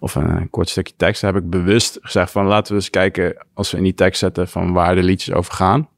[0.00, 3.70] of een, kort stukje tekst, heb ik bewust gezegd van laten we eens kijken als
[3.70, 5.88] we in die tekst zetten van waar de liedjes over gaan.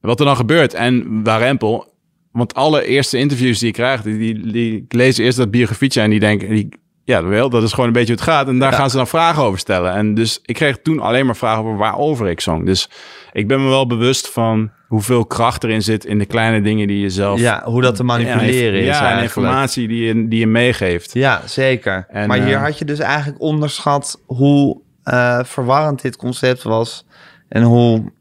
[0.00, 1.94] Wat er dan gebeurt en waar Rempel,
[2.32, 6.10] want alle eerste interviews die ik krijg, die, die, die lezen eerst dat biografietje en
[6.10, 6.68] die denken, die,
[7.04, 8.48] ja, wel, dat is gewoon een beetje hoe het gaat.
[8.48, 9.92] En daar gaan ze dan vragen over stellen.
[9.92, 12.66] En dus ik kreeg toen alleen maar vragen over waarover ik zong.
[12.66, 12.90] Dus
[13.32, 17.00] ik ben me wel bewust van hoeveel kracht erin zit in de kleine dingen die
[17.00, 17.40] je zelf...
[17.40, 21.12] Ja, hoe dat te manipuleren is ja, en informatie die je, die je meegeeft.
[21.14, 22.06] Ja, zeker.
[22.08, 27.06] En, maar hier eh, had je dus eigenlijk onderschat hoe eh, verwarrend dit concept was.
[27.48, 28.12] En hoe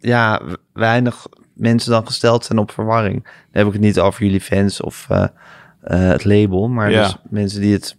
[0.00, 0.40] ja,
[0.72, 3.22] weinig mensen dan gesteld zijn op verwarring.
[3.22, 5.24] Dan heb ik het niet over jullie fans of eh,
[5.80, 6.68] het label.
[6.68, 7.02] Maar Ja.
[7.02, 7.96] dus mensen die het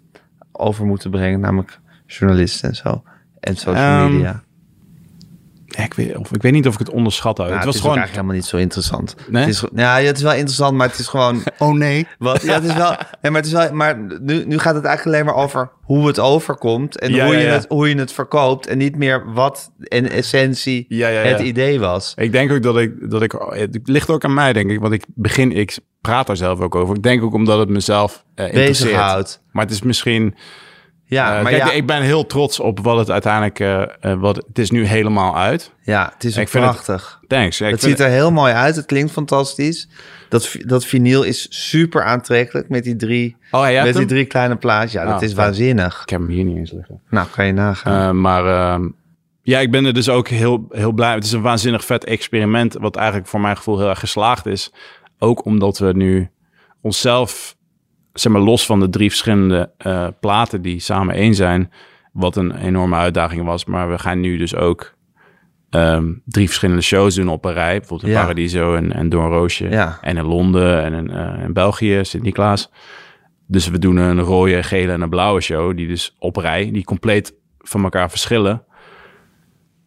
[0.52, 1.40] over moeten brengen.
[1.40, 3.04] Namelijk journalisten en zo.
[3.40, 4.44] En social Ehm, media.
[5.84, 7.48] Ik, weet, of, ik weet niet of ik het onderschat had.
[7.48, 7.98] Nou, het het was is ook gewoon...
[7.98, 9.16] eigenlijk helemaal niet zo interessant.
[9.30, 9.42] Nee?
[9.46, 11.44] Het is, ja, het is wel interessant, maar het is gewoon...
[11.60, 12.08] Oh nee.
[12.20, 12.90] Wat, ja, het is wel.
[13.22, 13.74] Nee, maar het is wel.
[13.74, 17.34] Maar nu, nu gaat het eigenlijk alleen maar over hoe het overkomt en Ja, hoe,
[17.34, 17.52] ja, je ja.
[17.52, 18.68] Het, hoe je het verkoopt.
[18.68, 21.28] En niet meer wat in essentie Ja, ja, ja.
[21.28, 22.14] het idee was.
[22.18, 24.80] Ik denk ook dat ik, dat ik, het ligt ook aan mij, denk ik.
[24.80, 26.96] Want ik begin, ik praat daar zelf ook over.
[26.96, 28.90] Ik denk ook omdat het mezelf eh interesseert.
[28.90, 29.42] Bezighoudt.
[29.52, 30.36] Maar het is misschien,
[31.10, 34.36] Ja, eh, maar kijk, ja, ik ben heel trots op wat het uiteindelijk, eh, wat,
[34.36, 35.72] het is nu helemaal uit.
[35.82, 37.20] ja, het is ook vind het- prachtig.
[37.28, 37.60] Thanks.
[37.60, 38.76] Het ziet er heel mooi uit.
[38.76, 39.88] Het klinkt fantastisch.
[40.30, 44.08] Dat, dat vinyl is super aantrekkelijk met die drie, Oh, met die hem?
[44.08, 44.92] drie kleine plaatjes.
[44.92, 46.02] Ja, dat Oh, is waanzinnig.
[46.02, 47.02] Ik heb hem hier niet eens liggen.
[47.10, 48.22] Nou, kan je nagaan.
[48.22, 48.88] Maar ehm,
[49.42, 51.14] ja, ik ben er dus ook heel, heel blij.
[51.14, 54.74] Het is een waanzinnig vet experiment, wat eigenlijk voor mijn gevoel heel erg geslaagd is.
[55.20, 56.30] Ook omdat we nu
[56.82, 57.56] onszelf,
[58.20, 61.72] zeg maar, los van de drie verschillende eh, platen die samen één zijn,
[62.12, 63.66] wat een enorme uitdaging was.
[63.66, 64.96] Maar we gaan nu dus ook
[65.70, 67.78] ehm, drie verschillende shows doen op een rij.
[67.78, 68.22] Bijvoorbeeld in Ja.
[68.22, 69.70] Paradiso en, en Doornroosje.
[69.70, 69.98] Ja.
[70.02, 72.72] En in Londen en in, eh, in België, Sint-Niklaas.
[73.48, 75.78] Dus we doen een rode, gele en een blauwe show.
[75.78, 78.64] Die dus op rij, die compleet van elkaar verschillen.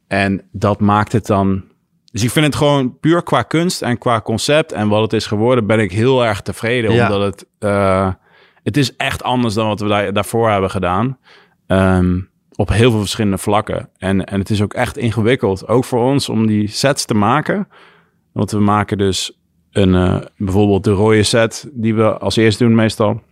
[0.09, 1.65] En dat maakt het dan...
[2.13, 5.27] dus ik vind het gewoon puur qua kunst en qua concept en wat het is
[5.27, 6.93] geworden, ben ik heel erg tevreden.
[6.93, 7.05] Ja.
[7.05, 8.13] Omdat het, eh,
[8.63, 11.19] het is echt anders dan wat we daar, daarvoor hebben gedaan.
[11.67, 12.21] Ehm,
[12.55, 13.89] op heel veel verschillende vlakken.
[13.99, 17.69] En, en het is ook echt ingewikkeld, ook voor ons, om die sets te maken.
[18.33, 19.39] Want we maken dus
[19.71, 23.23] een, eh, bijvoorbeeld de rode set die we als eerste doen meestal.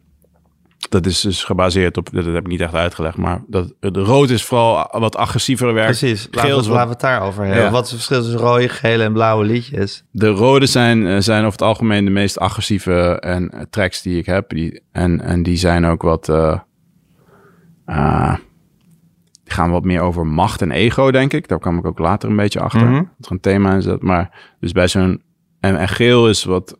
[0.89, 4.30] Dat is dus gebaseerd op, dat heb ik niet echt uitgelegd, maar dat, de rood
[4.30, 5.86] is vooral wat agressiever werk.
[5.86, 7.64] Precies, laten Geel we, is wat- laten we het daarover hebben.
[7.64, 7.70] Ja.
[7.70, 10.05] Wat is het verschil tussen rode, gele en blauwe liedjes?
[10.11, 14.18] De rode zijn, eh, zijn over het algemeen de meest agressieve en, eh, tracks die
[14.18, 14.49] ik heb.
[14.49, 16.28] Die, en, en die zijn ook wat...
[16.28, 16.59] eh,
[17.84, 18.34] ah,
[19.45, 21.49] die gaan wat meer over macht en ego, denk ik.
[21.49, 22.91] Daar kwam ik ook later een beetje achter.
[22.93, 24.03] Dat er een thema in zit.
[24.03, 25.22] Maar dus bij zo'n...
[25.61, 26.78] En, en geel is wat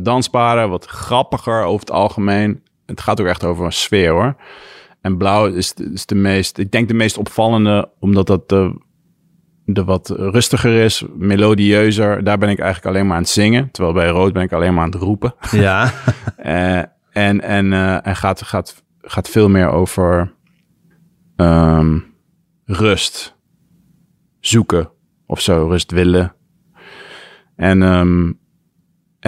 [0.00, 2.62] dansbaarder, wat grappiger over het algemeen.
[2.88, 4.36] Het gaat ook echt over een sfeer, hoor.
[5.00, 6.58] En blauw is, de- is de meest...
[6.58, 8.86] Ik denk de meest opvallende, omdat dat de
[9.70, 12.24] de wat rustiger is, melodieuzer.
[12.24, 13.70] Daar ben ik eigenlijk alleen maar aan het zingen.
[13.70, 15.34] Terwijl bij rood ben ik alleen maar aan het roepen.
[15.50, 15.90] Ja.
[16.36, 16.78] Eh,
[17.10, 20.34] en en, eh, en gaat, gaat, gaat veel meer over
[21.36, 21.98] ehm,
[22.64, 23.36] rust.
[24.40, 24.90] Zoeken
[25.26, 26.34] of zo, rust willen.
[27.56, 28.32] En, ehm,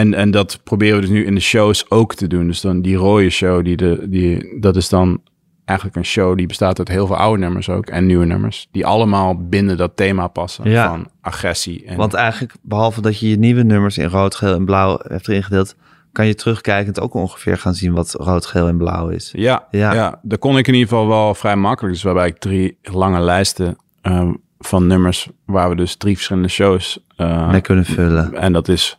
[0.00, 2.46] en, en dat proberen we dus nu in de shows ook te doen.
[2.46, 5.20] Dus dan die rode show, die de, die, dat is dan
[5.64, 7.86] eigenlijk een show die bestaat uit heel veel oude nummers ook.
[7.86, 8.68] En nieuwe nummers.
[8.70, 10.88] Die allemaal binnen dat thema passen Ja.
[10.88, 11.84] van agressie.
[11.84, 15.28] En, Want eigenlijk, behalve dat je je nieuwe nummers in rood, geel en blauw hebt
[15.28, 15.74] erin gedeeld,
[16.12, 19.30] kan je terugkijkend ook ongeveer gaan zien wat rood, geel en blauw is.
[19.36, 19.92] Ja, Ja.
[19.94, 20.18] ja.
[20.22, 21.94] daar kon ik in ieder geval wel vrij makkelijk.
[21.94, 27.04] Dus waarbij ik drie lange lijsten ehm, van nummers waar we dus drie verschillende shows
[27.16, 28.34] eh, Mee kunnen vullen.
[28.34, 28.98] en dat is,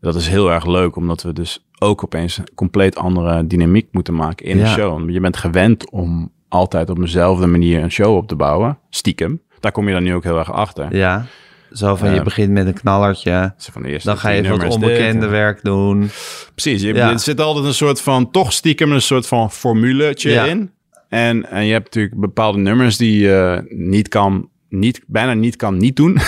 [0.00, 4.14] dat is heel erg leuk, omdat we dus ook opeens een compleet andere dynamiek moeten
[4.14, 4.62] maken in Ja.
[4.64, 5.10] een show.
[5.10, 9.40] Je bent gewend om altijd op dezelfde manier een show op te bouwen, stiekem.
[9.60, 10.96] Daar kom je dan nu ook heel erg achter.
[10.96, 11.26] Ja.
[11.72, 13.54] Zo van, je Eh, begint met een knallertje.
[13.58, 16.10] Van de Dan ga je even wat dit onbekende en- werk doen.
[16.54, 17.10] Precies, je, Ja.
[17.10, 20.44] er zit altijd een soort van, toch stiekem een soort van formuletje Ja.
[20.44, 20.70] in.
[21.08, 25.76] En, en je hebt natuurlijk bepaalde nummers die je niet kan, niet, bijna niet kan
[25.76, 26.18] niet doen.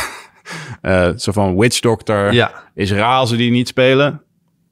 [0.81, 2.53] Eh, zo van Witch Doctor Ja.
[2.75, 4.23] is raar als we die niet spelen.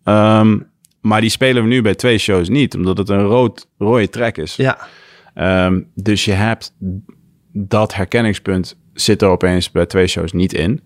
[0.05, 0.59] Ehm,
[1.01, 4.37] maar die spelen we nu bij twee shows niet, omdat het een rood, rode track
[4.37, 4.57] is.
[4.57, 4.79] Ja.
[5.35, 6.75] Ehm, dus je hebt
[7.53, 10.85] dat herkenningspunt zit er opeens bij twee shows niet in.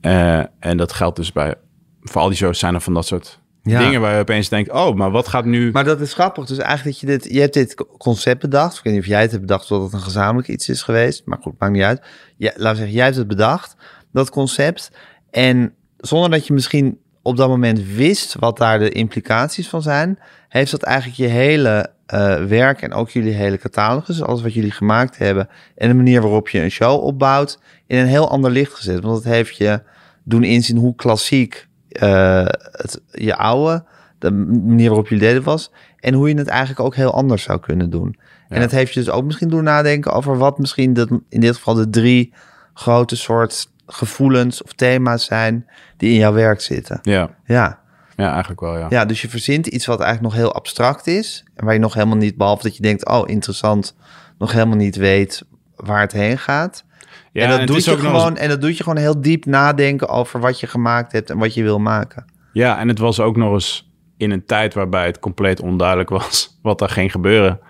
[0.00, 1.54] Eh, en dat geldt dus bij,
[2.02, 3.78] voor al die shows zijn er van dat soort Ja.
[3.78, 5.70] dingen waar je opeens denkt, oh, maar wat gaat nu...
[5.70, 6.46] Maar dat is grappig.
[6.46, 8.76] Dus eigenlijk dat je dit, je hebt dit concept bedacht.
[8.78, 10.82] Ik weet niet of jij het hebt bedacht, of dat het een gezamenlijk iets is
[10.82, 11.22] geweest.
[11.24, 12.02] Maar goed, maakt niet uit.
[12.36, 13.76] Ja, laten we zeggen, jij hebt het bedacht,
[14.16, 14.90] dat concept.
[15.30, 20.18] En zonder dat je misschien op dat moment wist wat daar de implicaties van zijn,
[20.48, 24.70] heeft dat eigenlijk je hele eh, werk en ook jullie hele catalogus, alles wat jullie
[24.70, 28.74] gemaakt hebben en de manier waarop je een show opbouwt, in een heel ander licht
[28.74, 29.02] gezet.
[29.02, 29.82] Want het heeft je
[30.24, 33.84] doen inzien hoe klassiek eh, het, je oude,
[34.18, 37.60] de manier waarop jullie deden was, en hoe je het eigenlijk ook heel anders zou
[37.60, 38.16] kunnen doen.
[38.48, 41.54] En het heeft je dus ook misschien doen nadenken over wat misschien de, in dit
[41.54, 42.34] geval de drie
[42.74, 45.66] grote soort gevoelens of thema's zijn
[45.96, 46.98] die in jouw werk zitten.
[47.02, 47.78] Ja, Ja.
[48.16, 48.86] ja, eigenlijk wel, ja.
[48.88, 51.44] Ja, dus je verzint iets wat eigenlijk nog heel abstract is.
[51.54, 53.96] En waar je nog helemaal niet, behalve dat je denkt, oh interessant,
[54.38, 55.42] nog helemaal niet weet
[55.76, 56.84] waar het heen gaat.
[57.32, 60.08] Ja, en, dat doet je eens- gewoon, en dat doet je gewoon heel diep nadenken
[60.08, 62.24] over wat je gemaakt hebt en wat je wil maken.
[62.52, 66.58] Ja, en het was ook nog eens in een tijd waarbij het compleet onduidelijk was
[66.62, 67.60] wat er ging gebeuren.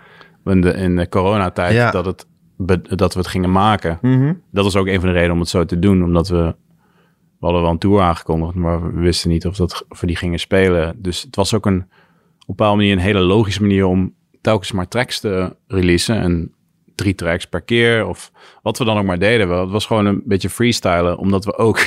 [0.45, 1.91] In de, in de coronatijd, Ja.
[1.91, 2.25] dat, het,
[2.95, 3.99] dat we het gingen maken.
[4.01, 4.33] Mhm.
[4.51, 6.03] Dat was ook een van de redenen om het zo te doen.
[6.03, 6.55] Omdat we,
[7.39, 10.15] we hadden wel een tour aangekondigd, maar we wisten niet of, dat, of we die
[10.15, 10.95] gingen spelen.
[11.01, 11.87] Dus het was ook een, op
[12.39, 16.19] een bepaalde manier een hele logische manier om telkens maar tracks te releasen.
[16.19, 16.51] En
[16.95, 18.31] drie tracks per keer of
[18.61, 19.49] wat we dan ook maar deden.
[19.49, 21.79] Het was gewoon een beetje freestylen, omdat we ook...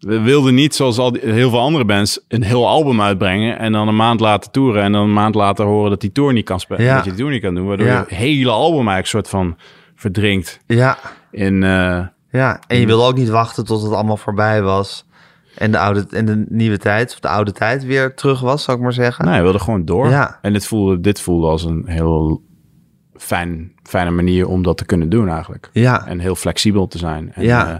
[0.00, 3.72] We wilden niet, zoals al die, heel veel andere bands, een heel album uitbrengen en
[3.72, 6.44] dan een maand later toeren en dan een maand later horen dat die tour niet
[6.44, 6.94] kan spelen, Ja.
[6.94, 7.92] dat je die tour niet kan doen, waardoor Ja.
[7.92, 9.56] je het hele album eigenlijk soort van
[9.94, 10.98] verdrinkt Ja,
[11.30, 12.60] in, eh, ja.
[12.66, 15.04] En je wilde ook niet wachten tot het allemaal voorbij was.
[15.56, 18.76] En de, oude, en de nieuwe tijd, of de oude tijd weer terug was, zou
[18.76, 19.24] ik maar zeggen.
[19.24, 20.08] nee, we wilden gewoon door.
[20.08, 20.38] Ja.
[20.42, 22.42] En dit voelde, dit voelde als een heel
[23.16, 25.70] fijn, fijne manier om dat te kunnen doen eigenlijk.
[25.72, 26.06] Ja.
[26.06, 27.32] En heel flexibel te zijn.
[27.32, 27.68] En, Ja.
[27.68, 27.74] eh,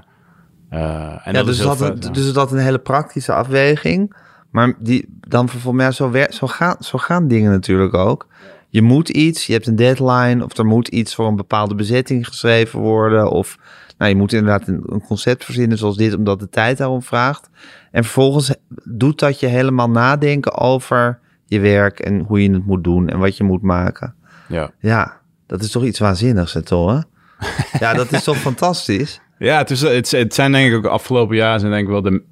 [0.71, 2.11] eh, en ja, dat dus, het ja.
[2.11, 4.17] dus had een hele praktische afweging.
[4.51, 8.27] Maar die, dan volgens mij, zo, wer- zo, gaan, zo gaan dingen natuurlijk ook.
[8.69, 10.45] Je moet iets, je hebt een deadline...
[10.45, 13.31] of er moet iets voor een bepaalde bezetting geschreven worden...
[13.31, 13.59] of
[13.99, 16.15] nou, je moet inderdaad een, een concept verzinnen zoals dit...
[16.15, 17.49] omdat de tijd daarom vraagt.
[17.91, 18.55] En vervolgens
[18.85, 22.01] doet dat je helemaal nadenken over je werk...
[22.01, 24.15] en hoe je het moet doen en wat je moet maken.
[24.49, 24.71] ja.
[24.79, 27.05] Ja, dat is toch iets waanzinnigs, hè, Tolle?
[27.79, 29.21] Ja, dat is toch fantastisch?
[29.47, 31.91] Ja, het, is, het, het zijn denk ik ook de afgelopen jaren zijn denk ik
[31.91, 32.23] wel de,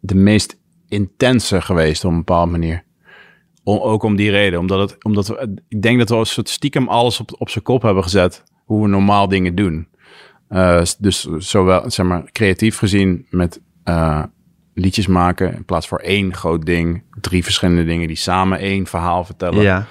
[0.00, 2.84] de meest intense geweest op een bepaalde manier.
[3.64, 4.58] Ook om die reden.
[4.58, 7.64] Omdat, het, omdat we, ik denk dat we een soort stiekem alles op, op zijn
[7.64, 8.42] kop hebben gezet.
[8.64, 9.88] Hoe we normaal dingen doen.
[10.48, 14.22] Eh, dus zowel, zeg maar, creatief gezien met eh,
[14.74, 15.54] liedjes maken.
[15.54, 17.02] In plaats voor één groot ding.
[17.20, 19.86] Drie verschillende dingen die samen één verhaal vertellen Ja.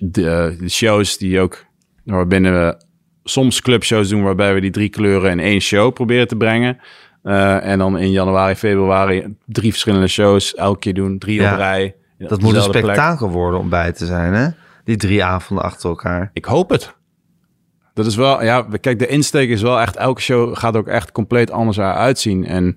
[0.00, 1.64] de, de shows die ook
[2.04, 2.76] waarbinnen we
[3.24, 6.78] soms clubshows doen waarbij we die drie kleuren in één show proberen te brengen.
[7.22, 11.52] Eh, en dan in januari, februari drie verschillende shows elke keer doen, drie Ja.
[11.52, 11.94] op rij.
[12.18, 12.84] Dat moet een plek.
[12.84, 14.48] spektakel worden om bij te zijn, hè?
[14.84, 16.30] Die drie avonden achter elkaar.
[16.32, 16.94] Ik hoop het.
[17.94, 21.12] Dat is wel, ja, kijk, de insteek is wel echt, elke show gaat ook echt
[21.12, 22.76] compleet anders eruit zien en,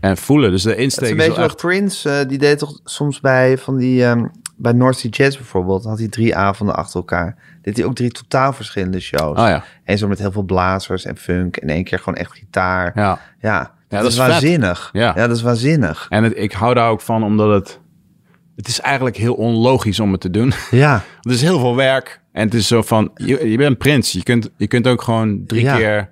[0.00, 0.50] en voelen.
[0.50, 1.56] Dus de Het is insteek een is, beetje echt...
[1.56, 4.04] Prince, eh, die deed toch soms bij van die...
[4.04, 7.36] ehm, bij North Sea Jazz bijvoorbeeld, had hij drie avonden achter elkaar.
[7.62, 9.38] Deed hij ook drie totaal verschillende shows.
[9.38, 11.56] Oh ja, En zo met heel veel blazers en funk.
[11.56, 12.92] En één keer gewoon echt gitaar.
[12.94, 13.58] Ja, ja.
[13.58, 14.28] dat, dat is is vet.
[14.30, 14.90] waanzinnig.
[14.92, 15.12] Ja.
[15.12, 16.06] dat is waanzinnig.
[16.08, 17.80] En het, ik hou daar ook van, omdat het...
[18.56, 20.52] Het is eigenlijk heel onlogisch om het te doen.
[20.70, 22.20] Ja, Het is heel veel werk.
[22.32, 24.12] En het is zo van, je, je bent prins.
[24.12, 26.10] Je kunt, je kunt ook gewoon drie keer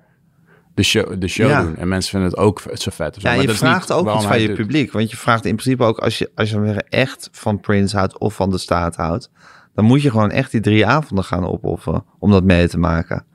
[0.73, 1.61] de show, de show Ja.
[1.61, 1.77] doen.
[1.77, 3.13] En mensen vinden het ook zo vet.
[3.15, 3.19] zo.
[3.21, 4.55] ja Maar je dat is vraagt ook iets van je doet.
[4.55, 4.91] publiek.
[4.91, 8.33] Want je vraagt in principe ook, als je, als je echt van Prince houdt of
[8.33, 9.29] van de staat houdt...
[9.75, 13.25] dan moet je gewoon echt die drie avonden gaan opofferen om dat mee te maken.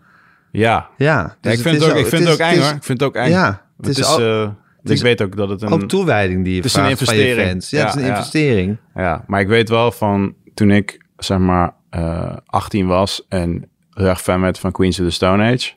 [0.52, 2.72] Ja, Ja, dus ja ik vind het, ook, ik vind het ook eng hoor.
[2.74, 3.28] Ik vind het ook eng.
[3.28, 4.48] Ja, het is, eh,
[4.82, 5.68] is ik weet ook dat het een...
[5.68, 7.64] Ook toewijding die je Het is een vraagt van je investering.
[7.68, 8.16] Ja, het is een ja.
[8.16, 8.76] investering.
[8.94, 14.06] Ja, maar ik weet wel van toen ik zeg maar eh 18 was en heel
[14.06, 15.72] erg fan werd van Queens of the Stone Age.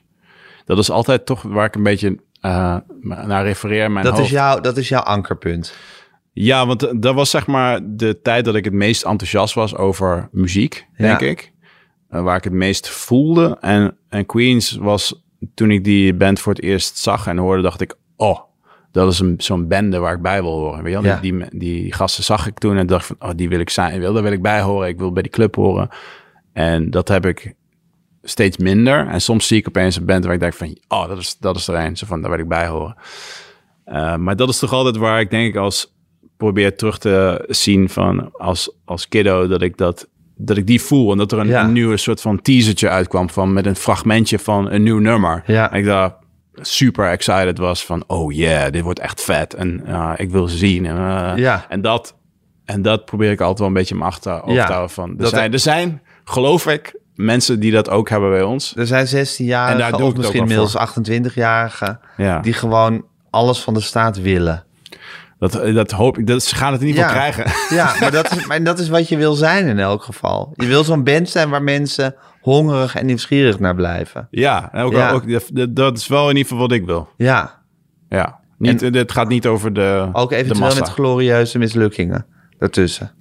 [0.64, 4.24] Dat is altijd toch waar ik een beetje eh, naar refereer mijn Dat hoofd.
[4.24, 5.74] is, jouw, dat is jouw ankerpunt.
[6.32, 9.76] Ja, want eh, dat was zeg maar de tijd dat ik het meest enthousiast was
[9.76, 11.26] over muziek, denk Ja.
[11.26, 11.52] ik.
[12.08, 13.56] Eh, waar ik het meest voelde.
[13.60, 15.22] En, en Queens was,
[15.54, 18.38] toen ik die band voor het eerst zag en hoorde, dacht ik, oh,
[18.92, 20.82] dat is een, zo'n bende waar ik bij wil horen.
[20.82, 21.10] Weet je wel?
[21.10, 21.20] Ja.
[21.20, 24.00] Die, die, die gasten zag ik toen en dacht van, oh, die wil ik zijn,
[24.00, 24.88] wil, daar wil ik bij horen.
[24.88, 25.88] Ik wil bij die club horen.
[26.52, 27.54] En dat heb ik
[28.22, 29.06] steeds minder.
[29.06, 31.56] En soms zie ik opeens een band waar ik denk van, oh, dat is, dat
[31.56, 31.96] is er een.
[31.96, 32.96] Zo van, daar wil ik bij horen.
[33.84, 35.94] Eh, maar dat is toch altijd waar ik denk ik als
[36.40, 41.12] probeer terug te zien van als, als kiddo dat ik dat dat ik die voel
[41.12, 41.64] en dat er een, Ja.
[41.64, 45.42] een nieuwe soort van teasertje uitkwam van met een fragmentje van een nieuw nummer.
[45.46, 45.70] Ja.
[45.72, 46.14] En ik daar
[46.54, 50.56] super excited was van oh yeah, dit wordt echt vet en uh, ik wil ze
[50.56, 51.66] zien en, uh, Ja.
[51.68, 52.16] en dat
[52.64, 54.66] en dat probeer ik altijd wel een beetje mijn achter Ja.
[54.66, 55.10] te houden van.
[55.10, 58.76] Er Dat- zijn, er zijn, geloof ik, mensen die dat ook hebben bij ons.
[58.76, 62.00] Er zijn En daar 16-jarigen doe ik misschien inmiddels 28-jarigen...
[62.16, 62.40] Ja.
[62.40, 64.64] die gewoon alles van de staat willen.
[65.40, 66.26] Dat, dat hoop ik.
[66.26, 67.30] Dat, ze gaan het in ieder geval Ja.
[67.30, 67.52] krijgen.
[67.76, 70.52] Ja, maar dat, is, maar dat is wat je wil zijn in elk geval.
[70.54, 74.28] Je wil zo'n band zijn waar mensen hongerig en nieuwsgierig naar blijven.
[74.30, 75.10] ja, en ook, Ja.
[75.10, 75.24] ook
[75.76, 77.08] dat, is wel in ieder geval wat ik wil.
[77.16, 77.62] Ja,
[78.08, 78.38] Ja.
[78.58, 82.26] Niet, het gaat niet over de, ook de eventueel met glorieuze mislukkingen
[82.58, 83.12] daartussen.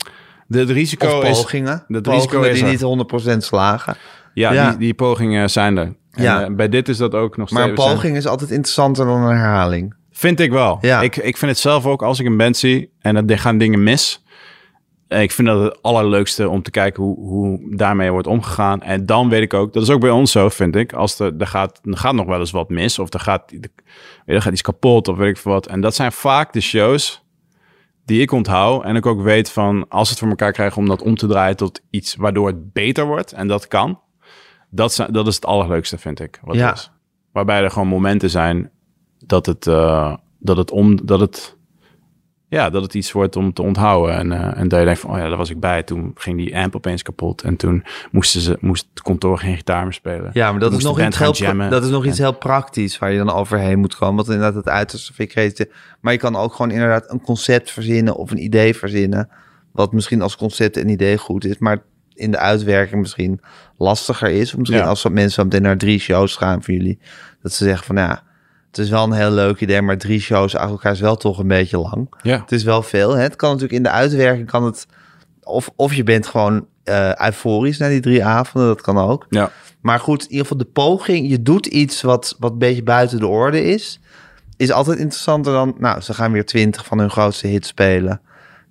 [0.48, 1.38] De, het risico Of is...
[1.42, 1.84] pogingen.
[1.88, 2.96] dat pogingen risico is die er.
[2.96, 3.96] niet 100% slagen.
[4.34, 4.70] Ja, Ja.
[4.70, 5.84] Die, die pogingen zijn er.
[6.12, 6.42] En, Ja.
[6.44, 7.84] eh, bij dit is dat ook nog Maar een steeds...
[7.84, 9.96] zijn- poging is altijd interessanter dan een herhaling.
[10.20, 10.78] Vind ik wel.
[10.82, 11.02] Ja.
[11.02, 13.84] Ik, ik vind het zelf ook, als ik een band zie en er gaan dingen
[13.84, 14.24] mis...
[15.08, 18.82] eh, Ik vind dat het allerleukste om te kijken hoe, hoe daarmee wordt omgegaan.
[18.82, 20.94] En dan weet ik ook, dat is ook bij ons zo, vind ik.
[20.94, 23.54] Als er, er, gaat, er gaat nog wel eens wat mis, of er gaat,
[24.26, 25.68] er gaat iets kapot, of weet ik veel wat.
[25.68, 27.24] En dat zijn vaak de shows
[28.06, 28.84] die ik onthoud.
[28.84, 31.56] En ik ook weet van, als het voor elkaar krijgen om dat om te draaien
[31.58, 33.32] tot iets waardoor het beter wordt.
[33.32, 34.00] En dat kan.
[34.70, 36.40] Dat, zijn, dat is het allerleukste, vind ik.
[36.44, 36.72] Wat Ja.
[36.74, 36.92] is.
[37.32, 38.72] Waarbij er gewoon momenten zijn
[39.30, 41.56] dat het, eh, dat het om, dat het,
[42.48, 44.16] ja, dat het iets wordt om te onthouden.
[44.16, 45.84] En, eh, en dat je denkt van, oh ja, daar was ik bij.
[45.84, 47.42] Toen ging die amp opeens kapot.
[47.42, 50.30] En toen moesten ze, moest het kantoor geen gitaar meer spelen.
[50.34, 51.70] Ja, maar dat is, nog iets heel, jammen.
[51.70, 54.16] dat is nog iets heel praktisch waar je dan overheen moet komen.
[54.16, 55.74] Want inderdaad het uiterste vind ik.
[56.02, 59.30] Maar je kan ook gewoon inderdaad een concept verzinnen of een idee verzinnen.
[59.72, 63.40] Wat misschien als concept en idee goed is, maar in de uitwerking misschien
[63.78, 64.52] lastiger is.
[64.52, 64.88] Of misschien Ja.
[64.88, 67.00] als wat mensen meteen naar drie shows gaan voor jullie.
[67.42, 68.24] Dat ze zeggen van nou ja,
[68.70, 71.40] het is wel een heel leuk idee, maar drie shows achter elkaar is wel toch
[71.40, 72.14] een beetje lang.
[72.22, 72.40] Ja.
[72.40, 73.16] Het is wel veel.
[73.16, 73.22] Hè?
[73.22, 74.86] Het kan natuurlijk in de uitwerking kan het.
[75.44, 79.26] Of, of je bent gewoon eh euforisch na die drie avonden, dat kan ook.
[79.30, 79.52] Ja.
[79.82, 83.20] Maar goed, in ieder geval de poging, je doet iets wat, wat een beetje buiten
[83.20, 84.00] de orde is,
[84.58, 88.22] is altijd interessanter dan, nou, ze gaan weer twintig van hun grootste hits spelen.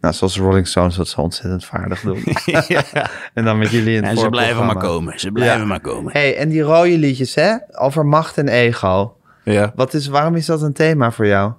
[0.01, 2.25] Nou, zoals Rolling Stones dat zo ontzettend vaardig doen.
[3.35, 5.21] en dan met jullie in het En ze blijven maar komen.
[5.21, 5.65] Ze blijven Ja.
[5.65, 6.13] maar komen.
[6.13, 7.55] hey, en die rode liedjes, hè?
[7.73, 9.17] Over macht en ego.
[9.53, 9.73] Ja.
[9.75, 11.53] Wat is, waarom is dat een thema voor jou?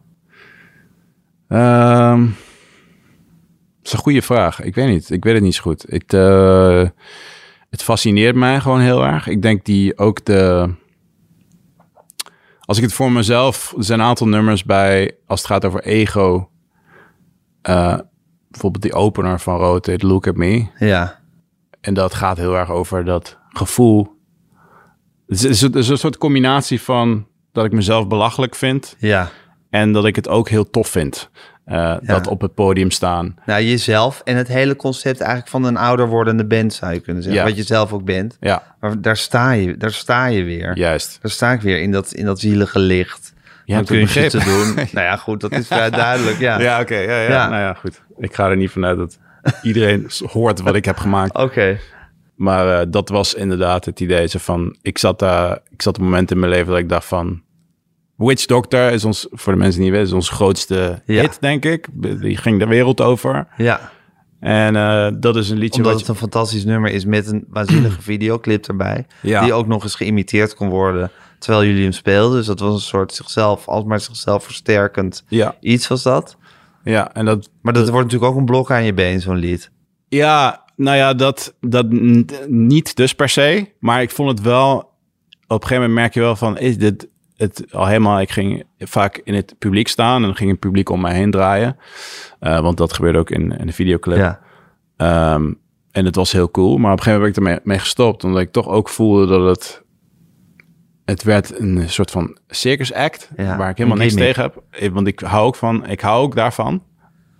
[1.48, 2.26] Ehm,
[3.78, 4.62] dat is een goede vraag.
[4.62, 5.10] Ik weet niet.
[5.10, 5.86] Ik weet het niet zo goed.
[5.88, 6.88] Het, eh,
[7.70, 9.28] het fascineert mij gewoon heel erg.
[9.28, 10.74] Ik denk die ook de...
[12.60, 13.74] als ik het voor mezelf...
[13.78, 15.16] Er zijn een aantal nummers bij...
[15.28, 16.50] Als het gaat over ego...
[17.62, 17.98] eh,
[18.50, 20.68] bijvoorbeeld die opener van Rotate, Look At Me.
[20.80, 21.20] Ja.
[21.82, 24.18] En dat gaat heel erg over dat gevoel.
[25.28, 28.96] Het is, het is een soort combinatie van dat ik mezelf belachelijk vind...
[28.98, 29.30] Ja.
[29.70, 31.30] en dat ik het ook heel tof vind.
[31.66, 33.36] eh, Dat op het podium staan.
[33.46, 37.24] Nou, jezelf en het hele concept eigenlijk van een ouder wordende band zou je kunnen
[37.24, 37.42] zeggen.
[37.42, 37.48] Ja.
[37.48, 38.38] Wat je zelf ook bent.
[38.40, 40.78] Ja, Maar daar sta je, daar sta je weer.
[40.78, 41.18] juist.
[41.22, 43.34] Daar sta ik weer in dat, in dat zielige licht.
[43.66, 44.74] Je Een hebt het kunstje te doen.
[44.96, 46.40] nou ja, goed, dat is vrij duidelijk.
[46.40, 46.60] Ja.
[46.70, 46.96] Ja, oké.
[46.98, 47.30] ja, ja.
[47.30, 47.50] Ja.
[47.50, 48.02] Nou ja, goed.
[48.18, 49.18] Ik ga er niet vanuit dat
[49.62, 51.36] iedereen hoort wat ik heb gemaakt.
[51.36, 51.78] Oké.
[52.40, 54.28] Maar eh, dat was inderdaad het idee.
[54.28, 56.90] Zo van, ik, zat daar, ik zat op een moment in mijn leven dat ik
[56.90, 57.42] dacht van...
[58.16, 61.22] Witch Doctor is ons, voor de mensen die niet weten, is onze grootste Ja.
[61.22, 61.88] hit, denk ik.
[62.22, 63.48] Die ging de wereld over.
[63.58, 63.92] Ja,
[64.40, 67.46] En eh, dat is een liedje omdat wat het een fantastisch nummer is met een
[67.50, 69.06] waanzinnige videoclip erbij.
[69.22, 69.44] Ja.
[69.44, 72.38] Die ook nog eens geïmiteerd kon worden terwijl jullie hem speelden.
[72.38, 76.38] Dus dat was een soort zichzelf, alsmaar zichzelf versterkend Ja, iets was dat.
[76.84, 79.72] ja, en dat, Maar dat wordt natuurlijk ook een blok aan je been, zo'n lied.
[80.08, 81.86] Ja, nou ja, dat, dat
[82.48, 83.70] niet dus per se.
[83.80, 84.78] Maar ik vond het wel...
[85.48, 86.58] Op een gegeven moment merk je wel van...
[86.58, 88.22] Is dit het al helemaal...
[88.22, 90.16] Ik ging vaak in het publiek staan...
[90.16, 91.78] en dan ging het publiek om mij heen draaien.
[92.40, 94.18] Eh, want dat gebeurde ook in, in de videoclip.
[94.18, 94.40] Ja.
[94.98, 95.54] Ehm,
[95.92, 96.78] en het was heel cool.
[96.78, 98.24] Maar op een gegeven moment ben ik ermee mee gestopt.
[98.24, 99.84] Omdat ik toch ook voelde dat het...
[101.06, 103.30] Het werd een soort van circus act.
[103.38, 104.64] Ja, waar ik helemaal niks tegen heb.
[104.70, 105.88] Eh, Want ik hou ook van...
[105.88, 106.84] Ik hou ook daarvan.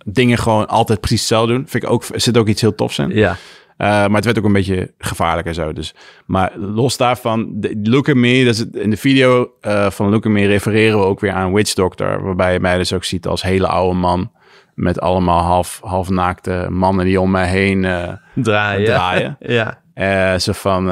[0.04, 1.64] Dingen gewoon altijd precies hetzelfde doen.
[1.68, 3.10] Vind ik ook, zit ook iets heel tofs in.
[3.10, 3.36] Ja.
[3.80, 5.72] Uh, maar het werd ook een beetje gevaarlijk en zo.
[5.72, 5.94] Dus.
[6.26, 10.10] Maar los daarvan, de, Look at Me, dat is het, in de video uh, van
[10.10, 12.22] Look at Me refereren we ook weer aan Witch Doctor.
[12.22, 14.30] Waarbij je mij dus ook ziet als hele oude man.
[14.74, 18.84] Met allemaal half, half naakte mannen die om mij heen uh, Draaien.
[18.84, 19.36] draaien.
[19.94, 20.38] Ja.
[20.38, 20.90] Zo van,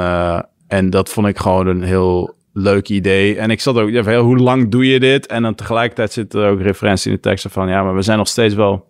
[0.68, 3.36] en dat vond ik gewoon een heel leuk idee.
[3.36, 5.26] En ik zat ook, ja, van, hoe lang doe je dit?
[5.26, 8.18] En dan tegelijkertijd zit er ook referentie in de teksten van, ja, maar we zijn
[8.18, 8.88] nog steeds wel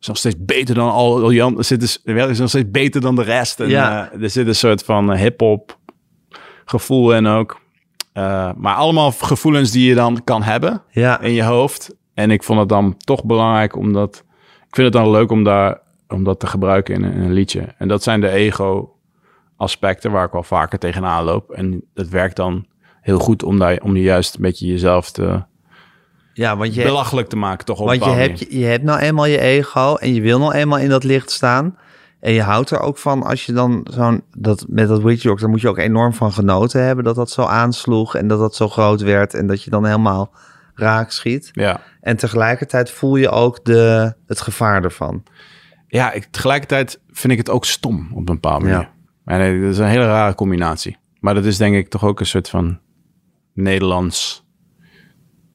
[0.00, 1.58] is nog steeds beter dan al Jan.
[1.58, 3.60] Er zit dus, is nog steeds beter dan de rest.
[3.60, 4.12] En, Ja.
[4.12, 5.78] uh, er zit een soort van hip-hop
[6.64, 7.60] gevoel in ook.
[8.14, 11.20] Uh, maar allemaal gevoelens die je dan kan hebben Ja.
[11.20, 11.94] in je hoofd.
[12.14, 14.24] En ik vond het dan toch belangrijk omdat
[14.68, 17.32] ik vind het dan leuk om daar om dat te gebruiken in een, in een
[17.32, 17.74] liedje.
[17.78, 18.94] En dat zijn de ego
[19.56, 21.50] aspecten waar ik wel vaker tegenaan loop.
[21.50, 22.66] En het werkt dan
[23.00, 25.42] heel goed om daar om je juist een beetje jezelf te
[26.32, 29.26] Ja, want je, belachelijk te maken, toch op want je hebt, je hebt nou eenmaal
[29.26, 31.76] je ego en je wil nou eenmaal in dat licht staan.
[32.20, 35.48] En je houdt er ook van als je dan zo'n, dat met dat Witch Doctor
[35.48, 38.68] moet je ook enorm van genoten hebben dat dat zo aansloeg en dat dat zo
[38.68, 40.32] groot werd en dat je dan helemaal
[40.74, 41.50] raak schiet.
[41.52, 41.80] Ja.
[42.00, 45.22] En tegelijkertijd voel je ook de, het gevaar ervan.
[45.86, 48.80] Ja, ik, tegelijkertijd vind ik het ook stom op een bepaalde manier.
[48.80, 48.92] Ja.
[49.24, 50.96] En dat is een hele rare combinatie.
[51.20, 52.78] Maar dat is denk ik toch ook een soort van
[53.54, 54.48] Nederlands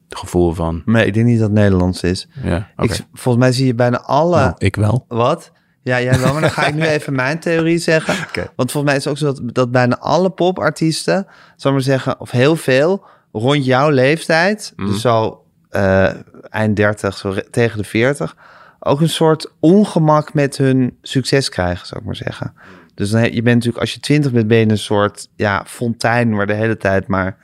[0.08, 0.82] gevoel van.
[0.84, 2.28] Nee, ik denk niet dat het Nederlands is.
[2.42, 2.68] Ja.
[2.76, 4.36] Ik, volgens mij zie je bijna alle...
[4.36, 5.04] Nou, ik wel.
[5.08, 5.52] Wat?
[5.82, 8.26] Ja, jij wel, maar dan ga ik nu even mijn theorie zeggen.
[8.28, 8.50] Oké.
[8.56, 11.26] Want volgens mij is het ook zo dat, dat bijna alle popartiesten,
[11.56, 14.88] zal ik maar zeggen, of heel veel, rond jouw leeftijd, Mhm.
[14.90, 16.10] dus zo eh,
[16.50, 18.36] eind 30, zo tegen de 40,
[18.78, 22.54] ook een soort ongemak met hun succes krijgen, zou ik maar zeggen.
[22.94, 26.34] Dus dan, je bent natuurlijk, als je 20 bent, ben je een soort ja, fontein
[26.34, 27.36] waar de hele tijd maar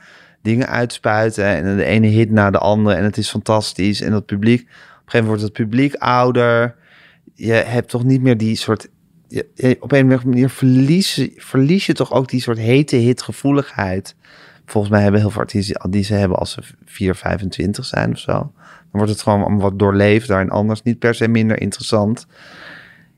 [0.43, 4.25] dingen uitspuiten en de ene hit na de andere en het is fantastisch en dat
[4.25, 4.75] publiek, op een
[5.05, 6.75] gegeven moment wordt het publiek ouder
[7.35, 8.89] je hebt toch niet meer die soort.
[9.79, 14.15] Op een of andere manier verlies, verlies je toch ook die soort hete hitgevoeligheid.
[14.65, 18.19] Volgens mij hebben heel veel artiesten die ze hebben als ze 4, 25 zijn of
[18.19, 18.31] zo.
[18.31, 18.51] Dan
[18.91, 20.81] wordt het gewoon allemaal wat doorleefder en anders.
[20.81, 22.27] Niet per se minder interessant.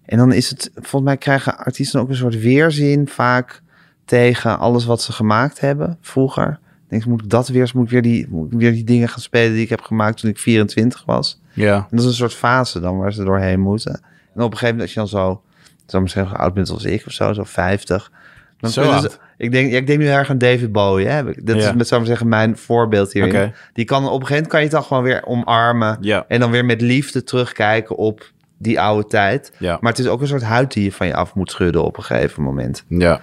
[0.06, 3.62] En dan is het, volgens mij krijgen artiesten ook een soort weerzin vaak
[4.06, 6.60] tegen alles wat ze gemaakt hebben vroeger.
[6.86, 9.10] Ik denk, moet ik dat weer, moet ik weer die, moet ik weer die dingen
[9.10, 11.42] gaan spelen die ik heb gemaakt toen ik 24 was.
[11.54, 11.76] Ja.
[11.76, 13.94] En dat is een soort fase dan waar ze doorheen moeten.
[14.36, 15.42] En op een gegeven moment, als je dan zo,
[15.86, 18.12] zo misschien oud bent als ik of zo, zo 50.
[18.60, 21.08] Dan Zo ze- ik, denk, ja, ik denk nu erg aan David Bowie.
[21.08, 21.24] Hè?
[21.24, 21.68] Dat Ja.
[21.70, 23.32] is met, zou ik zeggen, mijn voorbeeld hierin.
[23.32, 23.54] Oké.
[23.74, 25.98] Die kan op een gegeven moment kan je het dan gewoon weer omarmen.
[26.02, 26.26] Ja.
[26.28, 29.52] En dan weer met liefde terugkijken op die oude tijd.
[29.58, 29.78] Ja.
[29.82, 31.98] Maar het is ook een soort huid die je van je af moet schudden op
[31.98, 32.84] een gegeven moment.
[32.88, 33.22] Ja.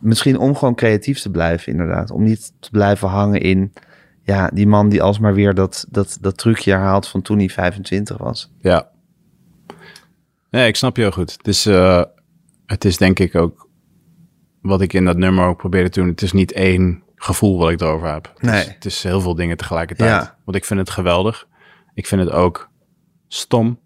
[0.00, 2.10] Misschien om gewoon creatief te blijven, inderdaad.
[2.10, 3.72] Om niet te blijven hangen in
[4.22, 8.16] ja, die man die alsmaar weer dat, dat, dat trucje herhaalt van toen hij 25
[8.16, 8.52] was.
[8.58, 8.88] Ja.
[10.50, 11.32] Nee, ik snap je heel goed.
[11.32, 12.02] Het is, eh,
[12.66, 13.68] het is denk ik ook
[14.62, 16.08] wat ik in dat nummer ook probeerde te doen.
[16.08, 18.30] Het is niet één gevoel wat ik erover heb.
[18.34, 18.60] Het, Nee.
[18.60, 20.10] is, het is heel veel dingen tegelijkertijd.
[20.10, 20.36] Ja.
[20.44, 21.46] Want ik vind het geweldig.
[21.94, 22.70] Ik vind het ook
[23.28, 23.78] stom.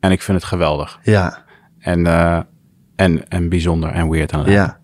[0.00, 0.98] En ik vind het geweldig.
[1.02, 1.44] Ja,
[1.78, 2.40] En, eh,
[2.96, 4.48] en, en bijzonder en weird en leuk.
[4.52, 4.80] ja.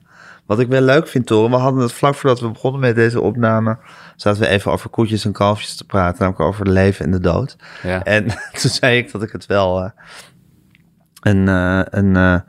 [0.48, 3.20] Wat ik wel leuk vind, Toren, we hadden het vlak voordat we begonnen met deze
[3.20, 3.78] opname,
[4.16, 7.20] zaten we even over koetjes en kalfjes te praten, namelijk over het leven en de
[7.20, 7.56] dood.
[7.82, 8.04] Ja.
[8.04, 8.26] En
[8.60, 9.90] toen zei ik dat ik het wel eh,
[11.20, 12.40] een, eh, een eh,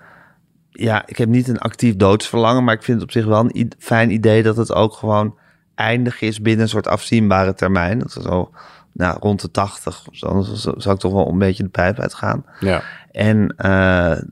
[0.70, 3.72] ja, ik heb niet een actief doodsverlangen, maar ik vind het op zich wel een
[3.80, 5.38] fijn idee dat het ook gewoon
[5.76, 8.00] eindig is binnen een soort afzienbare termijn.
[8.00, 8.52] Dat is zo,
[8.94, 10.46] nou, rond de 80 of zo, dan
[10.82, 12.46] zou ik toch wel een beetje de pijp uitgaan.
[12.60, 12.82] Ja.
[13.12, 13.56] En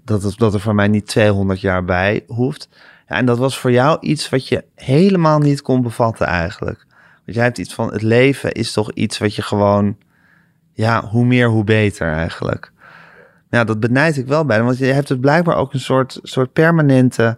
[0.04, 2.70] dat, het, dat er voor mij niet 200 jaar bij hoeft.
[3.08, 6.86] Ja, en dat was voor jou iets wat je helemaal niet kon bevatten eigenlijk.
[7.26, 9.98] Want jij hebt iets van het leven is toch iets wat je gewoon,
[10.74, 12.72] ja, hoe meer hoe beter eigenlijk.
[13.50, 16.54] Ja, dat benijd ik wel bij, want je hebt het blijkbaar ook een soort, soort
[16.54, 17.38] permanente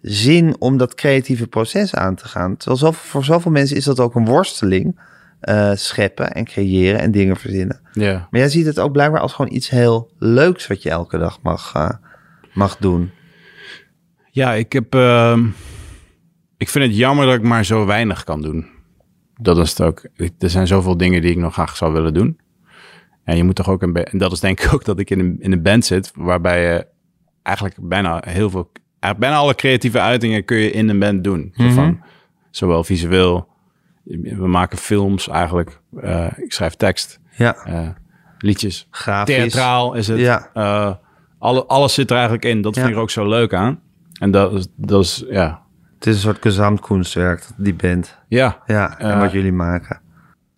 [0.00, 2.56] zin om dat creatieve proces aan te gaan.
[2.56, 5.12] Terwijl zoveel, voor zoveel mensen is dat ook een worsteling.
[5.40, 7.80] eh, scheppen en creëren en dingen verzinnen.
[7.92, 8.12] Ja.
[8.30, 11.38] Maar jij ziet het ook blijkbaar als gewoon iets heel leuks wat je elke dag
[11.42, 11.90] mag, eh,
[12.52, 13.10] mag doen.
[14.34, 14.94] Ja, ik heb.
[14.94, 15.46] ehm,
[16.56, 18.66] ik vind het jammer dat ik maar zo weinig kan doen.
[19.36, 20.06] Dat is het ook.
[20.38, 22.38] Er zijn zoveel dingen die ik nog graag zou willen doen.
[23.24, 23.94] En je moet toch ook een.
[23.94, 26.12] En dat is denk ik ook dat ik in een, in een band zit.
[26.14, 26.86] waarbij je
[27.42, 28.70] eigenlijk bijna heel veel.
[29.18, 31.52] Bijna alle creatieve uitingen kun je in een band doen.
[31.56, 32.00] Zo van,
[32.50, 33.48] zowel visueel.
[34.22, 35.80] We maken films eigenlijk.
[36.00, 37.20] eh, ik schrijf tekst.
[37.36, 37.88] Ja, eh,
[38.38, 38.86] liedjes.
[38.90, 39.34] grafisch.
[39.36, 40.18] Theatraal is het.
[40.18, 40.50] Ja.
[40.54, 40.94] Eh,
[41.38, 42.62] alle, alles zit er eigenlijk in.
[42.62, 43.80] Dat vind ik er ook zo leuk aan.
[44.20, 45.62] En dat is, dat is ja.
[45.94, 48.18] Het is een soort gezamtkunstwerk, die band.
[48.28, 50.00] Ja, Ja, en Eh, wat jullie maken.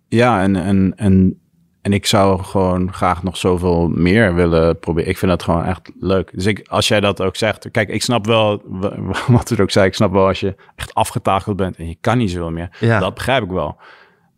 [0.07, 1.39] ja en, en, en,
[1.81, 5.09] en ik zou gewoon graag nog zoveel meer willen proberen.
[5.09, 6.31] Ik vind dat gewoon echt leuk.
[6.33, 8.95] Dus ik, als jij dat ook zegt, kijk, ik snap wel wa-
[9.27, 9.85] wat u ook zei.
[9.87, 12.69] Ik snap wel als je echt afgetakeld bent en je kan niet zoveel meer.
[12.79, 12.99] Ja.
[12.99, 13.77] Dat begrijp ik wel.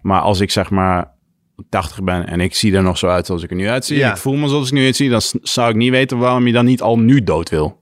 [0.02, 1.12] Maar als ik zeg maar
[1.70, 3.98] 80 ben en ik zie er nog zo uit zoals ik er nu uitzie.
[3.98, 4.10] Ja.
[4.12, 5.10] Ik voel me zoals ik nu uitzie.
[5.10, 7.80] Dan zou ik niet weten waarom je dan niet al nu dood wil.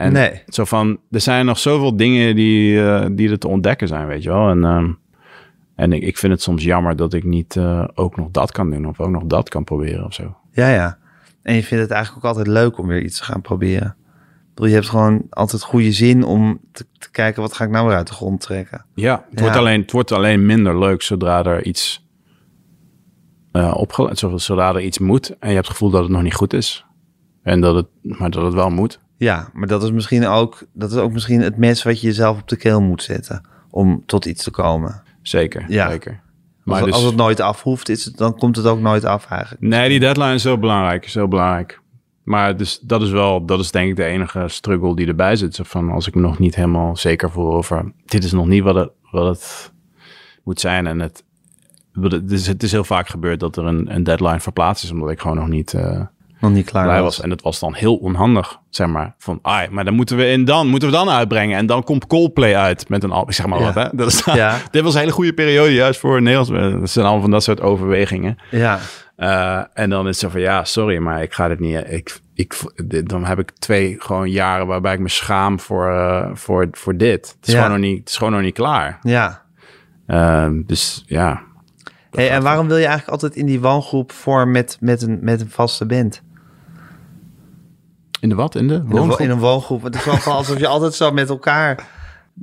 [0.00, 0.42] En Nee.
[0.46, 4.22] zo van, er zijn nog zoveel dingen die, eh, die er te ontdekken zijn, weet
[4.22, 4.48] je wel.
[4.48, 4.92] En, ehm,
[5.74, 8.70] en ik, ik vind het soms jammer dat ik niet eh, ook nog dat kan
[8.70, 8.86] doen.
[8.86, 10.36] Of ook nog dat kan proberen of zo.
[10.52, 10.98] Ja, ja.
[11.42, 13.96] En je vindt het eigenlijk ook altijd leuk om weer iets te gaan proberen.
[14.38, 17.42] Ik bedoel, je hebt gewoon altijd goede zin om te, te kijken...
[17.42, 18.84] wat ga ik nou weer uit de grond trekken.
[18.94, 19.40] Ja, het, Ja.
[19.40, 22.08] Wordt alleen, het wordt alleen minder leuk zodra er iets
[23.52, 25.28] uh, opgeleid, zodra er iets moet.
[25.28, 26.84] En je hebt het gevoel dat het nog niet goed is.
[27.42, 29.00] En dat het, maar dat het wel moet.
[29.20, 32.40] Ja, maar dat is misschien ook, dat is ook misschien het mes wat je jezelf
[32.40, 33.42] op de keel moet zetten...
[33.70, 35.02] om tot iets te komen.
[35.22, 35.90] Zeker, Ja.
[35.90, 36.20] zeker.
[36.64, 39.04] Maar als, dus, als het nooit af hoeft, is het, dan komt het ook nooit
[39.04, 39.62] af eigenlijk.
[39.62, 41.04] nee, die deadline is heel belangrijk.
[41.04, 41.80] Is heel belangrijk.
[42.22, 45.54] Maar dus, dat is wel, dat is denk ik de enige struggle die erbij zit.
[45.54, 47.92] Zo van als ik me nog niet helemaal zeker voel over...
[48.04, 49.72] dit is nog niet wat het, wat het
[50.44, 50.86] moet zijn.
[50.86, 51.24] En het,
[52.00, 54.90] het, is, het is heel vaak gebeurd dat er een, een deadline verplaatst is...
[54.90, 55.72] omdat ik gewoon nog niet...
[55.72, 56.00] uh,
[56.40, 57.00] Nog niet klaar was.
[57.02, 57.20] was.
[57.20, 59.14] En het was dan heel onhandig, zeg maar.
[59.18, 61.56] Van, ah, maar dan moeten we in dan, moeten we dan uitbrengen.
[61.58, 63.28] En dan komt Coldplay uit met een album.
[63.28, 63.64] Ik zeg maar Ja.
[63.64, 63.88] wat, hè.
[63.96, 64.56] Dat is, Ja.
[64.70, 66.80] dit was een hele goede periode juist voor Nederlands.
[66.80, 68.36] Dat zijn allemaal van dat soort overwegingen.
[68.50, 68.78] Ja,
[69.16, 71.84] Uh, en dan is het zo van, ja, sorry, maar ik ga dit niet...
[71.88, 76.26] Ik, ik, dit, dan heb ik twee gewoon jaren waarbij ik me schaam voor, uh,
[76.32, 77.36] voor, voor dit.
[77.38, 77.62] Het is, Ja.
[77.62, 78.98] gewoon nog niet, het is gewoon nog niet klaar.
[79.02, 79.42] ja.
[80.06, 81.42] Uh, dus ja,
[82.10, 85.40] Hey, en waarom wil je eigenlijk altijd in die woongroep voor met, met, een, met
[85.40, 86.22] een vaste band?
[88.20, 88.54] In de wat?
[88.54, 89.20] In de In een, wo- woongroep?
[89.20, 89.82] in een woongroep.
[89.82, 91.88] Het is wel gewoon alsof je altijd zo met elkaar...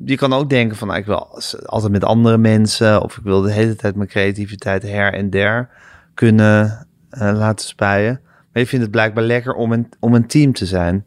[0.05, 3.01] Je kan ook denken van, nou, ik wil altijd met andere mensen...
[3.03, 5.69] of ik wil de hele tijd mijn creativiteit her en der
[6.13, 8.19] kunnen uh, laten spuien.
[8.23, 11.05] Maar je vindt het blijkbaar lekker om een, om een team te zijn.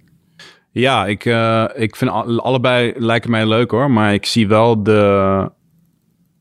[0.71, 3.91] Ja, ik, uh, ik vind alle, allebei lijken mij leuk hoor.
[3.91, 5.51] Maar ik zie wel de...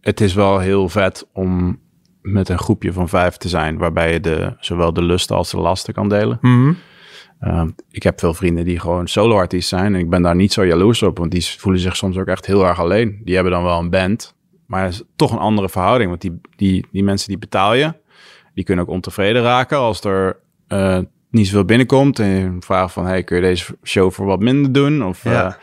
[0.02, 1.80] Het is wel heel vet om
[2.22, 3.78] met een groepje van vijf te zijn...
[3.78, 6.38] waarbij je de, zowel de lusten als de lasten kan delen.
[6.42, 6.78] Mm -hmm.
[7.42, 9.94] Uh, ik heb veel vrienden die gewoon solo-artiest zijn.
[9.94, 12.46] En ik ben daar niet zo jaloers op, want die voelen zich soms ook echt
[12.46, 13.22] heel erg alleen.
[13.24, 14.36] Die hebben dan wel een band,
[14.66, 16.10] maar het is toch een andere verhouding.
[16.10, 17.94] Want die, die, die mensen die betaal je,
[18.54, 21.00] die kunnen ook ontevreden raken als er uh,
[21.32, 22.20] niet zoveel binnenkomt.
[22.20, 25.06] En je vraagt van, hey, kun je deze show voor wat minder doen?
[25.06, 25.48] Of, ja.
[25.48, 25.54] uh,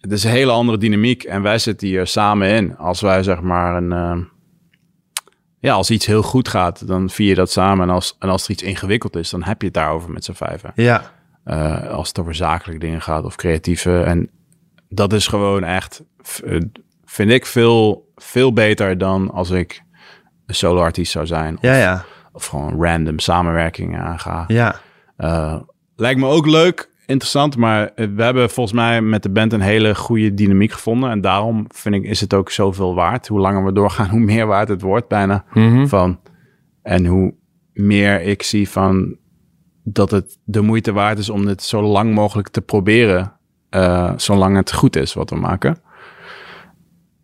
[0.00, 1.22] het is een hele andere dynamiek.
[1.22, 2.76] En wij zitten hier samen in.
[2.76, 4.28] Als wij zeg maar een...
[5.60, 7.88] Ja, als iets heel goed gaat, dan vier je dat samen.
[7.88, 10.32] En als, en als er iets ingewikkeld is, dan heb je het daarover met z'n
[10.32, 10.72] vijven.
[10.74, 11.12] Ja.
[11.44, 14.02] Uh, als het over zakelijke dingen gaat of creatieve.
[14.02, 14.30] En
[14.88, 16.02] dat is gewoon echt,
[17.04, 19.82] vind ik, veel, veel beter dan als ik
[20.46, 21.56] een solo-artiest zou zijn.
[21.56, 22.04] Of, ja, ja.
[22.32, 24.44] of gewoon random samenwerkingen aanga.
[24.48, 24.80] Ja.
[25.18, 25.60] Uh,
[25.96, 29.94] lijkt me ook leuk, interessant, maar we hebben volgens mij met de band een hele
[29.94, 31.10] goede dynamiek gevonden.
[31.10, 33.28] En daarom vind ik, is het ook zoveel waard.
[33.28, 35.44] Hoe langer we doorgaan, hoe meer waard het wordt bijna.
[35.52, 35.88] Mm -hmm.
[35.88, 36.20] van,
[36.82, 37.34] en hoe
[37.72, 39.16] meer ik zie van
[39.84, 43.32] dat het de moeite waard is om dit zo lang mogelijk te proberen.
[43.70, 45.80] eh, zolang het goed is wat we maken.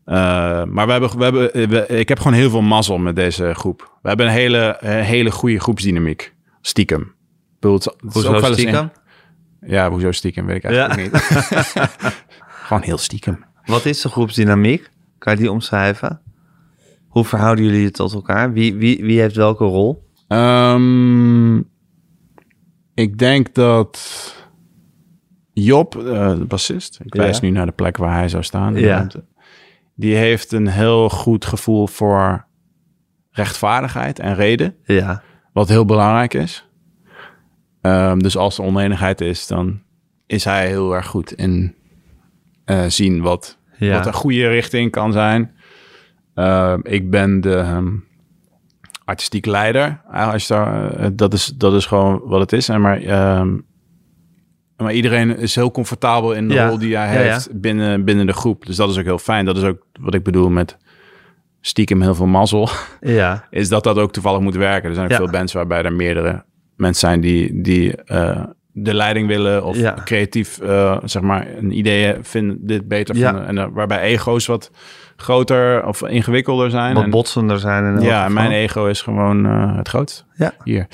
[0.04, 0.14] Eh,
[0.64, 3.98] maar we hebben, we hebben, we- ik heb gewoon heel veel mazzel met deze groep.
[4.02, 6.34] We hebben een hele, eh, hele goede groepsdynamiek.
[6.60, 7.00] Stiekem.
[7.00, 8.90] Ik bedoel, het- het is ook wel stiekem?
[9.66, 11.22] Ja, hoezo stiekem, weet ik eigenlijk niet.
[12.66, 13.44] gewoon heel stiekem.
[13.64, 14.90] Wat is de groepsdynamiek?
[15.18, 16.20] Kan je die omschrijven?
[17.08, 18.52] Hoe verhouden jullie je tot elkaar?
[18.52, 20.08] Wie, wie, wie heeft welke rol?
[20.28, 21.56] Ehm,
[22.94, 23.98] ik denk dat
[25.52, 27.20] Job, eh, de bassist, ik Ja.
[27.22, 28.74] wijs nu naar de plek waar hij zou staan.
[28.74, 28.94] Ja.
[28.94, 29.24] ruimte,
[29.94, 32.46] Die heeft een heel goed gevoel voor
[33.30, 36.68] rechtvaardigheid en reden, Ja, wat heel belangrijk is.
[37.84, 39.80] Ehm, dus als er oneenigheid is, dan
[40.26, 41.74] is hij heel erg goed in
[42.64, 43.96] eh, zien wat, ja.
[43.96, 45.54] wat een goede richting kan zijn.
[46.34, 47.92] Ehm, ik ben de ehm,
[49.04, 49.82] artistiek leider.
[50.04, 52.68] Eigenlijk Als daar, eh, dat, is, dat is gewoon wat het is.
[52.68, 53.00] En maar,
[54.76, 56.68] maar iedereen is heel comfortabel in de Ja.
[56.68, 58.66] rol die hij Ja, heeft Binnen, binnen de groep.
[58.66, 59.44] Dus dat is ook heel fijn.
[59.44, 60.76] Dat is ook wat ik bedoel met
[61.60, 62.68] stiekem heel veel mazzel.
[63.00, 63.46] ja.
[63.50, 64.88] Is dat dat ook toevallig moet werken.
[64.88, 66.44] Er zijn ook veel bands waarbij er meerdere
[66.76, 69.64] mensen zijn die, die eh, de leiding willen.
[69.64, 69.94] Of Ja.
[70.04, 73.28] creatief, eh, zeg maar, een idee vinden dit beter Ja.
[73.30, 73.46] vinden.
[73.48, 74.70] En eh, waarbij ego's wat
[75.16, 76.94] groter of ingewikkelder zijn.
[76.94, 77.84] Wat En- botsender zijn.
[77.96, 79.44] In ja, mijn ego is gewoon
[79.76, 80.24] het grootst.
[80.36, 80.52] Ja.
[80.64, 80.86] Hier.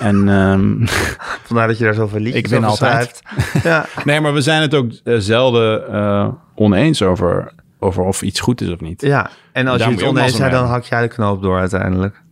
[0.00, 0.86] En ehm,
[1.46, 3.22] Vandaar dat je daar zoveel liedjes Ik over altijd.
[3.62, 3.86] ja.
[4.04, 8.80] nee, maar we zijn het ook zelden oneens over, over of iets goed is of
[8.80, 9.00] niet.
[9.00, 12.22] ja, en als Daar je het oneens bent, dan hak jij de knoop door uiteindelijk.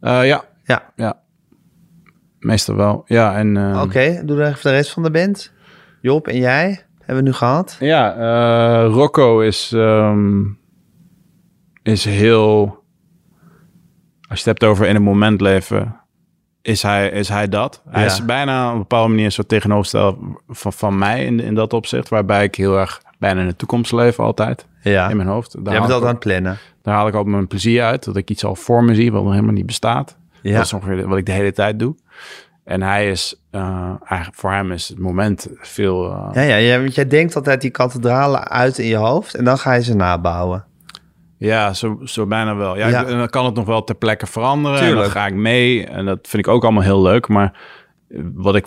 [0.00, 0.22] Ja,
[0.64, 1.14] Ja, ja.
[2.46, 3.02] Meestal wel.
[3.06, 3.56] Ja, en...
[3.56, 4.22] ehm, oké.
[4.24, 5.52] Doe dan even de rest van de band.
[6.00, 7.76] Job en jij hebben we nu gehad.
[7.80, 10.42] Ja, eh, Rocco is, ehm,
[11.82, 12.84] is heel...
[14.28, 15.96] Als je het hebt over in het moment leven,
[16.62, 17.82] is hij, is hij dat.
[17.88, 18.06] Hij Ja.
[18.06, 20.18] is bijna op een bepaalde manier zo tegenoverstel
[20.48, 22.08] van, van mij in, in dat opzicht.
[22.08, 24.66] Waarbij ik heel erg bijna in de toekomst leef altijd.
[24.82, 25.52] Ja, In mijn hoofd.
[25.52, 26.58] Daar jij haal, bent altijd aan het plannen.
[26.82, 28.04] daar haal ik ook mijn plezier uit.
[28.04, 30.18] Dat ik iets al voor me zie wat nog helemaal niet bestaat.
[30.42, 30.56] Ja.
[30.56, 31.94] Dat is ongeveer wat ik de hele tijd doe.
[32.64, 36.10] En hij is, eh, eigenlijk voor hem is het moment veel...
[36.12, 39.44] eh, Ja, ja, ja, want jij denkt altijd die kathedralen uit in je hoofd en
[39.44, 40.64] dan ga je ze nabouwen.
[41.38, 42.76] Ja, zo, zo bijna wel.
[42.76, 43.00] Ja, Ja.
[43.00, 44.80] ik- en dan kan het nog wel ter plekke veranderen.
[44.80, 45.86] En dan ga ik mee.
[45.86, 47.28] En dat vind ik ook allemaal heel leuk.
[47.28, 47.58] Maar
[48.34, 48.66] wat ik,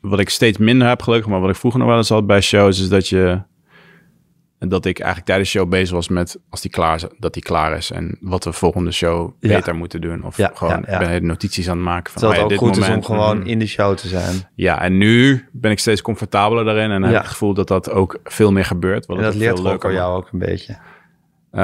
[0.00, 2.40] wat ik steeds minder heb gelukkig, maar wat ik vroeger nog wel eens had bij
[2.40, 3.40] shows, is dat je
[4.58, 7.34] en dat ik eigenlijk tijdens de show bezig was met als die klaar is, dat
[7.34, 9.48] die klaar is en wat we volgende show Ja.
[9.48, 10.24] beter moeten doen.
[10.24, 12.58] Of Ja, gewoon ja, ben hele notities aan het maken van oh het ook dit
[12.58, 13.46] goed moment, is om gewoon mhm.
[13.46, 14.48] in de show te zijn.
[14.54, 17.90] Ja, en nu ben ik steeds comfortabeler daarin en heb ik het gevoel dat dat
[17.90, 19.06] ook veel meer gebeurt.
[19.06, 20.76] Wat En dat leert veel ook leuker jou ook een beetje.
[21.50, 21.62] eh,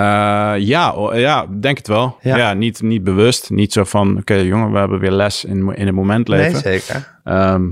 [0.58, 2.16] ja, ja, denk het wel.
[2.20, 2.36] Ja.
[2.36, 3.50] Ja, niet, niet bewust.
[3.50, 6.52] Niet zo van, oké jongen, we hebben weer les in, in het moment leven.
[6.52, 7.20] Nee, zeker.
[7.24, 7.68] Ehm,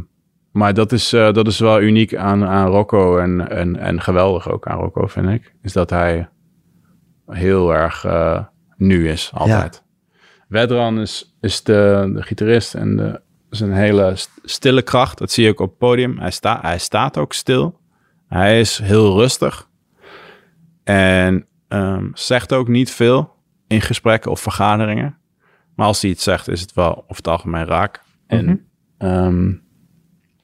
[0.53, 4.51] maar dat is, eh, dat is wel uniek aan, aan Rocco en, en, en geweldig
[4.51, 5.55] ook aan Rocco, vind ik.
[5.63, 6.29] Is dat hij
[7.27, 8.45] heel erg eh,
[8.77, 9.85] nu is, altijd.
[10.49, 13.21] Wedran is, is de, de gitarist en de,
[13.51, 15.19] is een hele st- stille kracht.
[15.19, 16.19] Dat zie je ook op het podium.
[16.19, 17.81] Hij, sta, hij staat ook stil.
[18.27, 19.69] Hij is heel rustig.
[20.85, 23.35] En ehm, zegt ook niet veel
[23.67, 25.19] in gesprekken of vergaderingen.
[25.75, 28.03] Maar als hij iets zegt, is het wel over het algemeen raak.
[28.27, 28.67] En
[28.99, 29.53] ehm,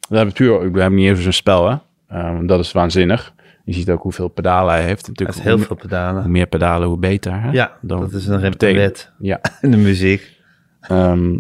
[0.09, 1.77] we hebben puur, we hebben niet even zo'n spel, hè.
[2.09, 3.35] Ehm, dat is waanzinnig.
[3.65, 5.09] Je ziet ook hoeveel pedalen hij heeft.
[5.09, 6.31] Natuurlijk, heel hoe, veel hoe pedalen.
[6.31, 7.41] meer pedalen, hoe beter.
[7.41, 7.51] Hè?
[7.51, 9.41] Ja, Dan dat is een wet Ja.
[9.61, 10.35] in de muziek.
[10.81, 11.39] Ehm,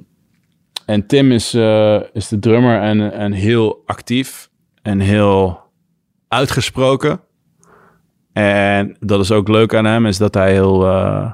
[0.86, 4.50] en Tim is, eh, is de drummer en, en heel actief
[4.82, 5.60] en heel
[6.28, 7.20] uitgesproken.
[8.32, 10.86] En dat is ook leuk aan hem, is dat hij heel...
[10.86, 11.32] eh,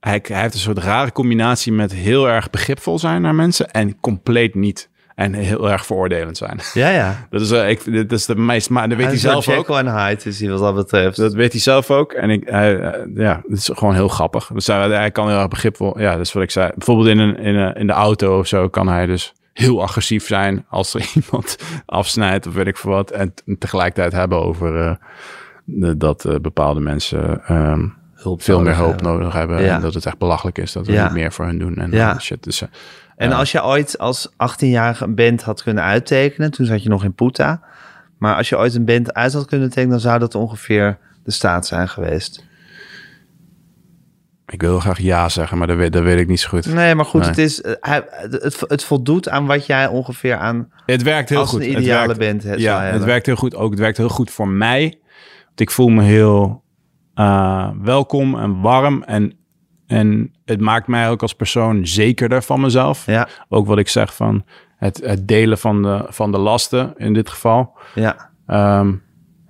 [0.00, 4.00] hij, hij heeft een soort rare combinatie met heel erg begripvol zijn naar mensen en
[4.00, 4.90] compleet niet.
[5.14, 6.58] En heel erg veroordelend zijn.
[6.74, 7.26] Ja, ja.
[7.30, 8.70] Dat is, eh, ik, dat is de meest...
[8.70, 9.68] Maar dat weet hij zelf ook.
[9.70, 11.16] En Hyde is hij wat dat betreft.
[11.16, 12.12] Dat weet hij zelf ook.
[12.12, 14.50] En ik, hij, eh, ja, het is gewoon heel grappig.
[14.54, 16.00] Dus hij, hij kan heel erg begripvol.
[16.00, 16.70] Ja, dat is wat ik zei.
[16.74, 20.26] Bijvoorbeeld in, een, in, een, in de auto of zo kan hij dus heel agressief
[20.26, 21.56] zijn als er iemand
[21.86, 23.10] afsnijdt of weet ik veel wat.
[23.10, 24.94] En tegelijkertijd hebben over eh,
[25.64, 29.62] de- dat bepaalde mensen ehm, hulp veel meer hulp nodig hebben.
[29.62, 29.74] Ja.
[29.74, 31.04] En dat het echt belachelijk is dat we Ja.
[31.04, 31.76] niet meer voor hen doen.
[31.76, 32.18] En Ja.
[32.18, 32.42] shit.
[32.42, 32.62] Dus,
[33.22, 33.36] En Ja.
[33.36, 37.14] als je ooit als 18-jarige een band had kunnen uittekenen, toen zat je nog in
[37.14, 37.62] Puta.
[38.18, 41.30] Maar als je ooit een band uit had kunnen tekenen, dan zou dat ongeveer de
[41.30, 42.44] staat zijn geweest.
[44.46, 46.66] ik wil heel graag ja zeggen, maar dat weet, dat weet ik niet zo goed.
[46.74, 47.28] Nee, maar goed, Nee.
[47.28, 51.60] Het, is, het, het voldoet aan wat jij ongeveer aan Het werkt heel als goed.
[51.62, 53.54] een Het ideale werkt- band het zou Ja, het werkt heel goed.
[53.54, 54.98] Ook het werkt heel goed voor mij.
[55.46, 56.62] Want ik voel me heel
[57.14, 59.02] eh, welkom en warm.
[59.02, 59.32] En,
[59.92, 63.06] en het maakt mij ook als persoon zekerder van mezelf.
[63.06, 64.44] Ja, Ook wat ik zeg van
[64.76, 67.78] het, het delen van de, van de lasten in dit geval.
[67.94, 68.92] ja, Ehm,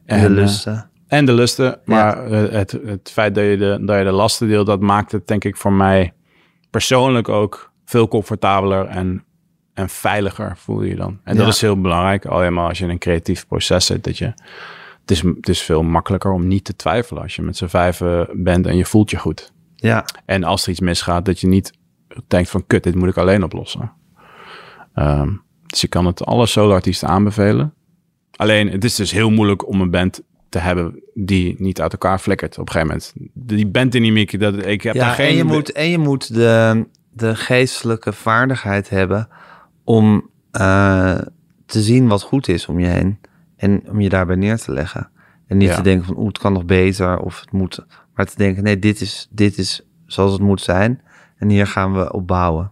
[0.04, 0.90] En de eh, lusten.
[1.06, 1.80] en de lusten.
[1.84, 5.12] Maar eh, het, het feit dat je, de, dat je de lasten deelt, dat maakt
[5.12, 6.12] het denk ik voor mij
[6.70, 9.24] persoonlijk ook veel comfortabeler en,
[9.74, 11.20] en veiliger voel je dan.
[11.24, 12.26] En dat is heel belangrijk.
[12.26, 14.32] Alleen maar als je in een creatief proces zit, dat je...
[15.00, 18.28] Het is, het is veel makkelijker om niet te twijfelen als je met z'n vijven
[18.32, 19.52] bent en je voelt je goed.
[19.82, 21.72] Ja, En als er iets misgaat, dat je niet
[22.26, 23.92] denkt van kut, dit moet ik alleen oplossen.
[24.94, 25.28] Ehm,
[25.66, 27.74] dus je kan het alle solo-artiesten aanbevelen.
[28.36, 32.18] Alleen, het is dus heel moeilijk om een band te hebben die niet uit elkaar
[32.18, 33.12] flikkert op een gegeven moment.
[33.34, 35.28] Die banddynamiek, dat, ik heb daar geen...
[35.28, 39.28] en je moet, en je moet de, de geestelijke vaardigheid hebben
[39.84, 41.18] om eh,
[41.66, 43.18] te zien wat goed is om je heen.
[43.56, 45.10] En om je daarbij neer te leggen.
[45.46, 45.74] En niet Ja.
[45.76, 47.84] te denken van, oeh, het kan nog beter of het moet.
[48.14, 51.02] Maar te denken, nee, dit is, dit is zoals het moet zijn.
[51.36, 52.70] En hier gaan we op bouwen.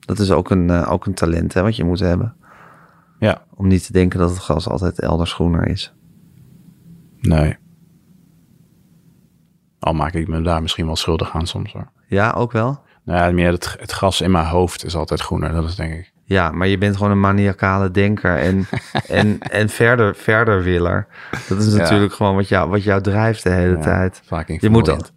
[0.00, 2.36] Dat is ook een, eh, ook een talent hè, wat je moet hebben.
[3.18, 5.94] Ja, Om niet te denken dat het gras altijd elders groener is.
[7.20, 7.56] nee.
[9.78, 11.90] Al maak ik me daar misschien wel schuldig aan soms hoor.
[12.08, 12.82] Ja, ook wel?
[13.04, 15.52] Nou ja, meer het, het gras in mijn hoofd is altijd groener.
[15.52, 16.12] Dat is denk ik.
[16.26, 18.66] Ja, maar je bent gewoon een maniacale denker en,
[19.08, 21.06] en, en verder, verder willer.
[21.48, 21.78] Dat is Ja.
[21.78, 24.22] natuurlijk gewoon wat jou, wat jou drijft de hele Ja, tijd.
[24.26, 25.12] Vaak Je moet.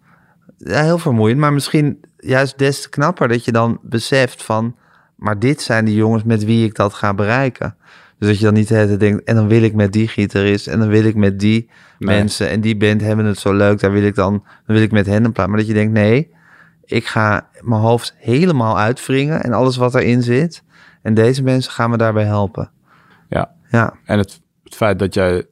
[0.57, 4.75] Ja, heel vermoeiend, maar misschien juist des te knapper dat je dan beseft van...
[5.15, 7.75] maar dit zijn die jongens met wie ik dat ga bereiken.
[8.19, 9.23] Dus dat je dan niet de hele tijd denkt...
[9.23, 11.69] en dan wil ik met die gitarist en dan wil ik met die
[11.99, 12.15] Nee.
[12.17, 12.49] mensen...
[12.49, 14.31] en die band hebben het zo leuk, daar wil ik dan,
[14.65, 15.47] dan wil ik met hen een plaat.
[15.47, 16.31] Maar dat je denkt, nee,
[16.85, 19.43] ik ga mijn hoofd helemaal uitwringen...
[19.43, 20.63] en alles wat erin zit.
[21.07, 22.71] En deze mensen gaan me daarbij helpen.
[23.29, 23.51] Ja.
[23.69, 25.45] Ja, En het, het feit dat jij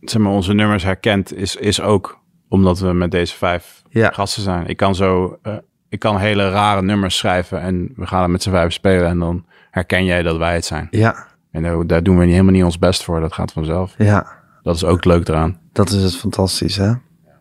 [0.00, 2.18] zeg maar, onze nummers herkent, is, is ook
[2.48, 4.10] omdat we met deze vijf Ja.
[4.10, 4.66] gasten zijn.
[4.66, 5.56] Ik kan zo, eh,
[5.88, 9.18] ik kan hele rare nummers schrijven en we gaan het met z'n vijf spelen en
[9.18, 10.88] dan herken jij dat wij het zijn.
[10.90, 13.94] ja, En daar, daar doen we niet, helemaal niet ons best voor, dat gaat vanzelf.
[13.98, 14.26] ja.
[14.62, 15.58] Dat is ook leuk eraan.
[15.72, 16.92] Dat is het fantastisch, hè?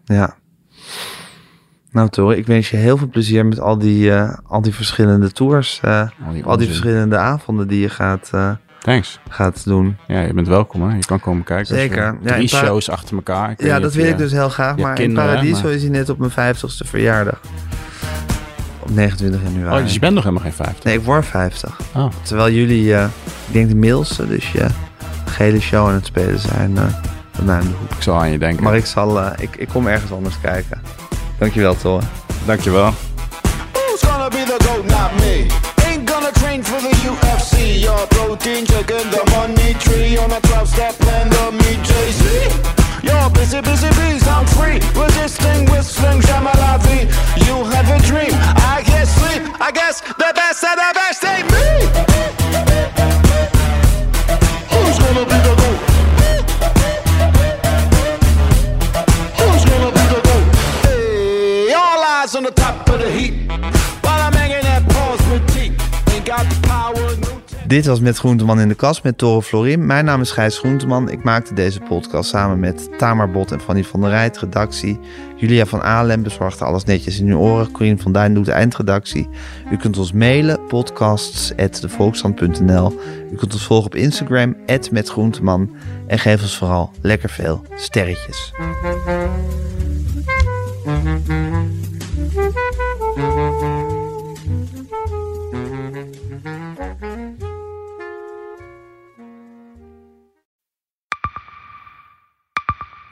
[0.03, 0.35] Ja.
[1.91, 5.31] Nou, Tore, ik wens je heel veel plezier met al die, eh, al die verschillende
[5.31, 5.79] tours.
[5.81, 6.67] eh, Al die al die onzin.
[6.67, 8.49] verschillende avonden die je gaat, eh,
[8.79, 9.19] Thanks.
[9.29, 9.97] gaat doen.
[10.07, 10.95] Ja, je bent welkom hè.
[10.95, 11.65] Je kan komen kijken.
[11.75, 11.97] Zeker.
[12.03, 13.51] Ja, Drie in shows achter elkaar.
[13.51, 14.77] Ik Ja, dat wil ik dus heel graag.
[14.77, 17.39] Maar kinderen, in Paradiso maar- is hij net op mijn 50ste verjaardag.
[18.79, 19.77] Op 29 januari.
[19.77, 20.83] Oh, dus je bent nog helemaal geen vijftig.
[20.83, 21.79] Nee, ik word 50.
[21.95, 22.11] Oh.
[22.21, 23.07] Terwijl jullie, ik
[23.51, 24.65] denk de middelste, dus je
[25.25, 26.83] gele show aan het spelen zijn bij
[27.43, 27.91] mij om de hoek.
[27.91, 28.63] Ik zal aan je denken.
[28.63, 30.81] Maar ik, zal, ik, ik kom ergens anders kijken.
[31.41, 32.01] Dankjewel, Tore.
[32.45, 32.93] Dankjewel.
[33.73, 34.85] Who's gonna be the GOAT?
[34.85, 35.49] Not me.
[35.89, 37.81] Ain't gonna train for the UFC.
[37.81, 42.21] Your protein chicken, the money tree on a 12 step plan, the me JC.
[43.01, 44.77] You're busy, busy bees, I'm free.
[44.93, 47.09] Resisting whistling Shamalavi.
[47.47, 49.41] You have a dream, I can't sleep.
[49.59, 52.10] I guess the best of the best ain't me.
[67.71, 69.85] Dit was Met Groenteman in de Kast met Tore Florim.
[69.85, 71.09] Mijn naam is Gijs Groenteman.
[71.09, 74.99] Ik maakte deze podcast samen met Tamar Bot en Fanny van der Rijt, redactie.
[75.35, 77.71] Julia van Alem bezorgde alles netjes in uw oren.
[77.71, 79.29] Corine van Duin doet de eindredactie.
[79.71, 82.99] U kunt ons mailen, podcasts.devolksstand.nl.
[83.31, 84.55] U kunt ons volgen op Instagram,
[84.91, 85.75] @metgroenteman.
[86.07, 88.53] En geef ons vooral lekker veel sterretjes.